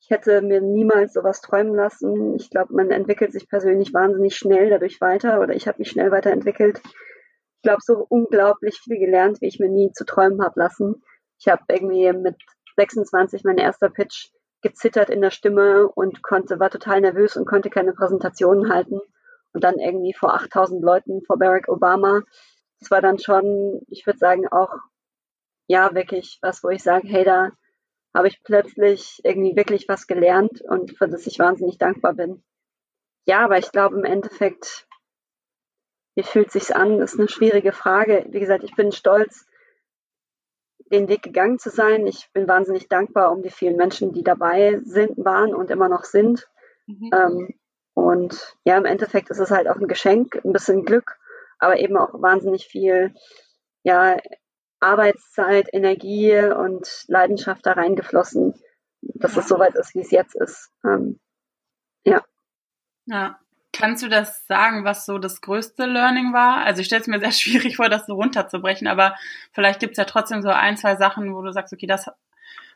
Ich 0.00 0.10
hätte 0.10 0.42
mir 0.42 0.60
niemals 0.60 1.12
sowas 1.12 1.40
träumen 1.40 1.74
lassen. 1.74 2.34
Ich 2.36 2.50
glaube, 2.50 2.74
man 2.74 2.90
entwickelt 2.90 3.32
sich 3.32 3.48
persönlich 3.48 3.92
wahnsinnig 3.92 4.36
schnell 4.36 4.70
dadurch 4.70 5.00
weiter 5.00 5.40
oder 5.40 5.54
ich 5.54 5.68
habe 5.68 5.78
mich 5.78 5.90
schnell 5.90 6.10
weiterentwickelt. 6.10 6.80
Ich 6.84 7.62
glaube, 7.62 7.82
so 7.82 8.06
unglaublich 8.08 8.80
viel 8.80 8.98
gelernt, 8.98 9.40
wie 9.40 9.48
ich 9.48 9.60
mir 9.60 9.68
nie 9.68 9.92
zu 9.92 10.04
träumen 10.06 10.42
habe 10.42 10.58
lassen. 10.58 11.02
Ich 11.38 11.48
habe 11.48 11.62
irgendwie 11.68 12.12
mit 12.12 12.36
26 12.76 13.44
mein 13.44 13.58
erster 13.58 13.90
Pitch 13.90 14.30
gezittert 14.62 15.10
in 15.10 15.20
der 15.20 15.30
Stimme 15.30 15.88
und 15.88 16.22
konnte, 16.22 16.58
war 16.60 16.70
total 16.70 17.00
nervös 17.00 17.36
und 17.36 17.46
konnte 17.46 17.70
keine 17.70 17.92
Präsentationen 17.92 18.72
halten. 18.72 19.00
Und 19.52 19.64
dann 19.64 19.78
irgendwie 19.78 20.14
vor 20.14 20.34
8000 20.34 20.82
Leuten 20.82 21.22
vor 21.26 21.38
Barack 21.38 21.68
Obama. 21.68 22.22
Das 22.78 22.90
war 22.90 23.02
dann 23.02 23.18
schon, 23.18 23.80
ich 23.88 24.06
würde 24.06 24.18
sagen, 24.18 24.48
auch, 24.48 24.72
ja, 25.70 25.94
wirklich 25.94 26.40
was, 26.42 26.64
wo 26.64 26.68
ich 26.68 26.82
sage, 26.82 27.06
hey, 27.06 27.22
da 27.22 27.52
habe 28.12 28.26
ich 28.26 28.42
plötzlich 28.42 29.20
irgendwie 29.22 29.54
wirklich 29.54 29.86
was 29.86 30.08
gelernt 30.08 30.60
und 30.62 30.98
für 30.98 31.06
das 31.06 31.28
ich 31.28 31.38
wahnsinnig 31.38 31.78
dankbar 31.78 32.14
bin. 32.14 32.42
Ja, 33.24 33.44
aber 33.44 33.56
ich 33.56 33.70
glaube 33.70 33.96
im 33.96 34.04
Endeffekt, 34.04 34.88
wie 36.16 36.24
fühlt 36.24 36.50
sich's 36.50 36.72
an? 36.72 36.98
Das 36.98 37.12
ist 37.12 37.20
eine 37.20 37.28
schwierige 37.28 37.70
Frage. 37.70 38.26
Wie 38.30 38.40
gesagt, 38.40 38.64
ich 38.64 38.74
bin 38.74 38.90
stolz, 38.90 39.46
den 40.90 41.06
Weg 41.06 41.22
gegangen 41.22 41.60
zu 41.60 41.70
sein. 41.70 42.04
Ich 42.08 42.32
bin 42.32 42.48
wahnsinnig 42.48 42.88
dankbar 42.88 43.30
um 43.30 43.44
die 43.44 43.50
vielen 43.50 43.76
Menschen, 43.76 44.12
die 44.12 44.24
dabei 44.24 44.80
sind, 44.82 45.24
waren 45.24 45.54
und 45.54 45.70
immer 45.70 45.88
noch 45.88 46.02
sind. 46.02 46.48
Mhm. 46.88 47.10
Ähm, 47.14 47.54
und 47.94 48.56
ja, 48.64 48.76
im 48.76 48.86
Endeffekt 48.86 49.30
ist 49.30 49.38
es 49.38 49.52
halt 49.52 49.68
auch 49.68 49.76
ein 49.76 49.86
Geschenk, 49.86 50.34
ein 50.44 50.52
bisschen 50.52 50.84
Glück, 50.84 51.16
aber 51.60 51.78
eben 51.78 51.96
auch 51.96 52.20
wahnsinnig 52.20 52.66
viel 52.66 53.14
ja, 53.82 54.16
Arbeitszeit, 54.80 55.68
Energie 55.72 56.36
und 56.36 57.04
Leidenschaft 57.06 57.64
da 57.66 57.72
reingeflossen, 57.72 58.54
dass 59.02 59.34
ja. 59.34 59.42
es 59.42 59.48
so 59.48 59.58
weit 59.58 59.74
ist, 59.74 59.94
wie 59.94 60.00
es 60.00 60.10
jetzt 60.10 60.34
ist. 60.34 60.70
Ähm, 60.84 61.20
ja. 62.04 62.22
Ja. 63.06 63.38
Kannst 63.72 64.02
du 64.02 64.08
das 64.08 64.46
sagen, 64.46 64.84
was 64.84 65.06
so 65.06 65.18
das 65.18 65.40
größte 65.42 65.86
Learning 65.86 66.32
war? 66.32 66.64
Also 66.64 66.80
ich 66.80 66.86
stelle 66.86 67.02
es 67.02 67.06
mir 67.06 67.20
sehr 67.20 67.32
schwierig 67.32 67.76
vor, 67.76 67.88
das 67.88 68.06
so 68.06 68.14
runterzubrechen, 68.14 68.88
aber 68.88 69.14
vielleicht 69.52 69.80
gibt 69.80 69.92
es 69.92 69.98
ja 69.98 70.04
trotzdem 70.04 70.42
so 70.42 70.48
ein, 70.48 70.76
zwei 70.76 70.96
Sachen, 70.96 71.34
wo 71.34 71.42
du 71.42 71.52
sagst, 71.52 71.72
okay, 71.72 71.86
das 71.86 72.10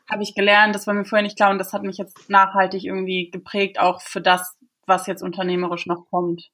habe 0.09 0.23
ich 0.23 0.35
gelernt, 0.35 0.75
das 0.75 0.87
war 0.87 0.93
mir 0.93 1.05
vorher 1.05 1.23
nicht 1.23 1.35
klar 1.35 1.51
und 1.51 1.57
das 1.57 1.73
hat 1.73 1.83
mich 1.83 1.97
jetzt 1.97 2.29
nachhaltig 2.29 2.83
irgendwie 2.83 3.31
geprägt, 3.31 3.79
auch 3.79 4.01
für 4.01 4.21
das, 4.21 4.55
was 4.85 5.07
jetzt 5.07 5.23
unternehmerisch 5.23 5.87
noch 5.87 6.05
kommt. 6.09 6.51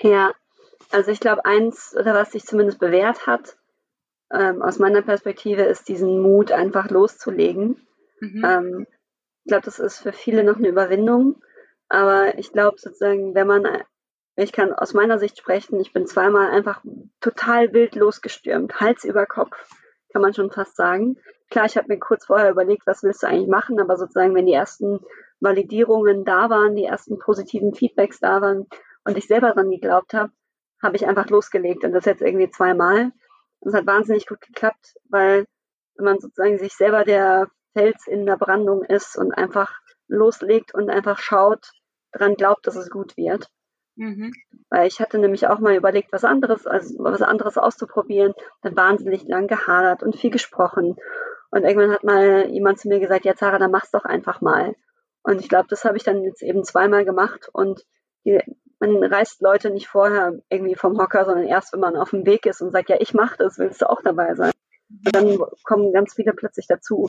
Ja, 0.00 0.32
also 0.90 1.10
ich 1.10 1.20
glaube, 1.20 1.44
eins 1.44 1.94
oder 1.98 2.14
was 2.14 2.32
sich 2.32 2.44
zumindest 2.44 2.78
bewährt 2.78 3.26
hat, 3.26 3.56
ähm, 4.32 4.62
aus 4.62 4.78
meiner 4.78 5.02
Perspektive, 5.02 5.62
ist 5.62 5.88
diesen 5.88 6.20
Mut 6.20 6.52
einfach 6.52 6.90
loszulegen. 6.90 7.86
Mhm. 8.20 8.44
Ähm, 8.44 8.86
ich 9.44 9.50
glaube, 9.50 9.64
das 9.64 9.78
ist 9.78 9.98
für 9.98 10.12
viele 10.12 10.44
noch 10.44 10.56
eine 10.56 10.68
Überwindung, 10.68 11.42
aber 11.88 12.38
ich 12.38 12.52
glaube 12.52 12.78
sozusagen, 12.78 13.34
wenn 13.34 13.46
man, 13.46 13.66
ich 14.36 14.52
kann 14.52 14.72
aus 14.72 14.94
meiner 14.94 15.18
Sicht 15.18 15.38
sprechen, 15.38 15.80
ich 15.80 15.92
bin 15.92 16.06
zweimal 16.06 16.50
einfach 16.50 16.82
total 17.20 17.72
wild 17.72 17.96
losgestürmt, 17.96 18.80
Hals 18.80 19.04
über 19.04 19.26
Kopf, 19.26 19.56
kann 20.12 20.22
man 20.22 20.34
schon 20.34 20.50
fast 20.50 20.76
sagen. 20.76 21.18
Klar, 21.50 21.66
ich 21.66 21.76
habe 21.76 21.88
mir 21.88 21.98
kurz 21.98 22.26
vorher 22.26 22.50
überlegt, 22.50 22.86
was 22.86 23.02
willst 23.02 23.22
du 23.22 23.26
eigentlich 23.26 23.48
machen, 23.48 23.80
aber 23.80 23.96
sozusagen, 23.96 24.34
wenn 24.34 24.46
die 24.46 24.54
ersten 24.54 25.00
Validierungen 25.40 26.24
da 26.24 26.48
waren, 26.48 26.76
die 26.76 26.84
ersten 26.84 27.18
positiven 27.18 27.74
Feedbacks 27.74 28.20
da 28.20 28.40
waren 28.40 28.66
und 29.04 29.18
ich 29.18 29.26
selber 29.26 29.50
dran 29.50 29.70
geglaubt 29.70 30.14
habe, 30.14 30.32
habe 30.80 30.96
ich 30.96 31.06
einfach 31.06 31.28
losgelegt 31.28 31.84
und 31.84 31.92
das 31.92 32.04
jetzt 32.04 32.22
irgendwie 32.22 32.50
zweimal. 32.50 33.12
Und 33.62 33.68
es 33.68 33.74
hat 33.74 33.86
wahnsinnig 33.86 34.26
gut 34.26 34.40
geklappt, 34.40 34.94
weil 35.08 35.46
wenn 35.94 36.04
man 36.04 36.18
sozusagen 36.18 36.58
sich 36.58 36.74
selber 36.74 37.04
der 37.04 37.48
Fels 37.74 38.08
in 38.08 38.26
der 38.26 38.36
Brandung 38.36 38.84
ist 38.84 39.16
und 39.16 39.32
einfach 39.32 39.72
loslegt 40.08 40.74
und 40.74 40.90
einfach 40.90 41.18
schaut, 41.20 41.70
dran 42.12 42.34
glaubt, 42.34 42.66
dass 42.66 42.74
es 42.74 42.90
gut 42.90 43.16
wird. 43.16 43.48
Mhm. 43.94 44.32
Weil 44.68 44.88
ich 44.88 45.00
hatte 45.00 45.18
nämlich 45.18 45.46
auch 45.46 45.60
mal 45.60 45.76
überlegt, 45.76 46.12
was 46.12 46.24
anderes, 46.24 46.66
also 46.66 46.96
was 46.98 47.22
anderes 47.22 47.56
auszuprobieren, 47.56 48.34
dann 48.62 48.76
wahnsinnig 48.76 49.28
lang 49.28 49.46
gehadert 49.46 50.02
und 50.02 50.16
viel 50.16 50.30
gesprochen. 50.30 50.96
Und 51.50 51.62
irgendwann 51.62 51.92
hat 51.92 52.02
mal 52.02 52.48
jemand 52.48 52.80
zu 52.80 52.88
mir 52.88 52.98
gesagt, 52.98 53.24
ja 53.24 53.36
Zara, 53.36 53.58
dann 53.58 53.70
mach's 53.70 53.90
doch 53.92 54.04
einfach 54.04 54.40
mal. 54.40 54.74
Und 55.22 55.40
ich 55.40 55.48
glaube, 55.48 55.68
das 55.68 55.84
habe 55.84 55.96
ich 55.96 56.02
dann 56.02 56.24
jetzt 56.24 56.42
eben 56.42 56.64
zweimal 56.64 57.04
gemacht 57.04 57.48
und 57.52 57.86
die, 58.24 58.40
man 58.82 59.04
reißt 59.04 59.40
Leute 59.40 59.70
nicht 59.70 59.88
vorher 59.88 60.38
irgendwie 60.48 60.74
vom 60.74 60.98
Hocker, 60.98 61.24
sondern 61.24 61.46
erst, 61.46 61.72
wenn 61.72 61.80
man 61.80 61.96
auf 61.96 62.10
dem 62.10 62.26
Weg 62.26 62.46
ist 62.46 62.60
und 62.60 62.72
sagt, 62.72 62.88
ja, 62.88 62.96
ich 62.98 63.14
mache 63.14 63.36
das, 63.38 63.58
willst 63.58 63.80
du 63.80 63.88
auch 63.88 64.02
dabei 64.02 64.34
sein. 64.34 64.52
Und 64.90 65.14
dann 65.14 65.38
kommen 65.62 65.92
ganz 65.92 66.14
viele 66.14 66.32
plötzlich 66.32 66.66
dazu. 66.66 67.08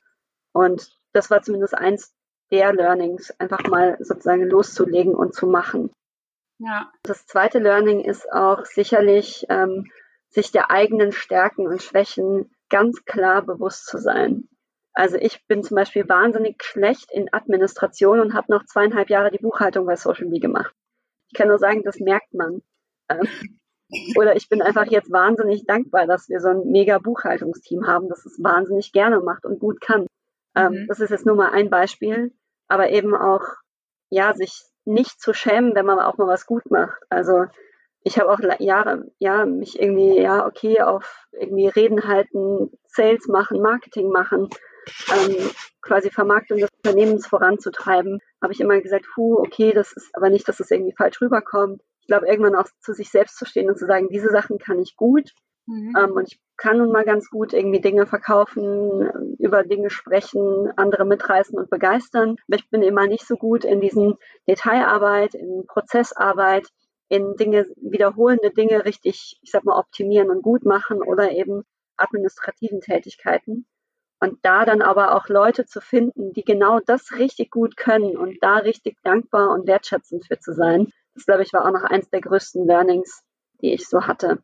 Und 0.53 0.95
das 1.13 1.31
war 1.31 1.41
zumindest 1.41 1.75
eins 1.75 2.13
der 2.51 2.73
Learnings, 2.73 3.31
einfach 3.39 3.63
mal 3.63 3.97
sozusagen 3.99 4.43
loszulegen 4.43 5.15
und 5.15 5.33
zu 5.33 5.47
machen. 5.47 5.91
Ja. 6.59 6.91
Das 7.01 7.25
zweite 7.25 7.59
Learning 7.59 8.01
ist 8.01 8.31
auch 8.31 8.65
sicherlich, 8.65 9.45
ähm, 9.49 9.91
sich 10.29 10.51
der 10.51 10.71
eigenen 10.71 11.11
Stärken 11.11 11.67
und 11.67 11.81
Schwächen 11.81 12.55
ganz 12.69 13.03
klar 13.05 13.41
bewusst 13.41 13.87
zu 13.87 13.97
sein. 13.97 14.47
Also 14.93 15.17
ich 15.17 15.45
bin 15.47 15.63
zum 15.63 15.75
Beispiel 15.75 16.07
wahnsinnig 16.07 16.63
schlecht 16.63 17.11
in 17.11 17.33
Administration 17.33 18.19
und 18.19 18.33
habe 18.35 18.51
noch 18.51 18.63
zweieinhalb 18.65 19.09
Jahre 19.09 19.31
die 19.31 19.41
Buchhaltung 19.41 19.87
bei 19.87 19.95
Social 19.95 20.25
Media 20.25 20.47
gemacht. 20.47 20.75
Ich 21.33 21.39
kann 21.39 21.47
nur 21.47 21.57
sagen, 21.57 21.81
das 21.83 21.99
merkt 21.99 22.31
man. 22.35 22.61
Ähm, 23.09 23.27
oder 24.15 24.35
ich 24.35 24.49
bin 24.49 24.61
einfach 24.61 24.85
jetzt 24.85 25.11
wahnsinnig 25.11 25.65
dankbar, 25.65 26.05
dass 26.05 26.29
wir 26.29 26.39
so 26.39 26.49
ein 26.49 26.67
mega 26.71 26.99
Buchhaltungsteam 26.99 27.87
haben, 27.87 28.07
das 28.07 28.23
es 28.23 28.37
wahnsinnig 28.43 28.91
gerne 28.91 29.19
macht 29.19 29.43
und 29.45 29.59
gut 29.59 29.81
kann. 29.81 30.05
Ähm, 30.55 30.73
mhm. 30.73 30.87
Das 30.87 30.99
ist 30.99 31.09
jetzt 31.09 31.25
nur 31.25 31.35
mal 31.35 31.49
ein 31.49 31.71
Beispiel, 31.71 32.31
aber 32.67 32.91
eben 32.91 33.15
auch, 33.15 33.41
ja, 34.11 34.35
sich 34.35 34.61
nicht 34.85 35.19
zu 35.19 35.33
schämen, 35.33 35.73
wenn 35.73 35.87
man 35.87 35.97
auch 35.97 36.17
mal 36.17 36.27
was 36.27 36.45
gut 36.45 36.69
macht. 36.69 37.01
Also 37.09 37.45
ich 38.03 38.19
habe 38.19 38.29
auch 38.29 38.39
Jahre, 38.59 39.11
ja, 39.17 39.47
mich 39.47 39.79
irgendwie, 39.79 40.21
ja, 40.21 40.45
okay, 40.45 40.81
auf 40.81 41.25
irgendwie 41.31 41.67
Reden 41.67 42.07
halten, 42.07 42.71
Sales 42.85 43.27
machen, 43.27 43.59
Marketing 43.59 44.09
machen, 44.09 44.49
ähm, 45.11 45.49
quasi 45.81 46.11
Vermarktung 46.11 46.59
des 46.59 46.69
Unternehmens 46.83 47.25
voranzutreiben, 47.25 48.19
habe 48.43 48.53
ich 48.53 48.61
immer 48.61 48.79
gesagt, 48.81 49.07
hu, 49.15 49.39
okay, 49.39 49.71
das 49.71 49.93
ist 49.93 50.15
aber 50.15 50.29
nicht, 50.29 50.47
dass 50.47 50.59
es 50.59 50.67
das 50.67 50.71
irgendwie 50.71 50.95
falsch 50.95 51.21
rüberkommt. 51.21 51.81
Ich 52.01 52.07
glaube, 52.07 52.27
irgendwann 52.27 52.55
auch 52.55 52.67
zu 52.81 52.93
sich 52.93 53.09
selbst 53.09 53.37
zu 53.37 53.45
stehen 53.45 53.69
und 53.69 53.79
zu 53.79 53.87
sagen, 53.87 54.09
diese 54.09 54.29
Sachen 54.29 54.59
kann 54.59 54.79
ich 54.79 54.95
gut. 54.97 55.31
Mhm. 55.65 55.95
Ähm, 55.97 56.11
und 56.11 56.27
ich 56.27 56.41
kann 56.57 56.77
nun 56.77 56.91
mal 56.91 57.05
ganz 57.05 57.29
gut 57.29 57.53
irgendwie 57.53 57.79
Dinge 57.79 58.05
verkaufen, 58.05 59.37
über 59.39 59.63
Dinge 59.63 59.89
sprechen, 59.89 60.71
andere 60.75 61.05
mitreißen 61.05 61.57
und 61.57 61.69
begeistern. 61.69 62.35
Aber 62.47 62.57
ich 62.57 62.69
bin 62.69 62.83
immer 62.83 63.07
nicht 63.07 63.25
so 63.25 63.35
gut 63.37 63.63
in 63.63 63.79
diesen 63.79 64.15
Detailarbeit, 64.47 65.33
in 65.35 65.65
Prozessarbeit, 65.65 66.67
in 67.07 67.35
Dinge, 67.37 67.67
wiederholende 67.77 68.51
Dinge 68.51 68.85
richtig, 68.85 69.39
ich 69.41 69.51
sag 69.51 69.63
mal, 69.63 69.79
optimieren 69.79 70.29
und 70.29 70.41
gut 70.41 70.65
machen 70.65 71.01
oder 71.01 71.31
eben 71.31 71.63
administrativen 71.95 72.81
Tätigkeiten. 72.81 73.65
Und 74.23 74.39
da 74.41 74.63
dann 74.63 74.81
aber 74.81 75.15
auch 75.15 75.27
Leute 75.27 75.65
zu 75.65 75.81
finden, 75.81 76.31
die 76.31 76.45
genau 76.45 76.79
das 76.79 77.11
richtig 77.11 77.51
gut 77.51 77.75
können 77.75 78.15
und 78.15 78.41
da 78.41 78.55
richtig 78.55 78.95
dankbar 79.03 79.49
und 79.49 79.67
wertschätzend 79.67 80.25
für 80.25 80.39
zu 80.39 80.53
sein, 80.53 80.93
das 81.13 81.25
glaube 81.25 81.43
ich 81.43 81.51
war 81.51 81.65
auch 81.65 81.73
noch 81.73 81.83
eins 81.83 82.09
der 82.09 82.21
größten 82.21 82.65
Learnings, 82.65 83.21
die 83.61 83.73
ich 83.73 83.85
so 83.85 84.07
hatte. 84.07 84.41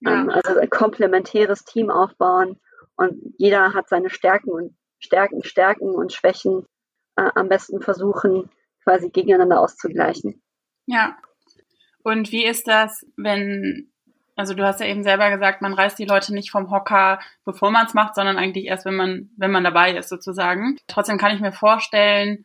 Ja. 0.00 0.22
Ähm, 0.22 0.30
also 0.30 0.58
ein 0.58 0.70
komplementäres 0.70 1.66
Team 1.66 1.90
aufbauen 1.90 2.58
und 2.96 3.34
jeder 3.36 3.74
hat 3.74 3.90
seine 3.90 4.08
Stärken 4.08 4.50
und 4.50 4.74
Stärken, 4.98 5.44
Stärken 5.44 5.90
und 5.90 6.14
Schwächen 6.14 6.64
äh, 7.16 7.28
am 7.34 7.50
besten 7.50 7.82
versuchen, 7.82 8.50
quasi 8.82 9.10
gegeneinander 9.10 9.60
auszugleichen. 9.60 10.42
Ja. 10.86 11.18
Und 12.02 12.32
wie 12.32 12.46
ist 12.46 12.66
das, 12.66 13.04
wenn 13.18 13.92
also 14.38 14.54
du 14.54 14.64
hast 14.64 14.78
ja 14.78 14.86
eben 14.86 15.02
selber 15.02 15.30
gesagt, 15.30 15.62
man 15.62 15.74
reißt 15.74 15.98
die 15.98 16.04
Leute 16.04 16.32
nicht 16.32 16.52
vom 16.52 16.70
Hocker, 16.70 17.18
bevor 17.44 17.72
man 17.72 17.86
es 17.86 17.94
macht, 17.94 18.14
sondern 18.14 18.38
eigentlich 18.38 18.66
erst, 18.66 18.86
wenn 18.86 18.94
man, 18.94 19.30
wenn 19.36 19.50
man 19.50 19.64
dabei 19.64 19.96
ist 19.96 20.08
sozusagen. 20.08 20.78
Trotzdem 20.86 21.18
kann 21.18 21.34
ich 21.34 21.40
mir 21.40 21.50
vorstellen, 21.50 22.44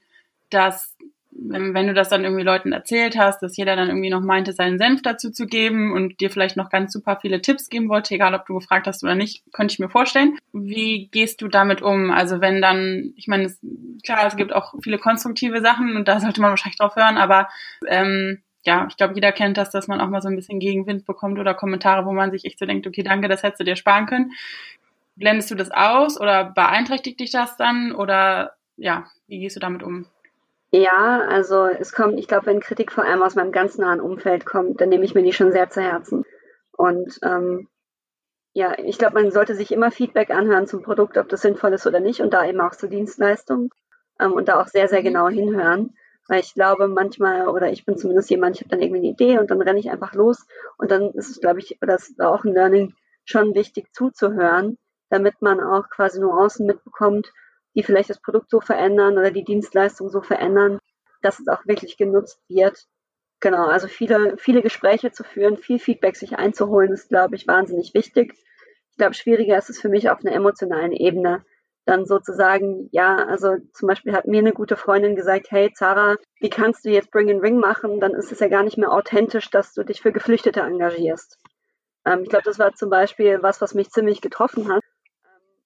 dass 0.49 0.95
wenn, 1.35 1.87
du 1.87 1.93
das 1.93 2.09
dann 2.09 2.23
irgendwie 2.23 2.43
Leuten 2.43 2.71
erzählt 2.73 3.17
hast, 3.17 3.41
dass 3.41 3.57
jeder 3.57 3.75
dann 3.75 3.89
irgendwie 3.89 4.09
noch 4.09 4.21
meinte, 4.21 4.53
seinen 4.53 4.77
Senf 4.77 5.01
dazu 5.01 5.31
zu 5.31 5.45
geben 5.45 5.91
und 5.91 6.19
dir 6.19 6.29
vielleicht 6.29 6.57
noch 6.57 6.69
ganz 6.69 6.93
super 6.93 7.17
viele 7.21 7.41
Tipps 7.41 7.69
geben 7.69 7.89
wollte, 7.89 8.15
egal 8.15 8.33
ob 8.33 8.45
du 8.45 8.55
gefragt 8.55 8.87
hast 8.87 9.03
oder 9.03 9.15
nicht, 9.15 9.43
könnte 9.51 9.73
ich 9.73 9.79
mir 9.79 9.89
vorstellen. 9.89 10.37
Wie 10.51 11.09
gehst 11.11 11.41
du 11.41 11.47
damit 11.47 11.81
um? 11.81 12.11
Also 12.11 12.41
wenn 12.41 12.61
dann, 12.61 13.13
ich 13.15 13.27
meine, 13.27 13.45
es, 13.45 13.59
klar, 14.03 14.25
es 14.25 14.35
gibt 14.35 14.53
auch 14.53 14.73
viele 14.81 14.97
konstruktive 14.97 15.61
Sachen 15.61 15.95
und 15.95 16.07
da 16.07 16.19
sollte 16.19 16.41
man 16.41 16.51
wahrscheinlich 16.51 16.77
drauf 16.77 16.95
hören, 16.95 17.17
aber 17.17 17.49
ähm, 17.87 18.42
ja, 18.65 18.87
ich 18.89 18.97
glaube, 18.97 19.13
jeder 19.13 19.31
kennt 19.31 19.57
das, 19.57 19.69
dass 19.71 19.87
man 19.87 19.99
auch 19.99 20.07
mal 20.07 20.21
so 20.21 20.29
ein 20.29 20.35
bisschen 20.35 20.59
Gegenwind 20.59 21.05
bekommt 21.05 21.39
oder 21.39 21.53
Kommentare, 21.53 22.05
wo 22.05 22.11
man 22.11 22.31
sich 22.31 22.45
echt 22.45 22.59
so 22.59 22.65
denkt, 22.65 22.87
okay, 22.87 23.03
danke, 23.03 23.27
das 23.27 23.43
hättest 23.43 23.59
du 23.59 23.65
dir 23.65 23.75
sparen 23.75 24.05
können. 24.05 24.31
Blendest 25.15 25.51
du 25.51 25.55
das 25.55 25.69
aus 25.71 26.19
oder 26.19 26.45
beeinträchtigt 26.45 27.19
dich 27.19 27.31
das 27.31 27.57
dann 27.57 27.93
oder 27.93 28.53
ja, 28.77 29.05
wie 29.27 29.39
gehst 29.39 29.55
du 29.55 29.59
damit 29.59 29.83
um? 29.83 30.07
Ja, 30.71 31.21
also 31.29 31.67
es 31.67 31.91
kommt, 31.91 32.17
ich 32.17 32.27
glaube, 32.27 32.47
wenn 32.47 32.59
Kritik 32.59 32.91
vor 32.91 33.05
allem 33.05 33.21
aus 33.21 33.35
meinem 33.35 33.51
ganz 33.51 33.77
nahen 33.77 34.01
Umfeld 34.01 34.45
kommt, 34.45 34.81
dann 34.81 34.89
nehme 34.89 35.05
ich 35.05 35.13
mir 35.13 35.21
die 35.21 35.33
schon 35.33 35.51
sehr 35.51 35.69
zu 35.69 35.81
Herzen. 35.81 36.25
Und 36.71 37.19
ähm, 37.21 37.67
ja, 38.53 38.77
ich 38.79 38.97
glaube, 38.97 39.21
man 39.21 39.31
sollte 39.31 39.55
sich 39.55 39.71
immer 39.71 39.91
Feedback 39.91 40.31
anhören 40.31 40.65
zum 40.65 40.81
Produkt, 40.81 41.17
ob 41.17 41.29
das 41.29 41.41
sinnvoll 41.41 41.73
ist 41.73 41.85
oder 41.85 41.99
nicht 41.99 42.21
und 42.21 42.33
da 42.33 42.45
eben 42.45 42.61
auch 42.61 42.71
zur 42.71 42.89
Dienstleistung 42.89 43.71
ähm, 44.19 44.31
und 44.33 44.47
da 44.47 44.59
auch 44.59 44.67
sehr, 44.67 44.87
sehr 44.87 45.01
mhm. 45.01 45.05
genau 45.05 45.29
hinhören. 45.29 45.95
Weil 46.27 46.39
ich 46.39 46.53
glaube, 46.53 46.87
manchmal, 46.87 47.47
oder 47.47 47.71
ich 47.71 47.85
bin 47.85 47.97
zumindest 47.97 48.29
jemand, 48.29 48.55
ich 48.55 48.61
habe 48.61 48.69
dann 48.69 48.81
irgendwie 48.81 48.99
eine 48.99 49.09
Idee 49.09 49.39
und 49.39 49.51
dann 49.51 49.61
renne 49.61 49.79
ich 49.79 49.91
einfach 49.91 50.13
los 50.13 50.45
und 50.77 50.89
dann 50.89 51.11
ist 51.11 51.29
es, 51.29 51.41
glaube 51.41 51.59
ich, 51.59 51.77
das 51.81 52.13
war 52.17 52.31
auch 52.31 52.43
ein 52.45 52.53
Learning, 52.53 52.93
schon 53.25 53.55
wichtig 53.55 53.93
zuzuhören, 53.93 54.77
damit 55.09 55.41
man 55.41 55.61
auch 55.61 55.89
quasi 55.89 56.19
nur 56.19 56.37
außen 56.37 56.65
mitbekommt, 56.65 57.31
die 57.75 57.83
vielleicht 57.83 58.09
das 58.09 58.21
Produkt 58.21 58.49
so 58.49 58.59
verändern 58.59 59.17
oder 59.17 59.31
die 59.31 59.43
Dienstleistung 59.43 60.09
so 60.09 60.21
verändern, 60.21 60.79
dass 61.21 61.39
es 61.39 61.47
auch 61.47 61.65
wirklich 61.65 61.97
genutzt 61.97 62.39
wird. 62.47 62.85
Genau, 63.39 63.65
also 63.67 63.87
viele, 63.87 64.37
viele 64.37 64.61
Gespräche 64.61 65.11
zu 65.11 65.23
führen, 65.23 65.57
viel 65.57 65.79
Feedback 65.79 66.15
sich 66.15 66.37
einzuholen, 66.37 66.93
ist, 66.93 67.09
glaube 67.09 67.35
ich, 67.35 67.47
wahnsinnig 67.47 67.93
wichtig. 67.93 68.33
Ich 68.91 68.97
glaube, 68.97 69.13
schwieriger 69.15 69.57
ist 69.57 69.69
es 69.69 69.81
für 69.81 69.89
mich 69.89 70.09
auf 70.09 70.19
einer 70.19 70.35
emotionalen 70.35 70.91
Ebene, 70.91 71.43
dann 71.85 72.05
sozusagen, 72.05 72.89
ja, 72.91 73.15
also 73.15 73.55
zum 73.73 73.87
Beispiel 73.87 74.13
hat 74.13 74.25
mir 74.25 74.39
eine 74.39 74.53
gute 74.53 74.77
Freundin 74.77 75.15
gesagt, 75.15 75.47
hey 75.49 75.71
Zara, 75.73 76.15
wie 76.39 76.49
kannst 76.49 76.85
du 76.85 76.89
jetzt 76.89 77.11
Bring 77.11 77.29
and 77.29 77.41
Ring 77.41 77.57
machen? 77.57 77.99
Dann 77.99 78.13
ist 78.13 78.31
es 78.31 78.39
ja 78.39 78.47
gar 78.47 78.63
nicht 78.63 78.77
mehr 78.77 78.91
authentisch, 78.91 79.49
dass 79.49 79.73
du 79.73 79.83
dich 79.83 80.01
für 80.01 80.11
Geflüchtete 80.11 80.61
engagierst. 80.61 81.37
Ähm, 82.05 82.21
ich 82.23 82.29
glaube, 82.29 82.45
das 82.45 82.59
war 82.59 82.73
zum 82.73 82.89
Beispiel 82.89 83.41
was, 83.41 83.61
was 83.61 83.73
mich 83.73 83.89
ziemlich 83.89 84.21
getroffen 84.21 84.71
hat 84.71 84.83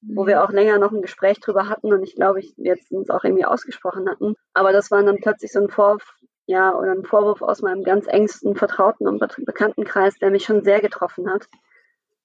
wo 0.02 0.28
wir 0.28 0.44
auch 0.44 0.52
länger 0.52 0.78
noch 0.78 0.92
ein 0.92 1.02
Gespräch 1.02 1.40
drüber 1.40 1.68
hatten 1.70 1.92
und 1.92 2.04
ich 2.04 2.16
glaube, 2.16 2.40
ich 2.40 2.54
jetzt 2.58 2.92
uns 2.92 3.10
auch 3.10 3.24
irgendwie 3.24 3.46
ausgesprochen 3.46 4.10
hatten. 4.10 4.36
Aber 4.54 4.72
das 4.72 4.92
war 4.92 5.04
dann 5.04 5.18
plötzlich 5.18 5.52
so 5.52 5.60
ein 5.60 5.70
Vorwurf, 5.70 6.04
ja, 6.46 6.74
oder 6.74 6.92
ein 6.92 7.04
Vorwurf 7.04 7.42
aus 7.42 7.62
meinem 7.62 7.84
ganz 7.84 8.08
engsten 8.08 8.56
Vertrauten 8.56 9.08
und 9.08 9.20
Bekanntenkreis, 9.46 10.16
der 10.20 10.32
mich 10.32 10.46
schon 10.46 10.64
sehr 10.64 10.82
getroffen 10.82 11.30
hat. 11.30 11.48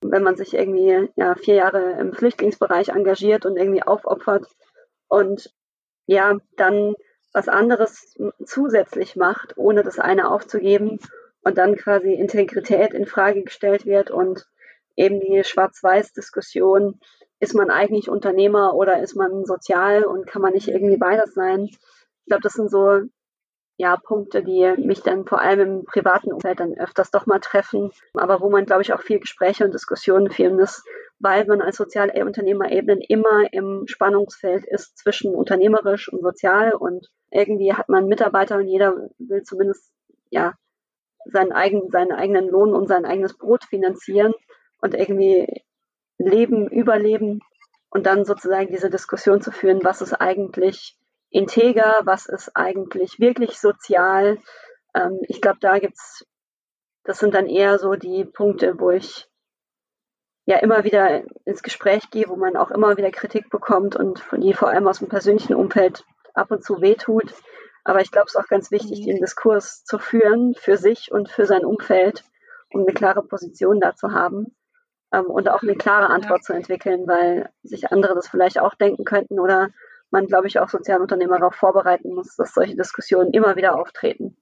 Wenn 0.02 0.22
man 0.22 0.36
sich 0.36 0.54
irgendwie 0.54 1.08
ja, 1.16 1.34
vier 1.34 1.54
Jahre 1.54 1.92
im 1.92 2.12
Flüchtlingsbereich 2.12 2.88
engagiert 2.88 3.46
und 3.46 3.56
irgendwie 3.56 3.82
aufopfert 3.82 4.46
und 5.08 5.52
ja, 6.06 6.38
dann 6.56 6.94
was 7.32 7.48
anderes 7.48 8.14
zusätzlich 8.44 9.16
macht, 9.16 9.56
ohne 9.56 9.82
das 9.82 9.98
eine 9.98 10.30
aufzugeben 10.30 10.98
und 11.42 11.58
dann 11.58 11.76
quasi 11.76 12.12
Integrität 12.12 12.92
in 12.92 13.06
Frage 13.06 13.42
gestellt 13.42 13.86
wird 13.86 14.10
und 14.10 14.46
eben 14.96 15.20
die 15.20 15.42
Schwarz-Weiß-Diskussion 15.44 17.00
ist 17.40 17.54
man 17.54 17.70
eigentlich 17.70 18.08
Unternehmer 18.08 18.74
oder 18.74 19.00
ist 19.02 19.16
man 19.16 19.44
sozial 19.44 20.04
und 20.04 20.26
kann 20.26 20.42
man 20.42 20.52
nicht 20.52 20.68
irgendwie 20.68 20.98
beides 20.98 21.34
sein? 21.34 21.64
Ich 21.64 21.78
glaube, 22.26 22.42
das 22.42 22.52
sind 22.52 22.70
so 22.70 23.00
ja, 23.82 23.96
Punkte, 23.96 24.44
die 24.44 24.74
mich 24.78 25.02
dann 25.02 25.26
vor 25.26 25.40
allem 25.40 25.60
im 25.60 25.84
privaten 25.84 26.32
Umfeld 26.32 26.60
dann 26.60 26.78
öfters 26.78 27.10
doch 27.10 27.26
mal 27.26 27.40
treffen, 27.40 27.90
aber 28.14 28.40
wo 28.40 28.48
man, 28.48 28.64
glaube 28.64 28.82
ich, 28.82 28.92
auch 28.92 29.02
viel 29.02 29.18
Gespräche 29.18 29.64
und 29.64 29.74
Diskussionen 29.74 30.30
führen 30.30 30.54
muss, 30.54 30.84
weil 31.18 31.44
man 31.46 31.60
als 31.60 31.78
Sozialunternehmer-Ebenen 31.78 33.00
immer 33.00 33.52
im 33.52 33.88
Spannungsfeld 33.88 34.64
ist 34.66 34.96
zwischen 34.98 35.34
unternehmerisch 35.34 36.08
und 36.12 36.22
sozial 36.22 36.74
und 36.74 37.08
irgendwie 37.32 37.74
hat 37.74 37.88
man 37.88 38.06
Mitarbeiter 38.06 38.56
und 38.58 38.68
jeder 38.68 38.94
will 39.18 39.42
zumindest 39.42 39.90
ja 40.30 40.54
seinen 41.24 41.50
eigenen, 41.50 41.90
seinen 41.90 42.12
eigenen 42.12 42.48
Lohn 42.48 42.74
und 42.74 42.86
sein 42.86 43.04
eigenes 43.04 43.36
Brot 43.36 43.64
finanzieren 43.64 44.32
und 44.80 44.94
irgendwie 44.94 45.64
Leben, 46.18 46.68
Überleben 46.68 47.40
und 47.90 48.06
dann 48.06 48.24
sozusagen 48.24 48.70
diese 48.70 48.90
Diskussion 48.90 49.40
zu 49.40 49.50
führen, 49.50 49.80
was 49.82 50.02
ist 50.02 50.14
eigentlich 50.14 50.96
integer, 51.32 52.00
was 52.04 52.26
ist 52.26 52.56
eigentlich 52.56 53.18
wirklich 53.18 53.58
sozial. 53.58 54.38
Ähm, 54.94 55.18
ich 55.28 55.40
glaube, 55.40 55.58
da 55.60 55.78
gibt's, 55.78 56.26
das 57.04 57.18
sind 57.18 57.34
dann 57.34 57.46
eher 57.46 57.78
so 57.78 57.94
die 57.94 58.24
Punkte, 58.24 58.78
wo 58.78 58.90
ich 58.90 59.28
ja 60.44 60.58
immer 60.58 60.84
wieder 60.84 61.22
ins 61.44 61.62
Gespräch 61.62 62.10
gehe, 62.10 62.28
wo 62.28 62.36
man 62.36 62.56
auch 62.56 62.70
immer 62.70 62.96
wieder 62.96 63.10
Kritik 63.10 63.48
bekommt 63.50 63.96
und 63.96 64.22
die 64.36 64.54
vor 64.54 64.68
allem 64.68 64.86
aus 64.88 64.98
dem 64.98 65.08
persönlichen 65.08 65.54
Umfeld 65.54 66.04
ab 66.34 66.50
und 66.50 66.64
zu 66.64 66.80
wehtut. 66.80 67.32
Aber 67.84 68.00
ich 68.00 68.10
glaube, 68.10 68.26
es 68.26 68.34
ist 68.34 68.40
auch 68.40 68.48
ganz 68.48 68.70
wichtig, 68.70 69.00
mhm. 69.00 69.06
den 69.06 69.20
Diskurs 69.20 69.84
zu 69.84 69.98
führen 69.98 70.54
für 70.54 70.76
sich 70.76 71.10
und 71.10 71.28
für 71.28 71.46
sein 71.46 71.64
Umfeld, 71.64 72.24
um 72.70 72.82
eine 72.82 72.94
klare 72.94 73.22
Position 73.22 73.80
da 73.80 73.94
zu 73.94 74.12
haben 74.12 74.54
ähm, 75.12 75.26
und 75.26 75.48
auch 75.48 75.62
eine 75.62 75.76
klare 75.76 76.08
Antwort 76.08 76.40
ja. 76.40 76.46
zu 76.46 76.52
entwickeln, 76.52 77.06
weil 77.06 77.50
sich 77.62 77.90
andere 77.90 78.14
das 78.14 78.28
vielleicht 78.28 78.60
auch 78.60 78.74
denken 78.74 79.04
könnten 79.04 79.40
oder 79.40 79.70
man, 80.12 80.26
glaube 80.26 80.46
ich, 80.46 80.58
auch 80.58 80.68
Sozialunternehmer 80.68 81.38
darauf 81.38 81.54
vorbereiten 81.54 82.14
muss, 82.14 82.36
dass 82.36 82.54
solche 82.54 82.76
Diskussionen 82.76 83.32
immer 83.32 83.56
wieder 83.56 83.76
auftreten. 83.76 84.36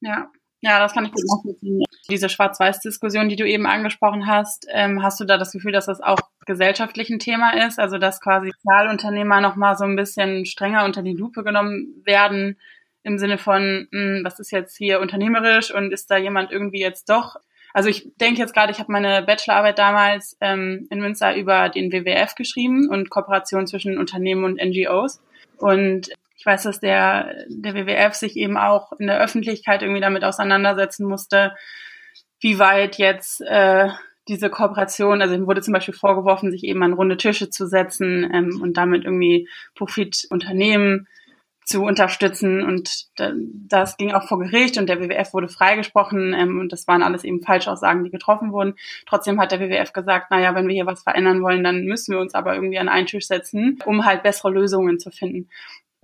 Ja, 0.00 0.30
ja, 0.64 0.78
das 0.78 0.94
kann 0.94 1.04
ich 1.04 1.12
gut 1.12 1.24
nachvollziehen. 1.26 1.82
Diese 2.08 2.28
Schwarz-Weiß-Diskussion, 2.28 3.28
die 3.28 3.34
du 3.36 3.44
eben 3.46 3.66
angesprochen 3.66 4.28
hast, 4.28 4.66
ähm, 4.70 5.02
hast 5.02 5.18
du 5.18 5.24
da 5.24 5.36
das 5.36 5.50
Gefühl, 5.50 5.72
dass 5.72 5.86
das 5.86 6.00
auch 6.00 6.20
gesellschaftlich 6.46 7.10
ein 7.10 7.18
Thema 7.18 7.66
ist? 7.66 7.80
Also, 7.80 7.98
dass 7.98 8.20
quasi 8.20 8.52
Sozialunternehmer 8.52 9.40
nochmal 9.40 9.76
so 9.76 9.84
ein 9.84 9.96
bisschen 9.96 10.46
strenger 10.46 10.84
unter 10.84 11.02
die 11.02 11.16
Lupe 11.16 11.42
genommen 11.42 12.00
werden, 12.04 12.58
im 13.02 13.18
Sinne 13.18 13.38
von, 13.38 13.88
mh, 13.90 14.18
hm, 14.18 14.24
was 14.24 14.38
ist 14.38 14.52
jetzt 14.52 14.76
hier 14.76 15.00
unternehmerisch 15.00 15.74
und 15.74 15.92
ist 15.92 16.08
da 16.12 16.16
jemand 16.16 16.52
irgendwie 16.52 16.80
jetzt 16.80 17.10
doch 17.10 17.36
also 17.72 17.88
ich 17.88 18.08
denke 18.20 18.40
jetzt 18.40 18.54
gerade, 18.54 18.72
ich 18.72 18.78
habe 18.78 18.92
meine 18.92 19.22
Bachelorarbeit 19.22 19.78
damals 19.78 20.36
ähm, 20.40 20.86
in 20.90 21.00
Münster 21.00 21.36
über 21.36 21.68
den 21.68 21.92
WWF 21.92 22.34
geschrieben 22.34 22.88
und 22.90 23.10
Kooperation 23.10 23.66
zwischen 23.66 23.98
Unternehmen 23.98 24.44
und 24.44 24.62
NGOs. 24.62 25.22
Und 25.56 26.10
ich 26.36 26.44
weiß, 26.44 26.64
dass 26.64 26.80
der, 26.80 27.34
der 27.48 27.74
WWF 27.74 28.14
sich 28.14 28.36
eben 28.36 28.56
auch 28.56 28.92
in 28.98 29.06
der 29.06 29.20
Öffentlichkeit 29.20 29.82
irgendwie 29.82 30.00
damit 30.00 30.24
auseinandersetzen 30.24 31.06
musste, 31.06 31.52
wie 32.40 32.58
weit 32.58 32.98
jetzt 32.98 33.40
äh, 33.42 33.88
diese 34.28 34.50
Kooperation, 34.50 35.22
also 35.22 35.34
ihm 35.34 35.46
wurde 35.46 35.62
zum 35.62 35.74
Beispiel 35.74 35.94
vorgeworfen, 35.94 36.50
sich 36.50 36.64
eben 36.64 36.82
an 36.82 36.92
runde 36.92 37.16
Tische 37.16 37.50
zu 37.50 37.66
setzen 37.66 38.28
ähm, 38.32 38.60
und 38.60 38.76
damit 38.76 39.04
irgendwie 39.04 39.48
Profitunternehmen 39.74 41.08
zu 41.64 41.82
unterstützen. 41.82 42.62
Und 42.62 43.06
das 43.16 43.96
ging 43.96 44.12
auch 44.12 44.26
vor 44.26 44.38
Gericht 44.38 44.78
und 44.78 44.88
der 44.88 45.00
WWF 45.00 45.32
wurde 45.32 45.48
freigesprochen 45.48 46.34
ähm, 46.34 46.60
und 46.60 46.72
das 46.72 46.86
waren 46.88 47.02
alles 47.02 47.24
eben 47.24 47.42
Falschaussagen, 47.42 48.04
die 48.04 48.10
getroffen 48.10 48.52
wurden. 48.52 48.74
Trotzdem 49.06 49.40
hat 49.40 49.52
der 49.52 49.60
WWF 49.60 49.92
gesagt, 49.92 50.30
naja, 50.30 50.54
wenn 50.54 50.66
wir 50.66 50.74
hier 50.74 50.86
was 50.86 51.02
verändern 51.02 51.42
wollen, 51.42 51.64
dann 51.64 51.84
müssen 51.84 52.12
wir 52.12 52.20
uns 52.20 52.34
aber 52.34 52.54
irgendwie 52.54 52.78
an 52.78 52.88
einen 52.88 53.06
Tisch 53.06 53.26
setzen, 53.26 53.78
um 53.84 54.04
halt 54.04 54.22
bessere 54.22 54.50
Lösungen 54.50 54.98
zu 54.98 55.10
finden. 55.10 55.48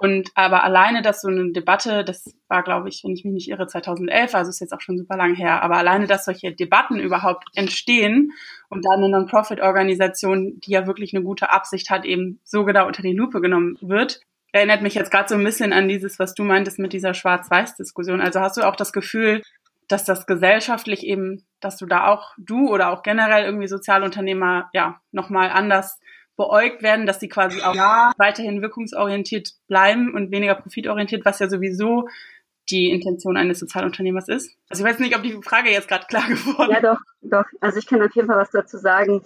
Und 0.00 0.30
aber 0.36 0.62
alleine, 0.62 1.02
dass 1.02 1.22
so 1.22 1.28
eine 1.28 1.50
Debatte, 1.50 2.04
das 2.04 2.32
war, 2.46 2.62
glaube 2.62 2.88
ich, 2.88 3.02
wenn 3.02 3.14
ich 3.14 3.24
mich 3.24 3.34
nicht 3.34 3.48
irre, 3.48 3.66
2011, 3.66 4.32
also 4.32 4.48
ist 4.48 4.60
jetzt 4.60 4.72
auch 4.72 4.80
schon 4.80 4.96
super 4.96 5.16
lang 5.16 5.34
her, 5.34 5.60
aber 5.60 5.76
alleine, 5.76 6.06
dass 6.06 6.24
solche 6.24 6.52
Debatten 6.52 7.00
überhaupt 7.00 7.48
entstehen 7.54 8.30
und 8.68 8.84
dann 8.84 9.02
eine 9.02 9.08
Non-Profit-Organisation, 9.08 10.60
die 10.60 10.70
ja 10.70 10.86
wirklich 10.86 11.12
eine 11.12 11.24
gute 11.24 11.50
Absicht 11.50 11.90
hat, 11.90 12.04
eben 12.04 12.38
so 12.44 12.64
genau 12.64 12.86
unter 12.86 13.02
die 13.02 13.12
Lupe 13.12 13.40
genommen 13.40 13.76
wird, 13.80 14.20
erinnert 14.52 14.82
mich 14.82 14.94
jetzt 14.94 15.10
gerade 15.10 15.28
so 15.28 15.34
ein 15.34 15.44
bisschen 15.44 15.72
an 15.72 15.88
dieses, 15.88 16.18
was 16.18 16.34
du 16.34 16.44
meintest 16.44 16.78
mit 16.78 16.92
dieser 16.92 17.14
Schwarz-Weiß-Diskussion. 17.14 18.20
Also 18.20 18.40
hast 18.40 18.56
du 18.56 18.62
auch 18.62 18.76
das 18.76 18.92
Gefühl, 18.92 19.42
dass 19.88 20.04
das 20.04 20.26
gesellschaftlich 20.26 21.04
eben, 21.04 21.44
dass 21.60 21.76
du 21.76 21.86
da 21.86 22.06
auch, 22.08 22.34
du 22.38 22.68
oder 22.68 22.90
auch 22.90 23.02
generell 23.02 23.44
irgendwie 23.44 23.68
Sozialunternehmer, 23.68 24.68
ja, 24.72 25.00
nochmal 25.12 25.50
anders 25.50 25.98
beäugt 26.36 26.82
werden, 26.82 27.04
dass 27.04 27.20
sie 27.20 27.28
quasi 27.28 27.60
auch 27.62 27.74
ja. 27.74 28.12
weiterhin 28.16 28.62
wirkungsorientiert 28.62 29.54
bleiben 29.66 30.14
und 30.14 30.30
weniger 30.30 30.54
profitorientiert, 30.54 31.24
was 31.24 31.40
ja 31.40 31.48
sowieso 31.48 32.08
die 32.70 32.90
Intention 32.90 33.36
eines 33.36 33.58
Sozialunternehmers 33.58 34.28
ist. 34.28 34.56
Also 34.68 34.84
ich 34.84 34.90
weiß 34.90 34.98
nicht, 35.00 35.16
ob 35.16 35.22
die 35.22 35.40
Frage 35.42 35.70
jetzt 35.70 35.88
gerade 35.88 36.06
klar 36.06 36.22
geworden 36.28 36.70
ist. 36.70 36.82
Ja, 36.82 36.94
doch, 36.94 37.00
doch. 37.22 37.44
Also 37.60 37.78
ich 37.78 37.86
kann 37.86 38.02
auf 38.02 38.14
jeden 38.14 38.28
Fall 38.28 38.38
was 38.38 38.50
dazu 38.50 38.76
sagen. 38.78 39.22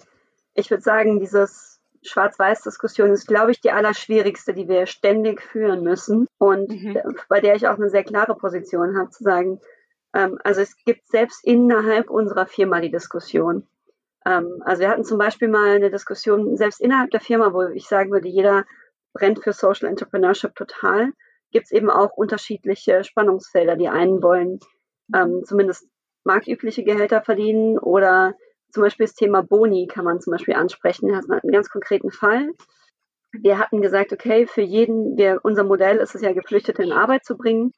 Ich 0.54 0.70
würde 0.70 0.82
sagen, 0.82 1.20
dieses 1.20 1.71
Schwarz-Weiß-Diskussion 2.02 3.10
ist, 3.10 3.26
glaube 3.26 3.52
ich, 3.52 3.60
die 3.60 3.70
allerschwierigste, 3.70 4.54
die 4.54 4.68
wir 4.68 4.86
ständig 4.86 5.40
führen 5.40 5.82
müssen 5.82 6.26
und 6.38 6.70
mhm. 6.70 6.98
bei 7.28 7.40
der 7.40 7.54
ich 7.54 7.68
auch 7.68 7.76
eine 7.76 7.90
sehr 7.90 8.04
klare 8.04 8.34
Position 8.34 8.96
habe, 8.98 9.10
zu 9.10 9.22
sagen, 9.22 9.60
ähm, 10.14 10.38
also 10.44 10.60
es 10.60 10.76
gibt 10.84 11.08
selbst 11.08 11.44
innerhalb 11.44 12.10
unserer 12.10 12.46
Firma 12.46 12.80
die 12.80 12.90
Diskussion. 12.90 13.66
Ähm, 14.24 14.62
also 14.64 14.80
wir 14.80 14.88
hatten 14.88 15.04
zum 15.04 15.18
Beispiel 15.18 15.48
mal 15.48 15.76
eine 15.76 15.90
Diskussion, 15.90 16.56
selbst 16.56 16.80
innerhalb 16.80 17.10
der 17.10 17.20
Firma, 17.20 17.52
wo 17.52 17.62
ich 17.62 17.86
sagen 17.86 18.10
würde, 18.10 18.28
jeder 18.28 18.64
brennt 19.12 19.42
für 19.42 19.52
Social 19.52 19.88
Entrepreneurship 19.88 20.54
total. 20.54 21.12
gibt 21.50 21.66
es 21.66 21.72
eben 21.72 21.90
auch 21.90 22.12
unterschiedliche 22.12 23.04
Spannungsfelder. 23.04 23.76
Die 23.76 23.88
einen 23.88 24.22
wollen 24.22 24.60
ähm, 25.14 25.42
zumindest 25.44 25.86
marktübliche 26.24 26.84
Gehälter 26.84 27.20
verdienen 27.20 27.78
oder 27.78 28.34
zum 28.72 28.82
Beispiel 28.82 29.06
das 29.06 29.14
Thema 29.14 29.42
Boni 29.42 29.86
kann 29.86 30.04
man 30.04 30.20
zum 30.20 30.32
Beispiel 30.32 30.54
ansprechen. 30.54 31.08
Das 31.08 31.24
ist 31.24 31.30
einen 31.30 31.52
ganz 31.52 31.68
konkreten 31.68 32.10
Fall. 32.10 32.50
Wir 33.32 33.58
hatten 33.58 33.80
gesagt, 33.80 34.12
okay, 34.12 34.46
für 34.46 34.62
jeden, 34.62 35.16
wir, 35.16 35.40
unser 35.42 35.64
Modell 35.64 35.98
ist 35.98 36.14
es 36.14 36.22
ja, 36.22 36.32
Geflüchtete 36.32 36.82
in 36.82 36.92
Arbeit 36.92 37.24
zu 37.24 37.36
bringen 37.36 37.72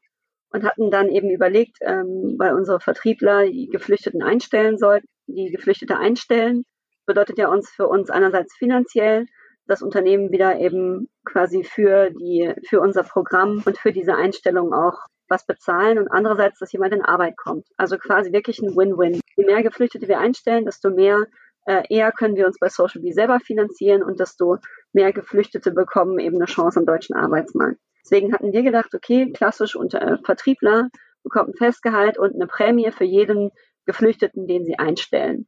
und 0.51 0.65
hatten 0.65 0.91
dann 0.91 1.09
eben 1.09 1.31
überlegt, 1.31 1.79
ähm, 1.81 2.37
weil 2.39 2.55
unsere 2.55 2.81
Vertriebler 2.81 3.47
die 3.47 3.69
Geflüchteten 3.69 4.23
einstellen 4.23 4.79
sollten, 4.79 5.07
die 5.27 5.51
Geflüchtete 5.51 5.97
einstellen, 5.97 6.65
bedeutet 7.07 7.39
ja 7.39 7.49
uns 7.49 7.71
für 7.71 7.89
uns 7.89 8.11
einerseits 8.11 8.55
finanziell, 8.57 9.27
das 9.67 9.83
Unternehmen 9.83 10.31
wieder 10.31 10.59
eben 10.59 11.09
quasi 11.25 11.65
für 11.65 12.11
die, 12.11 12.53
für 12.69 12.81
unser 12.81 13.03
Programm 13.03 13.63
und 13.65 13.79
für 13.79 13.93
diese 13.93 14.15
Einstellung 14.15 14.73
auch 14.73 14.99
was 15.29 15.47
bezahlen 15.47 15.99
und 15.99 16.09
andererseits, 16.09 16.59
dass 16.59 16.73
jemand 16.73 16.95
in 16.95 17.05
Arbeit 17.05 17.37
kommt. 17.37 17.67
Also 17.77 17.99
quasi 17.99 18.33
wirklich 18.33 18.61
ein 18.61 18.77
Win-Win. 18.77 19.21
Je 19.37 19.45
mehr 19.45 19.63
Geflüchtete 19.63 20.09
wir 20.09 20.19
einstellen, 20.19 20.65
desto 20.65 20.91
mehr 20.91 21.19
äh, 21.67 21.83
eher 21.89 22.13
können 22.13 22.37
wir 22.37 22.47
uns 22.47 22.59
bei 22.59 22.69
Social 22.69 23.01
Bee 23.01 23.13
selber 23.13 23.41
finanzieren 23.41 24.03
und 24.03 24.21
desto 24.21 24.59
mehr 24.93 25.13
Geflüchtete 25.13 25.73
bekommen 25.73 26.19
eben 26.19 26.37
eine 26.37 26.45
Chance 26.45 26.79
am 26.79 26.87
deutschen 26.87 27.17
Arbeitsmarkt. 27.17 27.79
Deswegen 28.05 28.35
hatten 28.35 28.53
wir 28.53 28.63
gedacht, 28.63 28.95
okay, 28.95 29.33
klassisch 29.33 29.77
unter 29.77 30.03
äh, 30.03 30.19
Vertriebler 30.23 30.91
bekommt 31.23 31.51
ein 31.51 31.55
Festgehalt 31.55 32.19
und 32.19 32.35
eine 32.35 32.47
Prämie 32.47 32.91
für 32.93 33.05
jeden 33.05 33.51
Geflüchteten, 33.87 34.47
den 34.47 34.65
sie 34.65 34.79
einstellen. 34.79 35.47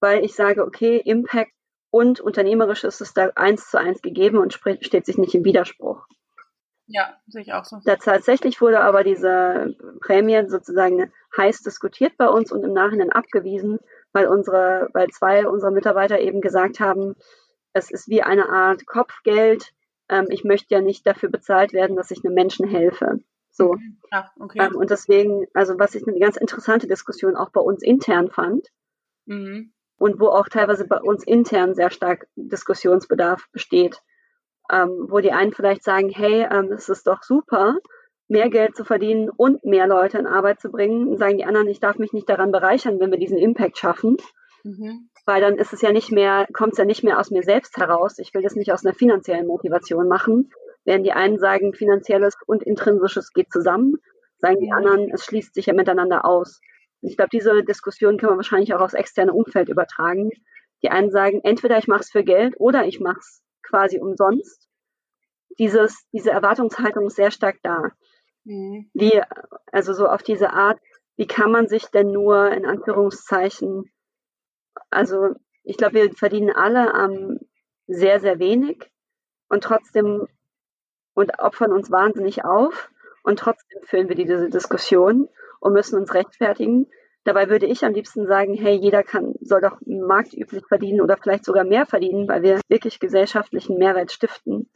Weil 0.00 0.24
ich 0.24 0.34
sage, 0.34 0.64
okay, 0.64 1.00
Impact 1.04 1.52
und 1.90 2.20
unternehmerisch 2.20 2.84
ist 2.84 3.00
es 3.00 3.14
da 3.14 3.30
eins 3.36 3.70
zu 3.70 3.78
eins 3.78 4.02
gegeben 4.02 4.38
und 4.38 4.58
steht 4.80 5.06
sich 5.06 5.18
nicht 5.18 5.34
im 5.34 5.44
Widerspruch. 5.44 6.06
Ja, 6.92 7.16
sehe 7.28 7.42
ich 7.42 7.52
auch 7.52 7.64
so. 7.64 7.78
Da 7.84 7.96
tatsächlich 7.96 8.60
wurde 8.60 8.80
aber 8.80 9.04
diese 9.04 9.76
Prämie 10.00 10.48
sozusagen 10.48 11.12
heiß 11.36 11.62
diskutiert 11.62 12.16
bei 12.16 12.28
uns 12.28 12.50
und 12.50 12.64
im 12.64 12.72
Nachhinein 12.72 13.12
abgewiesen, 13.12 13.78
weil 14.12 14.26
unsere, 14.26 14.88
weil 14.92 15.08
zwei 15.08 15.46
unserer 15.46 15.70
Mitarbeiter 15.70 16.18
eben 16.18 16.40
gesagt 16.40 16.80
haben, 16.80 17.14
es 17.72 17.92
ist 17.92 18.08
wie 18.08 18.22
eine 18.22 18.48
Art 18.48 18.86
Kopfgeld. 18.86 19.72
Ähm, 20.08 20.26
ich 20.30 20.42
möchte 20.42 20.74
ja 20.74 20.80
nicht 20.80 21.06
dafür 21.06 21.30
bezahlt 21.30 21.72
werden, 21.72 21.94
dass 21.94 22.10
ich 22.10 22.24
einem 22.24 22.34
Menschen 22.34 22.66
helfe. 22.66 23.20
So. 23.52 23.76
Ach, 24.10 24.28
okay. 24.40 24.58
Ähm, 24.60 24.74
und 24.74 24.90
deswegen, 24.90 25.46
also 25.54 25.78
was 25.78 25.94
ich 25.94 26.06
eine 26.06 26.18
ganz 26.18 26.36
interessante 26.36 26.88
Diskussion 26.88 27.36
auch 27.36 27.50
bei 27.50 27.60
uns 27.60 27.84
intern 27.84 28.30
fand 28.30 28.66
mhm. 29.26 29.72
und 29.96 30.18
wo 30.18 30.26
auch 30.26 30.48
teilweise 30.48 30.88
bei 30.88 31.00
uns 31.00 31.22
intern 31.24 31.76
sehr 31.76 31.90
stark 31.90 32.26
Diskussionsbedarf 32.34 33.46
besteht 33.52 34.02
ähm, 34.70 35.06
wo 35.08 35.20
die 35.20 35.32
einen 35.32 35.52
vielleicht 35.52 35.84
sagen, 35.84 36.08
hey, 36.08 36.46
ähm, 36.50 36.72
es 36.72 36.88
ist 36.88 37.06
doch 37.06 37.22
super, 37.22 37.76
mehr 38.28 38.48
Geld 38.48 38.76
zu 38.76 38.84
verdienen 38.84 39.28
und 39.28 39.64
mehr 39.64 39.86
Leute 39.86 40.18
in 40.18 40.26
Arbeit 40.26 40.60
zu 40.60 40.70
bringen. 40.70 41.08
Und 41.08 41.18
sagen 41.18 41.38
die 41.38 41.44
anderen, 41.44 41.68
ich 41.68 41.80
darf 41.80 41.98
mich 41.98 42.12
nicht 42.12 42.28
daran 42.28 42.52
bereichern, 42.52 43.00
wenn 43.00 43.10
wir 43.10 43.18
diesen 43.18 43.38
Impact 43.38 43.78
schaffen. 43.78 44.16
Mhm. 44.62 45.10
Weil 45.26 45.40
dann 45.40 45.56
ist 45.56 45.72
es 45.72 45.82
ja 45.82 45.92
nicht 45.92 46.12
mehr, 46.12 46.46
kommt 46.52 46.72
es 46.72 46.78
ja 46.78 46.84
nicht 46.84 47.02
mehr 47.02 47.18
aus 47.18 47.30
mir 47.30 47.42
selbst 47.42 47.76
heraus. 47.76 48.18
Ich 48.18 48.32
will 48.32 48.42
das 48.42 48.54
nicht 48.54 48.72
aus 48.72 48.84
einer 48.84 48.94
finanziellen 48.94 49.46
Motivation 49.46 50.06
machen. 50.06 50.50
Während 50.84 51.04
die 51.04 51.12
einen 51.12 51.38
sagen, 51.38 51.74
finanzielles 51.74 52.34
und 52.46 52.62
intrinsisches 52.62 53.32
geht 53.32 53.52
zusammen, 53.52 53.96
sagen 54.38 54.60
die 54.60 54.72
anderen, 54.72 55.10
es 55.12 55.24
schließt 55.24 55.54
sich 55.54 55.66
ja 55.66 55.74
miteinander 55.74 56.24
aus. 56.24 56.60
Und 57.02 57.10
ich 57.10 57.16
glaube, 57.16 57.30
diese 57.32 57.64
Diskussion 57.64 58.16
kann 58.16 58.30
man 58.30 58.38
wahrscheinlich 58.38 58.74
auch 58.74 58.80
aufs 58.80 58.94
externe 58.94 59.32
Umfeld 59.32 59.68
übertragen. 59.68 60.30
Die 60.82 60.90
einen 60.90 61.10
sagen, 61.10 61.40
entweder 61.42 61.78
ich 61.78 61.88
mache 61.88 62.00
es 62.00 62.10
für 62.10 62.24
Geld 62.24 62.54
oder 62.58 62.86
ich 62.86 63.00
mache 63.00 63.18
es 63.18 63.42
quasi 63.70 63.98
umsonst. 63.98 64.68
Dieses, 65.58 66.06
diese 66.12 66.30
Erwartungshaltung 66.30 67.06
ist 67.06 67.16
sehr 67.16 67.30
stark 67.30 67.58
da. 67.62 67.90
Mhm. 68.44 68.90
Wie, 68.94 69.20
also 69.72 69.92
so 69.92 70.06
auf 70.06 70.22
diese 70.22 70.50
Art, 70.50 70.80
wie 71.16 71.26
kann 71.26 71.50
man 71.50 71.68
sich 71.68 71.86
denn 71.86 72.12
nur 72.12 72.50
in 72.50 72.66
Anführungszeichen, 72.66 73.90
also 74.90 75.34
ich 75.62 75.76
glaube, 75.76 75.94
wir 75.94 76.12
verdienen 76.14 76.50
alle 76.50 76.92
ähm, 76.94 77.40
sehr, 77.86 78.20
sehr 78.20 78.38
wenig 78.38 78.90
und 79.48 79.62
trotzdem 79.62 80.26
und 81.14 81.38
opfern 81.38 81.72
uns 81.72 81.90
wahnsinnig 81.90 82.44
auf 82.44 82.90
und 83.22 83.38
trotzdem 83.38 83.82
führen 83.82 84.08
wir 84.08 84.16
diese 84.16 84.48
Diskussion 84.48 85.28
und 85.60 85.72
müssen 85.72 85.98
uns 85.98 86.14
rechtfertigen. 86.14 86.86
Dabei 87.24 87.50
würde 87.50 87.66
ich 87.66 87.84
am 87.84 87.92
liebsten 87.92 88.26
sagen, 88.26 88.54
hey, 88.54 88.74
jeder 88.74 89.02
kann, 89.02 89.34
soll 89.40 89.60
doch 89.60 89.78
marktüblich 89.84 90.64
verdienen 90.66 91.02
oder 91.02 91.18
vielleicht 91.18 91.44
sogar 91.44 91.64
mehr 91.64 91.84
verdienen, 91.84 92.26
weil 92.28 92.42
wir 92.42 92.60
wirklich 92.68 92.98
gesellschaftlichen 92.98 93.76
Mehrwert 93.76 94.10
stiften. 94.10 94.70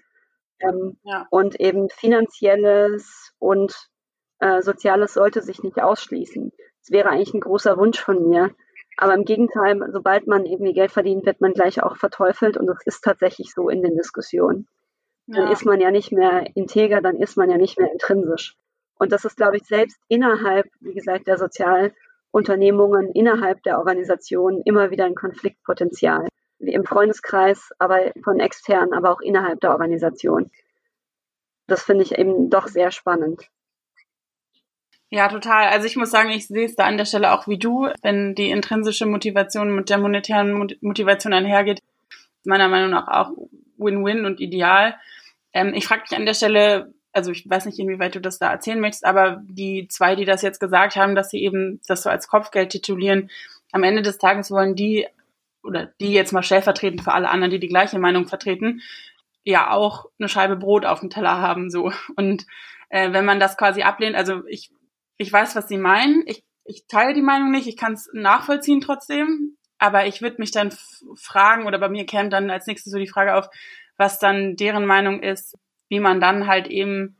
Ähm, 0.60 0.98
ja. 1.04 1.26
Und 1.30 1.58
eben 1.58 1.88
finanzielles 1.88 3.32
und 3.38 3.88
äh, 4.40 4.60
soziales 4.60 5.14
sollte 5.14 5.40
sich 5.40 5.62
nicht 5.62 5.80
ausschließen. 5.80 6.52
Das 6.80 6.90
wäre 6.90 7.08
eigentlich 7.08 7.32
ein 7.32 7.40
großer 7.40 7.78
Wunsch 7.78 7.98
von 7.98 8.28
mir. 8.28 8.50
Aber 8.96 9.14
im 9.14 9.24
Gegenteil, 9.24 9.80
sobald 9.90 10.26
man 10.26 10.44
irgendwie 10.44 10.74
Geld 10.74 10.92
verdient, 10.92 11.24
wird 11.26 11.40
man 11.40 11.52
gleich 11.52 11.82
auch 11.82 11.96
verteufelt 11.96 12.56
und 12.56 12.66
das 12.66 12.78
ist 12.84 13.02
tatsächlich 13.02 13.52
so 13.52 13.68
in 13.68 13.82
den 13.82 13.96
Diskussionen. 13.96 14.68
Ja. 15.26 15.42
Dann 15.42 15.52
ist 15.52 15.64
man 15.64 15.80
ja 15.80 15.90
nicht 15.90 16.12
mehr 16.12 16.46
integer, 16.54 17.00
dann 17.00 17.16
ist 17.16 17.36
man 17.36 17.50
ja 17.50 17.56
nicht 17.56 17.78
mehr 17.78 17.90
intrinsisch. 17.90 18.56
Und 18.96 19.10
das 19.10 19.24
ist, 19.24 19.36
glaube 19.36 19.56
ich, 19.56 19.64
selbst 19.64 19.98
innerhalb, 20.08 20.66
wie 20.80 20.94
gesagt, 20.94 21.26
der 21.26 21.38
Sozial- 21.38 21.92
Unternehmungen 22.34 23.12
innerhalb 23.12 23.62
der 23.62 23.78
Organisation 23.78 24.60
immer 24.64 24.90
wieder 24.90 25.04
ein 25.04 25.14
Konfliktpotenzial. 25.14 26.26
Wie 26.58 26.72
im 26.72 26.84
Freundeskreis, 26.84 27.70
aber 27.78 28.12
von 28.24 28.40
extern, 28.40 28.92
aber 28.92 29.12
auch 29.12 29.20
innerhalb 29.20 29.60
der 29.60 29.70
Organisation. 29.70 30.50
Das 31.68 31.84
finde 31.84 32.02
ich 32.02 32.18
eben 32.18 32.50
doch 32.50 32.66
sehr 32.66 32.90
spannend. 32.90 33.48
Ja, 35.10 35.28
total. 35.28 35.68
Also 35.68 35.86
ich 35.86 35.96
muss 35.96 36.10
sagen, 36.10 36.30
ich 36.30 36.48
sehe 36.48 36.64
es 36.64 36.74
da 36.74 36.86
an 36.86 36.96
der 36.96 37.04
Stelle 37.04 37.32
auch 37.32 37.46
wie 37.46 37.58
du, 37.58 37.88
wenn 38.02 38.34
die 38.34 38.50
intrinsische 38.50 39.06
Motivation 39.06 39.74
mit 39.74 39.88
der 39.88 39.98
monetären 39.98 40.76
Motivation 40.80 41.32
einhergeht, 41.32 41.82
meiner 42.42 42.68
Meinung 42.68 42.90
nach 42.90 43.06
auch 43.06 43.30
Win-Win 43.76 44.26
und 44.26 44.40
ideal. 44.40 44.96
Ähm, 45.52 45.72
ich 45.74 45.86
frage 45.86 46.02
mich 46.02 46.18
an 46.18 46.26
der 46.26 46.34
Stelle, 46.34 46.93
also 47.14 47.30
ich 47.30 47.48
weiß 47.48 47.66
nicht, 47.66 47.78
inwieweit 47.78 48.14
du 48.14 48.20
das 48.20 48.38
da 48.38 48.50
erzählen 48.50 48.80
möchtest, 48.80 49.04
aber 49.04 49.42
die 49.44 49.86
zwei, 49.88 50.16
die 50.16 50.24
das 50.24 50.42
jetzt 50.42 50.60
gesagt 50.60 50.96
haben, 50.96 51.14
dass 51.14 51.30
sie 51.30 51.42
eben 51.42 51.80
das 51.86 52.02
so 52.02 52.10
als 52.10 52.28
Kopfgeld 52.28 52.70
titulieren, 52.70 53.30
am 53.72 53.84
Ende 53.84 54.02
des 54.02 54.18
Tages 54.18 54.50
wollen 54.50 54.74
die, 54.74 55.06
oder 55.62 55.86
die 56.00 56.12
jetzt 56.12 56.32
mal 56.32 56.42
stellvertretend 56.42 57.02
für 57.02 57.12
alle 57.12 57.30
anderen, 57.30 57.50
die 57.50 57.60
die 57.60 57.68
gleiche 57.68 57.98
Meinung 57.98 58.26
vertreten, 58.26 58.82
ja 59.44 59.70
auch 59.70 60.06
eine 60.18 60.28
Scheibe 60.28 60.56
Brot 60.56 60.84
auf 60.84 61.00
dem 61.00 61.10
Teller 61.10 61.38
haben, 61.40 61.70
so. 61.70 61.92
Und 62.16 62.46
äh, 62.88 63.12
wenn 63.12 63.24
man 63.24 63.40
das 63.40 63.56
quasi 63.56 63.82
ablehnt, 63.82 64.16
also 64.16 64.44
ich, 64.46 64.70
ich 65.16 65.32
weiß, 65.32 65.54
was 65.56 65.68
sie 65.68 65.78
meinen, 65.78 66.24
ich, 66.26 66.44
ich 66.64 66.86
teile 66.86 67.14
die 67.14 67.22
Meinung 67.22 67.50
nicht, 67.50 67.66
ich 67.66 67.76
kann 67.76 67.92
es 67.92 68.10
nachvollziehen 68.12 68.80
trotzdem, 68.80 69.56
aber 69.78 70.06
ich 70.06 70.22
würde 70.22 70.36
mich 70.38 70.50
dann 70.50 70.72
fragen, 71.14 71.66
oder 71.66 71.78
bei 71.78 71.88
mir 71.88 72.06
käme 72.06 72.28
dann 72.28 72.50
als 72.50 72.66
nächstes 72.66 72.92
so 72.92 72.98
die 72.98 73.08
Frage 73.08 73.34
auf, 73.34 73.48
was 73.96 74.18
dann 74.18 74.56
deren 74.56 74.86
Meinung 74.86 75.22
ist, 75.22 75.56
wie 75.88 76.00
man 76.00 76.20
dann 76.20 76.46
halt 76.46 76.68
eben 76.68 77.16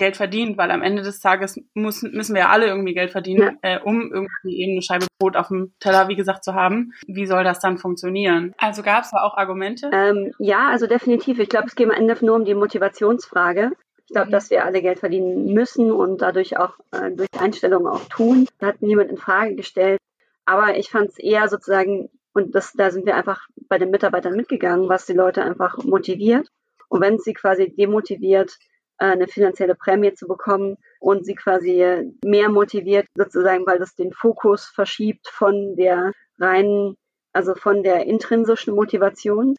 Geld 0.00 0.16
verdient, 0.16 0.56
weil 0.56 0.70
am 0.70 0.82
Ende 0.82 1.02
des 1.02 1.20
Tages 1.20 1.60
muss, 1.74 2.02
müssen 2.02 2.34
wir 2.34 2.42
ja 2.42 2.48
alle 2.48 2.66
irgendwie 2.66 2.94
Geld 2.94 3.10
verdienen, 3.10 3.58
ja. 3.62 3.76
äh, 3.76 3.80
um 3.80 4.10
irgendwie 4.10 4.58
eben 4.58 4.72
eine 4.72 4.82
Scheibe 4.82 5.06
Brot 5.18 5.36
auf 5.36 5.48
dem 5.48 5.74
Teller, 5.78 6.08
wie 6.08 6.16
gesagt, 6.16 6.42
zu 6.42 6.54
haben. 6.54 6.92
Wie 7.06 7.26
soll 7.26 7.44
das 7.44 7.60
dann 7.60 7.76
funktionieren? 7.76 8.54
Also 8.56 8.82
gab 8.82 9.04
es 9.04 9.10
da 9.10 9.22
auch 9.22 9.36
Argumente? 9.36 9.90
Ähm, 9.92 10.32
ja, 10.38 10.68
also 10.70 10.86
definitiv. 10.86 11.38
Ich 11.38 11.50
glaube, 11.50 11.66
es 11.66 11.74
geht 11.74 11.86
am 11.86 11.94
Ende 11.94 12.16
nur 12.24 12.36
um 12.36 12.46
die 12.46 12.54
Motivationsfrage. 12.54 13.72
Ich 14.06 14.14
glaube, 14.14 14.28
mhm. 14.28 14.32
dass 14.32 14.50
wir 14.50 14.64
alle 14.64 14.80
Geld 14.80 15.00
verdienen 15.00 15.52
müssen 15.52 15.92
und 15.92 16.22
dadurch 16.22 16.56
auch 16.56 16.78
äh, 16.92 17.10
durch 17.10 17.28
Einstellungen 17.38 17.86
auch 17.86 18.04
tun. 18.08 18.48
Da 18.58 18.68
hat 18.68 18.80
niemand 18.80 19.10
in 19.10 19.18
Frage 19.18 19.54
gestellt. 19.54 20.00
Aber 20.46 20.78
ich 20.78 20.88
fand 20.90 21.10
es 21.10 21.18
eher 21.18 21.46
sozusagen, 21.48 22.08
und 22.32 22.54
das, 22.54 22.72
da 22.72 22.90
sind 22.90 23.04
wir 23.04 23.16
einfach 23.16 23.46
bei 23.68 23.76
den 23.76 23.90
Mitarbeitern 23.90 24.34
mitgegangen, 24.34 24.88
was 24.88 25.04
die 25.04 25.12
Leute 25.12 25.44
einfach 25.44 25.76
motiviert. 25.84 26.48
Und 26.90 27.00
wenn 27.00 27.18
sie 27.18 27.32
quasi 27.32 27.74
demotiviert, 27.74 28.58
äh, 28.98 29.06
eine 29.06 29.28
finanzielle 29.28 29.74
Prämie 29.74 30.12
zu 30.12 30.26
bekommen 30.26 30.76
und 30.98 31.24
sie 31.24 31.34
quasi 31.34 32.12
mehr 32.22 32.50
motiviert, 32.50 33.06
sozusagen, 33.14 33.66
weil 33.66 33.78
das 33.78 33.94
den 33.94 34.12
Fokus 34.12 34.66
verschiebt 34.66 35.28
von 35.28 35.76
der 35.76 36.12
reinen, 36.38 36.96
also 37.32 37.54
von 37.54 37.82
der 37.82 38.04
intrinsischen 38.06 38.74
Motivation, 38.74 39.56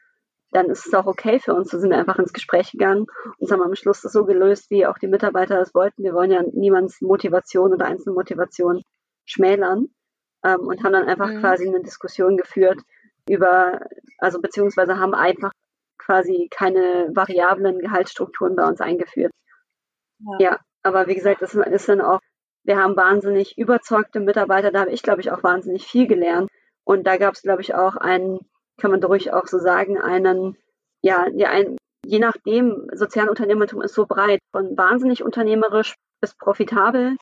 dann 0.51 0.69
ist 0.69 0.85
es 0.85 0.93
auch 0.93 1.07
okay 1.07 1.39
für 1.39 1.53
uns. 1.53 1.69
Da 1.69 1.79
sind 1.79 1.89
wir 1.89 1.97
einfach 1.97 2.19
ins 2.19 2.33
Gespräch 2.33 2.71
gegangen 2.71 3.07
und 3.39 3.51
haben 3.51 3.61
am 3.61 3.75
Schluss 3.75 4.01
das 4.01 4.11
so 4.11 4.25
gelöst, 4.25 4.69
wie 4.69 4.85
auch 4.85 4.97
die 4.97 5.07
Mitarbeiter 5.07 5.57
das 5.57 5.73
wollten. 5.73 6.03
Wir 6.03 6.13
wollen 6.13 6.31
ja 6.31 6.43
niemands 6.53 7.01
Motivation 7.01 7.73
oder 7.73 7.85
Einzelmotivation 7.85 8.83
schmälern 9.25 9.87
ähm, 10.43 10.59
und 10.59 10.83
haben 10.83 10.93
dann 10.93 11.07
einfach 11.07 11.29
mhm. 11.29 11.39
quasi 11.39 11.67
eine 11.67 11.81
Diskussion 11.81 12.35
geführt 12.35 12.81
über, 13.29 13.79
also 14.17 14.41
beziehungsweise 14.41 14.99
haben 14.99 15.13
einfach 15.13 15.53
quasi 16.05 16.47
keine 16.51 17.09
variablen 17.13 17.79
Gehaltsstrukturen 17.79 18.55
bei 18.55 18.67
uns 18.67 18.81
eingeführt. 18.81 19.31
Ja, 20.19 20.37
ja 20.39 20.59
aber 20.83 21.07
wie 21.07 21.15
gesagt, 21.15 21.41
das 21.41 21.53
ist 21.53 21.89
dann 21.89 22.01
auch, 22.01 22.19
wir 22.63 22.77
haben 22.77 22.95
wahnsinnig 22.95 23.57
überzeugte 23.57 24.19
Mitarbeiter, 24.19 24.71
da 24.71 24.81
habe 24.81 24.91
ich, 24.91 25.03
glaube 25.03 25.21
ich, 25.21 25.31
auch 25.31 25.43
wahnsinnig 25.43 25.85
viel 25.85 26.07
gelernt. 26.07 26.49
Und 26.83 27.05
da 27.05 27.17
gab 27.17 27.35
es, 27.35 27.41
glaube 27.41 27.61
ich, 27.61 27.75
auch 27.75 27.95
einen, 27.95 28.39
kann 28.77 28.91
man 28.91 29.01
durchaus 29.01 29.33
auch 29.33 29.47
so 29.47 29.59
sagen, 29.59 29.99
einen, 29.99 30.57
ja, 31.01 31.29
die 31.29 31.45
ein, 31.45 31.77
je 32.05 32.19
nachdem, 32.19 32.87
Sozialunternehmertum 32.93 33.81
ist 33.81 33.93
so 33.93 34.05
breit, 34.05 34.39
von 34.51 34.77
wahnsinnig 34.77 35.23
unternehmerisch 35.23 35.95
bis 36.19 36.35
profitabel 36.35 37.15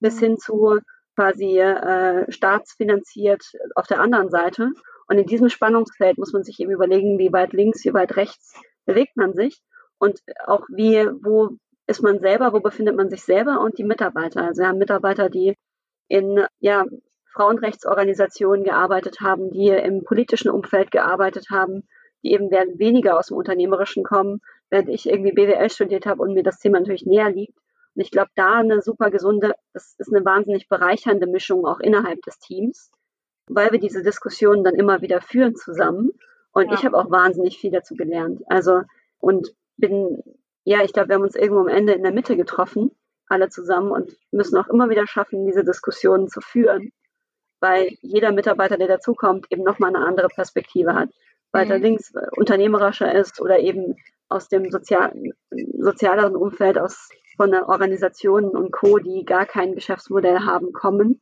bis 0.00 0.18
hin 0.18 0.36
zu 0.38 0.78
quasi 1.16 1.58
äh, 1.58 2.30
staatsfinanziert 2.30 3.42
auf 3.74 3.86
der 3.86 4.00
anderen 4.00 4.28
Seite. 4.28 4.70
Und 5.06 5.18
in 5.18 5.26
diesem 5.26 5.48
Spannungsfeld 5.48 6.18
muss 6.18 6.32
man 6.32 6.44
sich 6.44 6.60
eben 6.60 6.72
überlegen, 6.72 7.18
wie 7.18 7.32
weit 7.32 7.52
links, 7.52 7.84
wie 7.84 7.94
weit 7.94 8.16
rechts 8.16 8.60
bewegt 8.86 9.16
man 9.16 9.34
sich 9.34 9.60
und 9.98 10.20
auch 10.46 10.66
wie, 10.68 11.06
wo 11.22 11.56
ist 11.86 12.02
man 12.02 12.20
selber, 12.20 12.52
wo 12.52 12.60
befindet 12.60 12.96
man 12.96 13.10
sich 13.10 13.22
selber 13.22 13.60
und 13.60 13.78
die 13.78 13.84
Mitarbeiter. 13.84 14.42
Also 14.42 14.62
wir 14.62 14.68
haben 14.68 14.78
Mitarbeiter, 14.78 15.28
die 15.28 15.54
in 16.08 16.46
ja, 16.60 16.84
Frauenrechtsorganisationen 17.34 18.64
gearbeitet 18.64 19.20
haben, 19.20 19.50
die 19.50 19.68
im 19.68 20.04
politischen 20.04 20.50
Umfeld 20.50 20.90
gearbeitet 20.90 21.48
haben, 21.50 21.86
die 22.22 22.32
eben 22.32 22.50
weniger 22.50 23.18
aus 23.18 23.26
dem 23.26 23.36
Unternehmerischen 23.36 24.04
kommen, 24.04 24.40
während 24.70 24.88
ich 24.88 25.08
irgendwie 25.08 25.32
BWL 25.32 25.68
studiert 25.68 26.06
habe 26.06 26.22
und 26.22 26.32
mir 26.32 26.42
das 26.42 26.58
Thema 26.58 26.78
natürlich 26.78 27.06
näher 27.06 27.30
liegt. 27.30 27.58
Und 27.94 28.02
ich 28.02 28.10
glaube, 28.10 28.30
da 28.34 28.54
eine 28.54 28.80
super 28.80 29.10
gesunde, 29.10 29.52
das 29.72 29.94
ist 29.98 30.12
eine 30.12 30.24
wahnsinnig 30.24 30.68
bereichernde 30.68 31.26
Mischung 31.26 31.66
auch 31.66 31.80
innerhalb 31.80 32.22
des 32.22 32.38
Teams, 32.38 32.90
weil 33.48 33.72
wir 33.72 33.78
diese 33.78 34.02
Diskussionen 34.02 34.64
dann 34.64 34.74
immer 34.74 35.00
wieder 35.02 35.20
führen 35.20 35.56
zusammen. 35.56 36.10
Und 36.52 36.68
ja. 36.68 36.74
ich 36.74 36.84
habe 36.84 36.96
auch 36.96 37.10
wahnsinnig 37.10 37.58
viel 37.58 37.70
dazu 37.70 37.94
gelernt. 37.94 38.42
Also 38.46 38.82
und 39.18 39.54
bin, 39.76 40.22
ja, 40.64 40.82
ich 40.82 40.92
glaube, 40.92 41.08
wir 41.08 41.16
haben 41.16 41.22
uns 41.22 41.34
irgendwo 41.34 41.60
am 41.60 41.68
Ende 41.68 41.94
in 41.94 42.02
der 42.02 42.12
Mitte 42.12 42.36
getroffen, 42.36 42.90
alle 43.26 43.48
zusammen 43.48 43.90
und 43.90 44.16
müssen 44.30 44.56
auch 44.56 44.68
immer 44.68 44.90
wieder 44.90 45.06
schaffen, 45.06 45.46
diese 45.46 45.64
Diskussionen 45.64 46.28
zu 46.28 46.40
führen, 46.40 46.92
weil 47.60 47.88
jeder 48.02 48.32
Mitarbeiter, 48.32 48.76
der 48.76 48.88
dazukommt, 48.88 49.46
eben 49.50 49.62
nochmal 49.62 49.94
eine 49.94 50.06
andere 50.06 50.28
Perspektive 50.28 50.94
hat. 50.94 51.08
Weiter 51.52 51.78
mhm. 51.78 51.82
links 51.82 52.12
unternehmerischer 52.36 53.12
ist 53.14 53.40
oder 53.40 53.58
eben 53.60 53.96
aus 54.28 54.48
dem 54.48 54.70
sozial, 54.70 55.12
sozialeren 55.78 56.36
Umfeld, 56.36 56.78
aus 56.78 57.08
von 57.36 57.52
Organisationen 57.54 58.50
und 58.50 58.72
Co., 58.72 58.98
die 58.98 59.24
gar 59.24 59.46
kein 59.46 59.74
Geschäftsmodell 59.74 60.40
haben, 60.40 60.72
kommen 60.72 61.20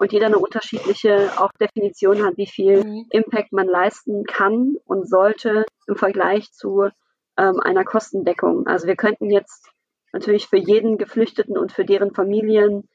und 0.00 0.12
jeder 0.12 0.26
eine 0.26 0.38
unterschiedliche 0.38 1.30
auch 1.36 1.52
Definition 1.60 2.24
hat, 2.24 2.38
wie 2.38 2.46
viel 2.46 2.82
mhm. 2.82 3.06
Impact 3.10 3.52
man 3.52 3.66
leisten 3.66 4.24
kann 4.24 4.76
und 4.86 5.06
sollte 5.06 5.66
im 5.86 5.94
Vergleich 5.94 6.50
zu 6.52 6.88
ähm, 7.36 7.60
einer 7.60 7.84
Kostendeckung. 7.84 8.66
Also 8.66 8.86
wir 8.86 8.96
könnten 8.96 9.30
jetzt 9.30 9.68
natürlich 10.14 10.46
für 10.46 10.56
jeden 10.56 10.96
Geflüchteten 10.96 11.58
und 11.58 11.70
für 11.70 11.84
deren 11.84 12.14
Familien 12.14 12.88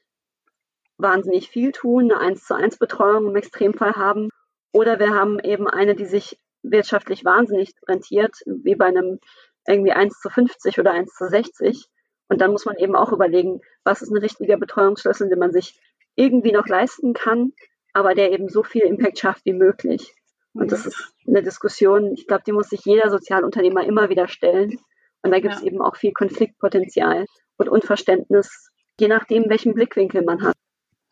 wahnsinnig 0.98 1.48
viel 1.48 1.70
tun, 1.70 2.10
eine 2.10 2.20
1 2.20 2.44
zu 2.44 2.56
1 2.56 2.78
Betreuung 2.78 3.28
im 3.28 3.36
Extremfall 3.36 3.94
haben. 3.94 4.28
Oder 4.72 4.98
wir 4.98 5.14
haben 5.14 5.38
eben 5.38 5.68
eine, 5.68 5.94
die 5.94 6.06
sich 6.06 6.40
wirtschaftlich 6.64 7.24
wahnsinnig 7.24 7.72
rentiert, 7.86 8.34
wie 8.46 8.74
bei 8.74 8.86
einem 8.86 9.20
irgendwie 9.64 9.92
1 9.92 10.18
zu 10.18 10.28
50 10.28 10.80
oder 10.80 10.90
1 10.90 11.14
zu 11.14 11.28
60. 11.28 11.86
Und 12.28 12.40
dann 12.40 12.50
muss 12.50 12.64
man 12.64 12.76
eben 12.78 12.96
auch 12.96 13.12
überlegen, 13.12 13.60
was 13.84 14.02
ist 14.02 14.10
ein 14.10 14.18
richtiger 14.18 14.56
Betreuungsschlüssel, 14.56 15.28
den 15.28 15.38
man 15.38 15.52
sich 15.52 15.78
irgendwie 16.16 16.52
noch 16.52 16.66
leisten 16.66 17.14
kann, 17.14 17.52
aber 17.92 18.14
der 18.14 18.32
eben 18.32 18.48
so 18.48 18.62
viel 18.62 18.82
Impact 18.82 19.18
schafft 19.18 19.44
wie 19.44 19.52
möglich. 19.52 20.14
Und 20.52 20.72
das 20.72 20.86
ist 20.86 21.14
eine 21.26 21.42
Diskussion, 21.42 22.14
ich 22.14 22.26
glaube, 22.26 22.44
die 22.46 22.52
muss 22.52 22.70
sich 22.70 22.80
jeder 22.84 23.10
Sozialunternehmer 23.10 23.84
immer 23.84 24.08
wieder 24.08 24.26
stellen. 24.26 24.78
Und 25.22 25.30
da 25.30 25.38
gibt 25.38 25.54
es 25.54 25.60
ja. 25.60 25.66
eben 25.66 25.82
auch 25.82 25.96
viel 25.96 26.12
Konfliktpotenzial 26.12 27.26
und 27.58 27.68
Unverständnis, 27.68 28.70
je 28.98 29.08
nachdem, 29.08 29.48
welchen 29.48 29.74
Blickwinkel 29.74 30.22
man 30.22 30.42
hat. 30.42 30.54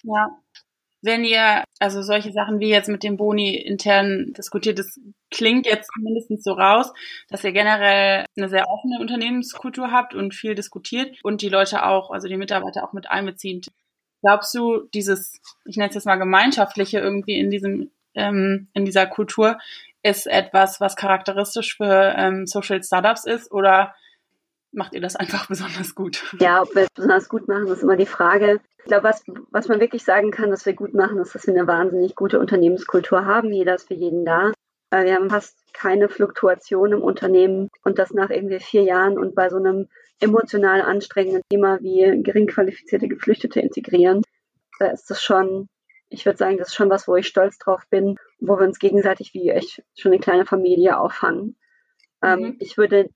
Ja. 0.03 0.29
Wenn 1.03 1.25
ihr, 1.25 1.65
also 1.81 2.01
solche 2.01 2.33
Sachen 2.33 2.61
wie 2.61 2.71
jetzt 2.71 2.89
mit 2.89 3.03
dem 3.03 3.19
Boni 3.19 3.55
intern 3.57 4.33
diskutiert, 4.33 4.79
das 4.79 4.99
klingt 5.31 5.67
jetzt 5.67 5.91
mindestens 6.01 6.43
so 6.43 6.53
raus, 6.53 6.95
dass 7.29 7.45
ihr 7.45 7.53
generell 7.53 8.25
eine 8.37 8.49
sehr 8.49 8.67
offene 8.71 9.01
Unternehmenskultur 9.01 9.91
habt 9.91 10.15
und 10.15 10.35
viel 10.35 10.55
diskutiert 10.55 11.19
und 11.23 11.43
die 11.43 11.51
Leute 11.51 11.85
auch, 11.85 12.11
also 12.11 12.27
die 12.27 12.39
Mitarbeiter 12.39 12.85
auch 12.85 12.95
mit 12.95 13.11
einbezieht. 13.11 13.69
Glaubst 14.25 14.55
du, 14.55 14.89
dieses, 14.95 15.39
ich 15.66 15.77
nenne 15.77 15.91
es 15.91 15.95
jetzt 15.95 16.07
mal 16.07 16.16
gemeinschaftliche 16.16 16.99
irgendwie 16.99 17.39
in 17.39 17.51
diesem, 17.51 17.91
ähm, 18.14 18.68
in 18.72 18.87
dieser 18.87 19.07
Kultur 19.07 19.59
ist 20.03 20.27
etwas, 20.27 20.81
was 20.81 20.97
charakteristisch 20.97 21.77
für 21.77 22.14
ähm, 22.16 22.47
Social 22.47 22.83
Startups 22.83 23.27
ist 23.27 23.53
oder 23.53 23.95
macht 24.72 24.95
ihr 24.95 25.03
das 25.03 25.14
einfach 25.14 25.47
besonders 25.49 25.95
gut? 25.95 26.25
Ja, 26.41 26.62
ob 26.62 26.75
wir 26.75 26.85
es 26.85 26.89
besonders 26.95 27.29
gut 27.29 27.49
machen, 27.49 27.66
ist 27.66 27.83
immer 27.83 27.97
die 27.97 28.07
Frage. 28.07 28.61
Ich 28.79 28.85
glaube, 28.85 29.05
was, 29.05 29.22
was 29.51 29.68
man 29.68 29.79
wirklich 29.79 30.05
sagen 30.05 30.31
kann, 30.31 30.51
was 30.51 30.64
wir 30.64 30.72
gut 30.72 30.95
machen, 30.95 31.18
ist, 31.18 31.35
dass 31.35 31.47
wir 31.47 31.53
eine 31.53 31.66
wahnsinnig 31.66 32.14
gute 32.14 32.41
Unternehmenskultur 32.41 33.27
haben. 33.27 33.53
Jeder 33.53 33.75
ist 33.75 33.89
für 33.89 33.95
jeden 33.95 34.25
da. 34.25 34.53
Wir 34.91 35.16
haben 35.16 35.29
fast 35.29 35.59
keine 35.75 36.09
Fluktuation 36.09 36.93
im 36.93 37.03
Unternehmen 37.03 37.68
und 37.83 37.99
das 37.99 38.12
nach 38.12 38.31
irgendwie 38.31 38.61
vier 38.61 38.85
Jahren 38.85 39.18
und 39.18 39.35
bei 39.35 39.51
so 39.51 39.57
einem 39.57 39.89
emotional 40.21 40.83
anstrengenden 40.83 41.43
Thema 41.51 41.79
wie 41.81 42.23
gering 42.23 42.47
qualifizierte 42.47 43.09
Geflüchtete 43.09 43.61
integrieren, 43.61 44.23
da 44.79 44.87
ist 44.87 45.11
das 45.11 45.23
schon, 45.23 45.69
ich 46.09 46.25
würde 46.27 46.39
sagen, 46.39 46.59
das 46.59 46.69
ist 46.69 46.75
schon 46.75 46.91
was, 46.91 47.09
wo 47.09 47.17
ich 47.17 47.27
stolz 47.27 47.59
drauf 47.59 47.83
bin, 47.91 48.17
wo 48.41 48.59
wir 48.59 48.67
uns 48.67 48.79
gegenseitig 48.79 49.35
wie 49.35 49.51
echt 49.51 49.83
schon 49.97 50.12
eine 50.12 50.21
kleine 50.21 50.47
Familie 50.47 50.99
auffangen. 50.99 51.57
Ähm, 52.23 52.41
mhm. 52.41 52.57
Ich 52.61 52.77
würde 52.77 53.11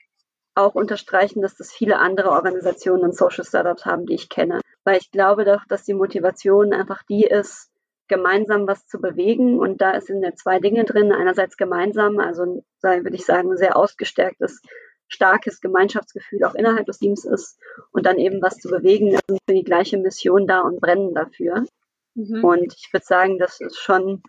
auch 0.54 0.74
unterstreichen, 0.74 1.40
dass 1.40 1.56
das 1.56 1.72
viele 1.72 1.98
andere 1.98 2.30
Organisationen 2.30 3.04
und 3.04 3.16
Social 3.16 3.44
Startups 3.44 3.86
haben, 3.86 4.06
die 4.06 4.14
ich 4.14 4.28
kenne. 4.28 4.60
Weil 4.84 4.98
ich 4.98 5.10
glaube 5.10 5.44
doch, 5.44 5.64
dass 5.68 5.84
die 5.84 5.94
Motivation 5.94 6.72
einfach 6.72 7.02
die 7.04 7.24
ist, 7.24 7.70
gemeinsam 8.08 8.66
was 8.66 8.86
zu 8.86 9.00
bewegen. 9.00 9.60
Und 9.60 9.80
da 9.80 10.00
sind 10.00 10.22
ja 10.22 10.34
zwei 10.34 10.58
Dinge 10.58 10.84
drin. 10.84 11.12
Einerseits 11.12 11.56
gemeinsam, 11.56 12.18
also 12.18 12.64
würde 12.82 13.14
ich 13.14 13.24
sagen, 13.24 13.56
sehr 13.56 13.76
ausgestärktes 13.76 14.60
starkes 15.08 15.60
Gemeinschaftsgefühl 15.60 16.44
auch 16.44 16.54
innerhalb 16.54 16.86
des 16.86 16.98
Teams 16.98 17.24
ist 17.24 17.58
und 17.92 18.06
dann 18.06 18.18
eben 18.18 18.40
was 18.42 18.58
zu 18.58 18.68
bewegen, 18.68 19.10
sind 19.10 19.40
für 19.46 19.54
die 19.54 19.64
gleiche 19.64 19.98
Mission 19.98 20.46
da 20.46 20.60
und 20.60 20.80
brennen 20.80 21.14
dafür. 21.14 21.64
Mhm. 22.14 22.44
Und 22.44 22.74
ich 22.74 22.92
würde 22.92 23.06
sagen, 23.06 23.38
das 23.38 23.60
ist 23.60 23.78
schon 23.78 24.22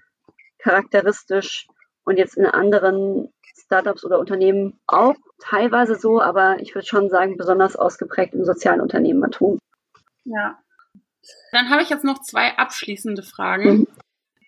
charakteristisch 0.59 1.67
und 2.03 2.17
jetzt 2.17 2.37
in 2.37 2.45
anderen 2.45 3.31
Startups 3.55 4.03
oder 4.03 4.19
Unternehmen 4.19 4.79
auch 4.87 5.15
teilweise 5.39 5.95
so, 5.95 6.21
aber 6.21 6.59
ich 6.59 6.73
würde 6.75 6.87
schon 6.87 7.09
sagen, 7.09 7.37
besonders 7.37 7.75
ausgeprägt 7.75 8.33
im 8.33 8.45
sozialen 8.45 8.81
Unternehmertum. 8.81 9.59
Ja. 10.23 10.59
Dann 11.51 11.69
habe 11.69 11.81
ich 11.81 11.89
jetzt 11.89 12.03
noch 12.03 12.21
zwei 12.21 12.57
abschließende 12.57 13.23
Fragen. 13.23 13.79
Mhm. 13.79 13.87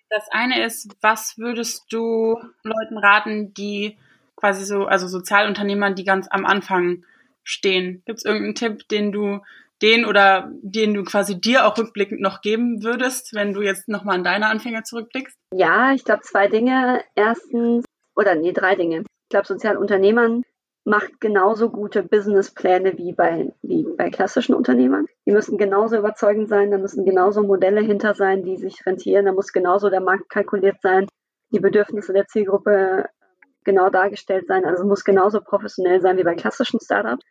Das 0.09 0.27
eine 0.31 0.65
ist, 0.65 0.95
was 1.01 1.37
würdest 1.37 1.85
du 1.89 2.37
Leuten 2.63 2.97
raten, 2.97 3.53
die 3.53 3.97
quasi 4.41 4.65
so, 4.65 4.85
also 4.85 5.07
Sozialunternehmern, 5.07 5.95
die 5.95 6.03
ganz 6.03 6.27
am 6.29 6.45
Anfang 6.45 7.05
stehen. 7.43 8.01
Gibt 8.05 8.19
es 8.19 8.25
irgendeinen 8.25 8.55
Tipp, 8.55 8.87
den 8.89 9.11
du 9.11 9.39
den 9.81 10.05
oder 10.05 10.51
den 10.61 10.93
du 10.93 11.03
quasi 11.03 11.39
dir 11.39 11.65
auch 11.65 11.77
rückblickend 11.77 12.21
noch 12.21 12.41
geben 12.41 12.83
würdest, 12.83 13.33
wenn 13.33 13.53
du 13.53 13.61
jetzt 13.61 13.87
nochmal 13.87 14.17
an 14.17 14.23
deine 14.23 14.47
Anfänger 14.47 14.83
zurückblickst? 14.83 15.35
Ja, 15.53 15.93
ich 15.93 16.03
glaube 16.03 16.21
zwei 16.21 16.47
Dinge. 16.47 17.01
Erstens, 17.15 17.85
oder 18.15 18.35
nee, 18.35 18.51
drei 18.51 18.75
Dinge. 18.75 18.99
Ich 18.99 19.29
glaube, 19.29 19.47
Sozialunternehmern 19.47 20.43
macht 20.83 21.21
genauso 21.21 21.69
gute 21.69 22.03
Businesspläne 22.03 22.97
wie 22.97 23.13
bei, 23.13 23.53
wie 23.61 23.85
bei 23.97 24.09
klassischen 24.09 24.55
Unternehmern. 24.55 25.05
Die 25.27 25.31
müssen 25.31 25.57
genauso 25.57 25.97
überzeugend 25.97 26.49
sein, 26.49 26.71
da 26.71 26.77
müssen 26.77 27.05
genauso 27.05 27.43
Modelle 27.43 27.81
hinter 27.81 28.15
sein, 28.15 28.43
die 28.43 28.57
sich 28.57 28.83
rentieren, 28.85 29.25
da 29.25 29.31
muss 29.31 29.53
genauso 29.53 29.89
der 29.89 30.01
Markt 30.01 30.29
kalkuliert 30.29 30.77
sein, 30.81 31.07
die 31.51 31.59
Bedürfnisse 31.59 32.13
der 32.13 32.25
Zielgruppe 32.25 33.05
genau 33.63 33.89
dargestellt 33.89 34.47
sein. 34.47 34.65
Also 34.65 34.85
muss 34.85 35.03
genauso 35.03 35.41
professionell 35.41 36.01
sein 36.01 36.17
wie 36.17 36.23
bei 36.23 36.35
klassischen 36.35 36.79
Startups. 36.79 37.25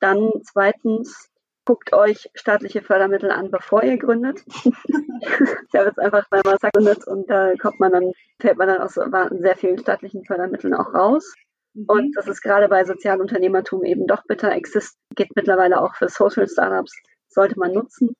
Dann 0.00 0.30
zweitens, 0.44 1.30
guckt 1.64 1.92
euch 1.92 2.30
staatliche 2.34 2.80
Fördermittel 2.80 3.30
an, 3.30 3.50
bevor 3.50 3.82
ihr 3.82 3.98
gründet. 3.98 4.42
ich 4.46 5.74
habe 5.74 5.88
jetzt 5.88 5.98
einfach 5.98 6.30
mal 6.30 6.42
was 6.44 6.60
gegründet 6.60 7.06
und 7.06 7.28
da 7.28 7.54
kommt 7.56 7.80
man 7.80 7.92
dann, 7.92 8.12
fällt 8.40 8.56
man 8.56 8.68
dann 8.68 8.78
aus 8.78 8.94
sehr 8.94 9.56
vielen 9.56 9.78
staatlichen 9.78 10.24
Fördermitteln 10.24 10.74
auch 10.74 10.94
raus. 10.94 11.34
Mhm. 11.74 11.84
Und 11.88 12.16
das 12.16 12.28
ist 12.28 12.40
gerade 12.40 12.68
bei 12.68 12.84
Sozialunternehmertum 12.84 13.84
eben 13.84 14.06
doch 14.06 14.22
bitter. 14.24 14.52
Exist 14.52 14.96
geht 15.14 15.34
mittlerweile 15.34 15.80
auch 15.82 15.94
für 15.96 16.08
Social 16.08 16.48
Startups, 16.48 16.92
sollte 17.28 17.58
man 17.58 17.72
nutzen. 17.72 18.14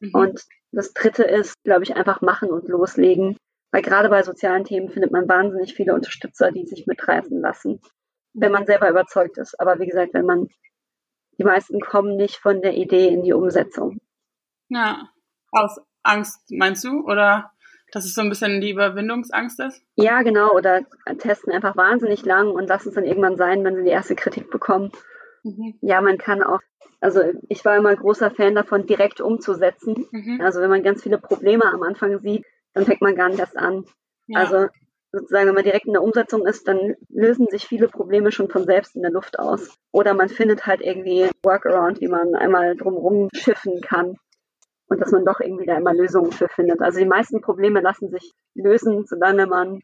Mhm. 0.00 0.10
Und 0.14 0.44
das 0.70 0.92
dritte 0.94 1.24
ist, 1.24 1.54
glaube 1.64 1.82
ich, 1.82 1.96
einfach 1.96 2.22
machen 2.22 2.50
und 2.50 2.68
loslegen. 2.68 3.36
Weil 3.72 3.82
gerade 3.82 4.10
bei 4.10 4.22
sozialen 4.22 4.64
Themen 4.64 4.90
findet 4.90 5.10
man 5.10 5.28
wahnsinnig 5.28 5.74
viele 5.74 5.94
Unterstützer, 5.94 6.52
die 6.52 6.66
sich 6.66 6.86
mitreißen 6.86 7.40
lassen, 7.40 7.80
wenn 8.34 8.52
man 8.52 8.66
selber 8.66 8.88
überzeugt 8.88 9.38
ist. 9.38 9.58
Aber 9.58 9.80
wie 9.80 9.86
gesagt, 9.86 10.12
wenn 10.12 10.26
man, 10.26 10.48
die 11.38 11.44
meisten 11.44 11.80
kommen 11.80 12.16
nicht 12.16 12.36
von 12.36 12.60
der 12.60 12.74
Idee 12.74 13.08
in 13.08 13.22
die 13.22 13.32
Umsetzung. 13.32 13.98
Ja, 14.68 15.08
aus 15.50 15.80
Angst 16.02 16.42
meinst 16.50 16.84
du? 16.84 17.02
Oder 17.04 17.50
dass 17.92 18.04
es 18.04 18.14
so 18.14 18.20
ein 18.20 18.28
bisschen 18.28 18.60
die 18.60 18.70
Überwindungsangst 18.70 19.60
ist? 19.60 19.82
Ja, 19.96 20.20
genau. 20.20 20.50
Oder 20.52 20.82
testen 21.18 21.52
einfach 21.52 21.76
wahnsinnig 21.76 22.24
lang 22.26 22.50
und 22.50 22.68
lassen 22.68 22.90
es 22.90 22.94
dann 22.94 23.04
irgendwann 23.04 23.36
sein, 23.36 23.64
wenn 23.64 23.76
sie 23.76 23.84
die 23.84 23.90
erste 23.90 24.14
Kritik 24.14 24.50
bekommen. 24.50 24.92
Mhm. 25.44 25.78
Ja, 25.80 26.02
man 26.02 26.18
kann 26.18 26.42
auch, 26.42 26.60
also 27.00 27.22
ich 27.48 27.64
war 27.64 27.76
immer 27.76 27.96
großer 27.96 28.30
Fan 28.30 28.54
davon, 28.54 28.86
direkt 28.86 29.22
umzusetzen. 29.22 30.06
Mhm. 30.10 30.40
Also 30.42 30.60
wenn 30.60 30.70
man 30.70 30.82
ganz 30.82 31.02
viele 31.02 31.18
Probleme 31.18 31.64
am 31.64 31.82
Anfang 31.82 32.18
sieht, 32.20 32.44
dann 32.74 32.84
fängt 32.84 33.02
man 33.02 33.14
gar 33.14 33.28
nicht 33.28 33.40
erst 33.40 33.56
an. 33.56 33.84
Ja. 34.26 34.40
Also 34.40 34.68
sozusagen, 35.12 35.48
wenn 35.48 35.54
man 35.54 35.64
direkt 35.64 35.86
in 35.86 35.92
der 35.92 36.02
Umsetzung 36.02 36.46
ist, 36.46 36.66
dann 36.66 36.94
lösen 37.08 37.46
sich 37.50 37.66
viele 37.66 37.88
Probleme 37.88 38.32
schon 38.32 38.48
von 38.48 38.64
selbst 38.64 38.96
in 38.96 39.02
der 39.02 39.10
Luft 39.10 39.38
aus. 39.38 39.74
Oder 39.92 40.14
man 40.14 40.28
findet 40.28 40.66
halt 40.66 40.80
irgendwie 40.80 41.28
Workaround, 41.42 42.00
wie 42.00 42.08
man 42.08 42.34
einmal 42.34 42.76
drumherum 42.76 43.28
schiffen 43.34 43.80
kann 43.82 44.16
und 44.86 45.00
dass 45.00 45.12
man 45.12 45.24
doch 45.24 45.40
irgendwie 45.40 45.66
da 45.66 45.76
immer 45.76 45.94
Lösungen 45.94 46.32
für 46.32 46.48
findet. 46.48 46.80
Also 46.80 46.98
die 46.98 47.06
meisten 47.06 47.40
Probleme 47.40 47.80
lassen 47.80 48.10
sich 48.10 48.32
lösen, 48.54 49.04
solange 49.06 49.46
man 49.46 49.82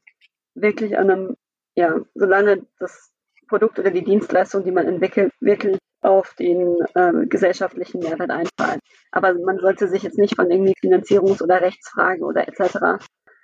wirklich 0.55 0.97
an 0.99 1.11
einem, 1.11 1.37
ja, 1.75 2.01
solange 2.15 2.67
das 2.79 3.13
Produkt 3.49 3.79
oder 3.79 3.91
die 3.91 4.05
Dienstleistung, 4.05 4.65
die 4.65 4.73
man 4.73 4.87
entwickelt, 4.87 5.33
wirklich 5.41 5.79
auf 6.01 6.35
den 6.35 6.77
äh, 6.95 7.27
gesellschaftlichen 7.27 8.01
Mehrwert 8.01 8.31
einzahlt. 8.31 8.81
Aber 9.11 9.35
man 9.35 9.59
sollte 9.59 9.89
sich 9.89 10.03
jetzt 10.03 10.19
nicht 10.19 10.37
von 10.37 10.51
irgendwie 10.51 10.75
Finanzierungs- 10.81 11.43
oder 11.43 11.61
Rechtsfragen 11.61 12.25
oder 12.25 12.47
etc. 12.47 12.75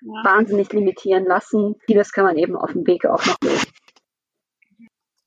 Ja. 0.02 0.24
wahnsinnig 0.24 0.72
limitieren 0.72 1.24
lassen. 1.24 1.76
Vieles 1.86 2.12
kann 2.12 2.24
man 2.24 2.36
eben 2.36 2.56
auf 2.56 2.72
dem 2.72 2.86
Weg 2.86 3.06
auch 3.06 3.24
noch 3.24 3.36
lösen. 3.42 3.70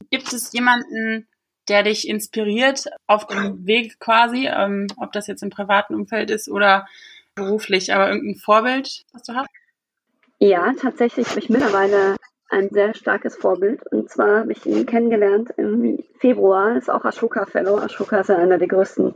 Gibt 0.10 0.32
es 0.32 0.54
jemanden, 0.54 1.28
der 1.68 1.84
dich 1.84 2.08
inspiriert 2.08 2.86
auf 3.08 3.28
dem 3.28 3.66
Weg 3.66 4.00
quasi, 4.00 4.48
ähm, 4.48 4.88
ob 4.98 5.12
das 5.12 5.28
jetzt 5.28 5.44
im 5.44 5.50
privaten 5.50 5.96
Umfeld 5.96 6.32
ist 6.32 6.50
oder 6.50 6.88
beruflich, 7.36 7.94
aber 7.94 8.10
irgendein 8.10 8.40
Vorbild, 8.40 9.04
was 9.12 9.24
du 9.24 9.36
hast? 9.36 9.50
Ja, 10.40 10.74
tatsächlich 10.80 11.28
habe 11.30 11.40
ich 11.40 11.50
mittlerweile 11.50 12.16
ein 12.50 12.70
sehr 12.70 12.94
starkes 12.94 13.36
Vorbild. 13.36 13.86
Und 13.92 14.10
zwar 14.10 14.40
habe 14.40 14.52
ich 14.52 14.66
ihn 14.66 14.86
kennengelernt 14.86 15.52
im 15.58 16.04
Februar, 16.20 16.78
ist 16.78 16.90
auch 16.90 17.06
Ashoka 17.06 17.46
Fellow. 17.46 17.78
Ashoka 17.78 18.20
ist 18.20 18.30
ja 18.30 18.38
einer 18.38 18.58
der 18.58 18.68
größten 18.68 19.14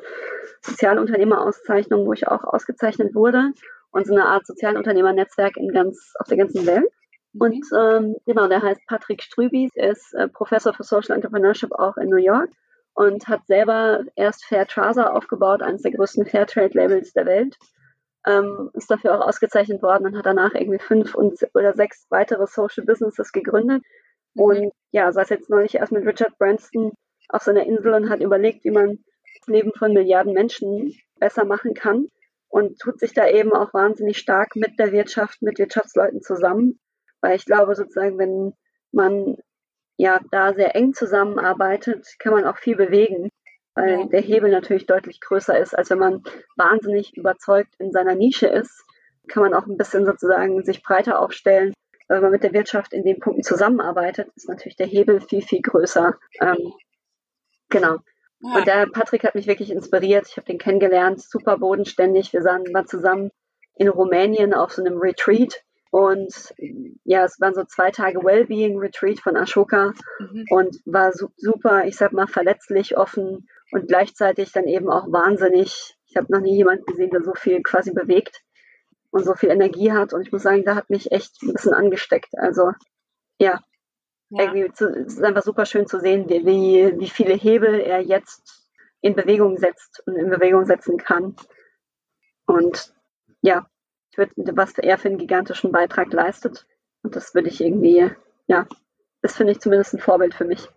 Sozialunternehmerauszeichnungen, 0.62 2.06
wo 2.06 2.14
ich 2.14 2.28
auch 2.28 2.44
ausgezeichnet 2.44 3.16
wurde. 3.16 3.52
Und 3.92 4.08
so 4.08 4.14
eine 4.14 4.26
Art 4.26 4.46
Sozialunternehmernetzwerk 4.46 5.58
in 5.58 5.70
ganz, 5.70 6.14
auf 6.20 6.28
der 6.28 6.38
ganzen 6.38 6.66
Welt. 6.66 6.92
Mhm. 7.34 7.42
Und 7.42 7.66
ähm, 7.78 8.16
genau, 8.26 8.48
der 8.48 8.62
heißt 8.62 8.82
Patrick 8.88 9.22
Strübis, 9.24 9.72
er 9.76 9.92
ist 9.92 10.14
äh, 10.14 10.28
Professor 10.28 10.74
für 10.74 10.84
Social 10.84 11.16
Entrepreneurship 11.16 11.72
auch 11.72 11.98
in 11.98 12.10
New 12.10 12.18
York 12.18 12.50
und 12.94 13.28
hat 13.28 13.46
selber 13.48 14.04
erst 14.16 14.46
Fair 14.46 14.68
Trouser 14.68 15.16
aufgebaut, 15.16 15.62
eines 15.62 15.82
der 15.82 15.92
größten 15.92 16.26
Fairtrade-Labels 16.26 17.14
der 17.14 17.26
Welt. 17.26 17.58
Ähm, 18.28 18.70
ist 18.74 18.92
dafür 18.92 19.16
auch 19.16 19.28
ausgezeichnet 19.28 19.82
worden 19.82 20.06
und 20.06 20.18
hat 20.18 20.26
danach 20.26 20.54
irgendwie 20.54 20.80
fünf 20.80 21.16
und, 21.16 21.40
oder 21.56 21.74
sechs 21.74 22.06
weitere 22.10 22.46
Social 22.46 22.86
Businesses 22.86 23.32
gegründet. 23.32 23.84
Mhm. 24.36 24.42
Und 24.42 24.72
ja, 24.92 25.12
saß 25.12 25.30
jetzt 25.30 25.50
neulich 25.50 25.76
erst 25.76 25.92
mit 25.92 26.06
Richard 26.06 26.38
Branston 26.38 26.92
auf 27.30 27.42
seiner 27.42 27.66
Insel 27.66 27.94
und 27.94 28.10
hat 28.10 28.22
überlegt, 28.22 28.64
wie 28.64 28.72
man 28.72 29.00
das 29.40 29.48
Leben 29.48 29.72
von 29.74 29.94
Milliarden 29.94 30.34
Menschen 30.34 30.96
besser 31.20 31.46
machen 31.46 31.74
kann 31.74 32.10
und 32.50 32.78
tut 32.80 33.00
sich 33.00 33.14
da 33.14 33.28
eben 33.28 33.54
auch 33.54 33.74
wahnsinnig 33.74 34.18
stark 34.18 34.56
mit 34.56 34.78
der 34.78 34.92
Wirtschaft, 34.92 35.42
mit 35.42 35.58
Wirtschaftsleuten 35.58 36.22
zusammen 36.22 36.80
weil 37.22 37.36
ich 37.36 37.46
glaube 37.46 37.76
sozusagen, 37.76 38.18
wenn 38.18 38.54
man 38.92 39.38
ja 39.98 40.20
da 40.32 40.54
sehr 40.54 40.76
eng 40.76 40.94
zusammenarbeitet, 40.94 42.16
kann 42.20 42.34
man 42.34 42.46
auch 42.46 42.58
viel 42.58 42.76
bewegen, 42.76 43.30
weil 43.76 44.08
der 44.10 44.22
Hebel 44.22 44.52
natürlich 44.52 44.86
deutlich 44.86 45.22
größer 45.22 45.58
ist, 45.58 45.78
als 45.78 45.90
wenn 45.90 46.00
man 46.00 46.24
wahnsinnig 46.56 47.16
überzeugt 47.16 47.74
in 47.80 47.92
seiner 47.92 48.16
Nische 48.16 48.48
ist, 48.48 48.84
kann 49.28 49.44
man 49.44 49.54
auch 49.54 49.66
ein 49.66 49.78
bisschen 49.78 50.06
sozusagen 50.06 50.64
sich 50.64 50.84
breiter 50.84 51.20
aufstellen. 51.20 51.74
Wenn 52.08 52.22
man 52.22 52.32
mit 52.32 52.44
der 52.44 52.54
Wirtschaft 52.54 52.92
in 52.92 53.04
den 53.04 53.20
Punkten 53.20 53.44
zusammenarbeitet, 53.44 54.30
ist 54.36 54.50
natürlich 54.50 54.76
der 54.76 54.88
Hebel 54.88 55.22
viel, 55.22 55.42
viel 55.42 55.62
größer. 55.62 56.18
Ähm, 56.42 56.74
genau. 57.70 57.98
Ja. 58.42 58.56
Und 58.56 58.68
der 58.68 58.88
Patrick 58.88 59.24
hat 59.24 59.36
mich 59.36 59.48
wirklich 59.48 59.72
inspiriert. 59.72 60.28
Ich 60.28 60.36
habe 60.36 60.48
den 60.48 60.58
kennengelernt, 60.58 61.22
super 61.22 61.58
bodenständig. 61.58 62.34
Wir 62.34 62.42
sahen 62.42 62.66
mal 62.74 62.86
zusammen 62.86 63.32
in 63.76 63.88
Rumänien 63.88 64.54
auf 64.54 64.74
so 64.74 64.84
einem 64.84 64.98
Retreat 64.98 65.64
und 65.92 66.54
ja, 67.04 67.26
es 67.26 67.40
waren 67.42 67.54
so 67.54 67.66
zwei 67.66 67.92
Tage 67.92 68.24
Wellbeing 68.24 68.78
Retreat 68.78 69.20
von 69.20 69.36
Ashoka 69.36 69.94
mhm. 70.20 70.46
und 70.50 70.78
war 70.86 71.12
su 71.12 71.28
super, 71.36 71.86
ich 71.86 71.98
sag 71.98 72.14
mal, 72.14 72.28
verletzlich, 72.28 72.98
offen 72.98 73.50
und 73.72 73.88
gleichzeitig 73.88 74.52
dann 74.52 74.66
eben 74.66 74.90
auch 74.90 75.12
wahnsinnig. 75.12 75.96
Ich 76.08 76.18
habe 76.18 76.32
noch 76.32 76.42
nie 76.42 76.56
jemanden 76.56 76.86
gesehen, 76.86 77.10
der 77.12 77.24
so 77.24 77.34
viel 77.34 77.62
quasi 77.64 77.92
bewegt 77.92 78.42
und 79.12 79.24
so 79.24 79.34
viel 79.34 79.50
Energie 79.50 79.92
hat. 79.92 80.14
Und 80.14 80.22
ich 80.22 80.32
muss 80.32 80.44
sagen, 80.44 80.64
da 80.64 80.76
hat 80.76 80.90
mich 80.90 81.12
echt 81.12 81.42
ein 81.42 81.54
bisschen 81.54 81.74
angesteckt. 81.74 82.38
Also 82.38 82.72
ja, 83.40 83.60
ja. 84.30 84.44
irgendwie 84.44 84.72
zu, 84.74 84.88
es 84.90 85.14
ist 85.14 85.24
einfach 85.24 85.44
super 85.44 85.66
schön 85.66 85.88
zu 85.88 86.00
sehen, 86.00 86.30
wie, 86.30 86.46
wie, 86.46 87.00
wie 87.00 87.10
viele 87.10 87.34
Hebel 87.34 87.80
er 87.80 88.02
jetzt 88.02 88.68
in 89.02 89.16
Bewegung 89.16 89.58
setzt 89.58 90.04
und 90.06 90.16
in 90.16 90.30
Bewegung 90.30 90.66
setzen 90.66 90.98
kann. 90.98 91.36
Und 92.46 92.94
ja, 93.42 93.66
was 94.16 94.78
er 94.78 94.98
für 94.98 95.08
einen 95.08 95.18
gigantischen 95.18 95.72
Beitrag 95.72 96.12
leistet. 96.12 96.68
Und 97.04 97.16
das 97.16 97.34
würde 97.34 97.50
ich 97.50 97.62
irgendwie, 97.62 98.12
ja, 98.48 98.68
das 99.22 99.38
finde 99.38 99.54
ich 99.54 99.60
zumindest 99.60 99.94
ein 99.94 100.00
Vorbild 100.00 100.34
für 100.34 100.46
mich. 100.46 100.70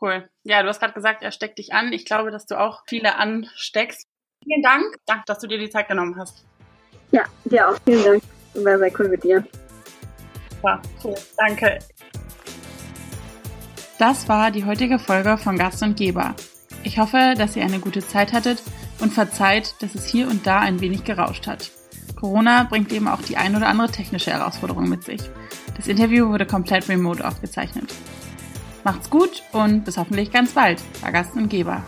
Cool. 0.00 0.28
Ja, 0.44 0.62
du 0.62 0.68
hast 0.68 0.80
gerade 0.80 0.92
gesagt, 0.92 1.22
er 1.22 1.32
steckt 1.32 1.58
dich 1.58 1.72
an. 1.72 1.92
Ich 1.92 2.04
glaube, 2.04 2.30
dass 2.30 2.46
du 2.46 2.58
auch 2.58 2.82
viele 2.86 3.16
ansteckst. 3.16 4.06
Vielen 4.44 4.62
Dank. 4.62 4.96
Danke, 5.06 5.24
dass 5.26 5.40
du 5.40 5.48
dir 5.48 5.58
die 5.58 5.70
Zeit 5.70 5.88
genommen 5.88 6.16
hast. 6.16 6.44
Ja, 7.10 7.24
dir 7.44 7.68
auch. 7.68 7.76
Vielen 7.84 8.04
Dank. 8.04 8.22
War 8.54 8.78
sehr 8.78 8.92
cool 8.98 9.08
mit 9.08 9.24
dir. 9.24 9.44
Ja, 10.64 10.80
cool. 11.02 11.14
Danke. 11.36 11.78
Das 13.98 14.28
war 14.28 14.50
die 14.52 14.64
heutige 14.64 14.98
Folge 14.98 15.38
von 15.38 15.58
Gast 15.58 15.82
und 15.82 15.96
Geber. 15.96 16.34
Ich 16.84 16.98
hoffe, 16.98 17.34
dass 17.36 17.56
ihr 17.56 17.64
eine 17.64 17.80
gute 17.80 18.00
Zeit 18.06 18.32
hattet 18.32 18.62
und 19.00 19.12
verzeiht, 19.12 19.74
dass 19.80 19.94
es 19.94 20.06
hier 20.06 20.28
und 20.28 20.46
da 20.46 20.60
ein 20.60 20.80
wenig 20.80 21.04
gerauscht 21.04 21.46
hat. 21.48 21.70
Corona 22.14 22.64
bringt 22.64 22.92
eben 22.92 23.08
auch 23.08 23.22
die 23.22 23.36
ein 23.36 23.56
oder 23.56 23.68
andere 23.68 23.90
technische 23.90 24.30
Herausforderung 24.30 24.88
mit 24.88 25.04
sich. 25.04 25.20
Das 25.76 25.86
Interview 25.88 26.28
wurde 26.28 26.46
komplett 26.46 26.88
remote 26.88 27.26
aufgezeichnet. 27.26 27.92
Macht's 28.88 29.10
gut 29.10 29.42
und 29.52 29.84
bis 29.84 29.98
hoffentlich 29.98 30.32
ganz 30.32 30.52
bald, 30.52 30.80
bei 31.02 31.10
Gast 31.10 31.34
und 31.36 31.50
Geber. 31.50 31.84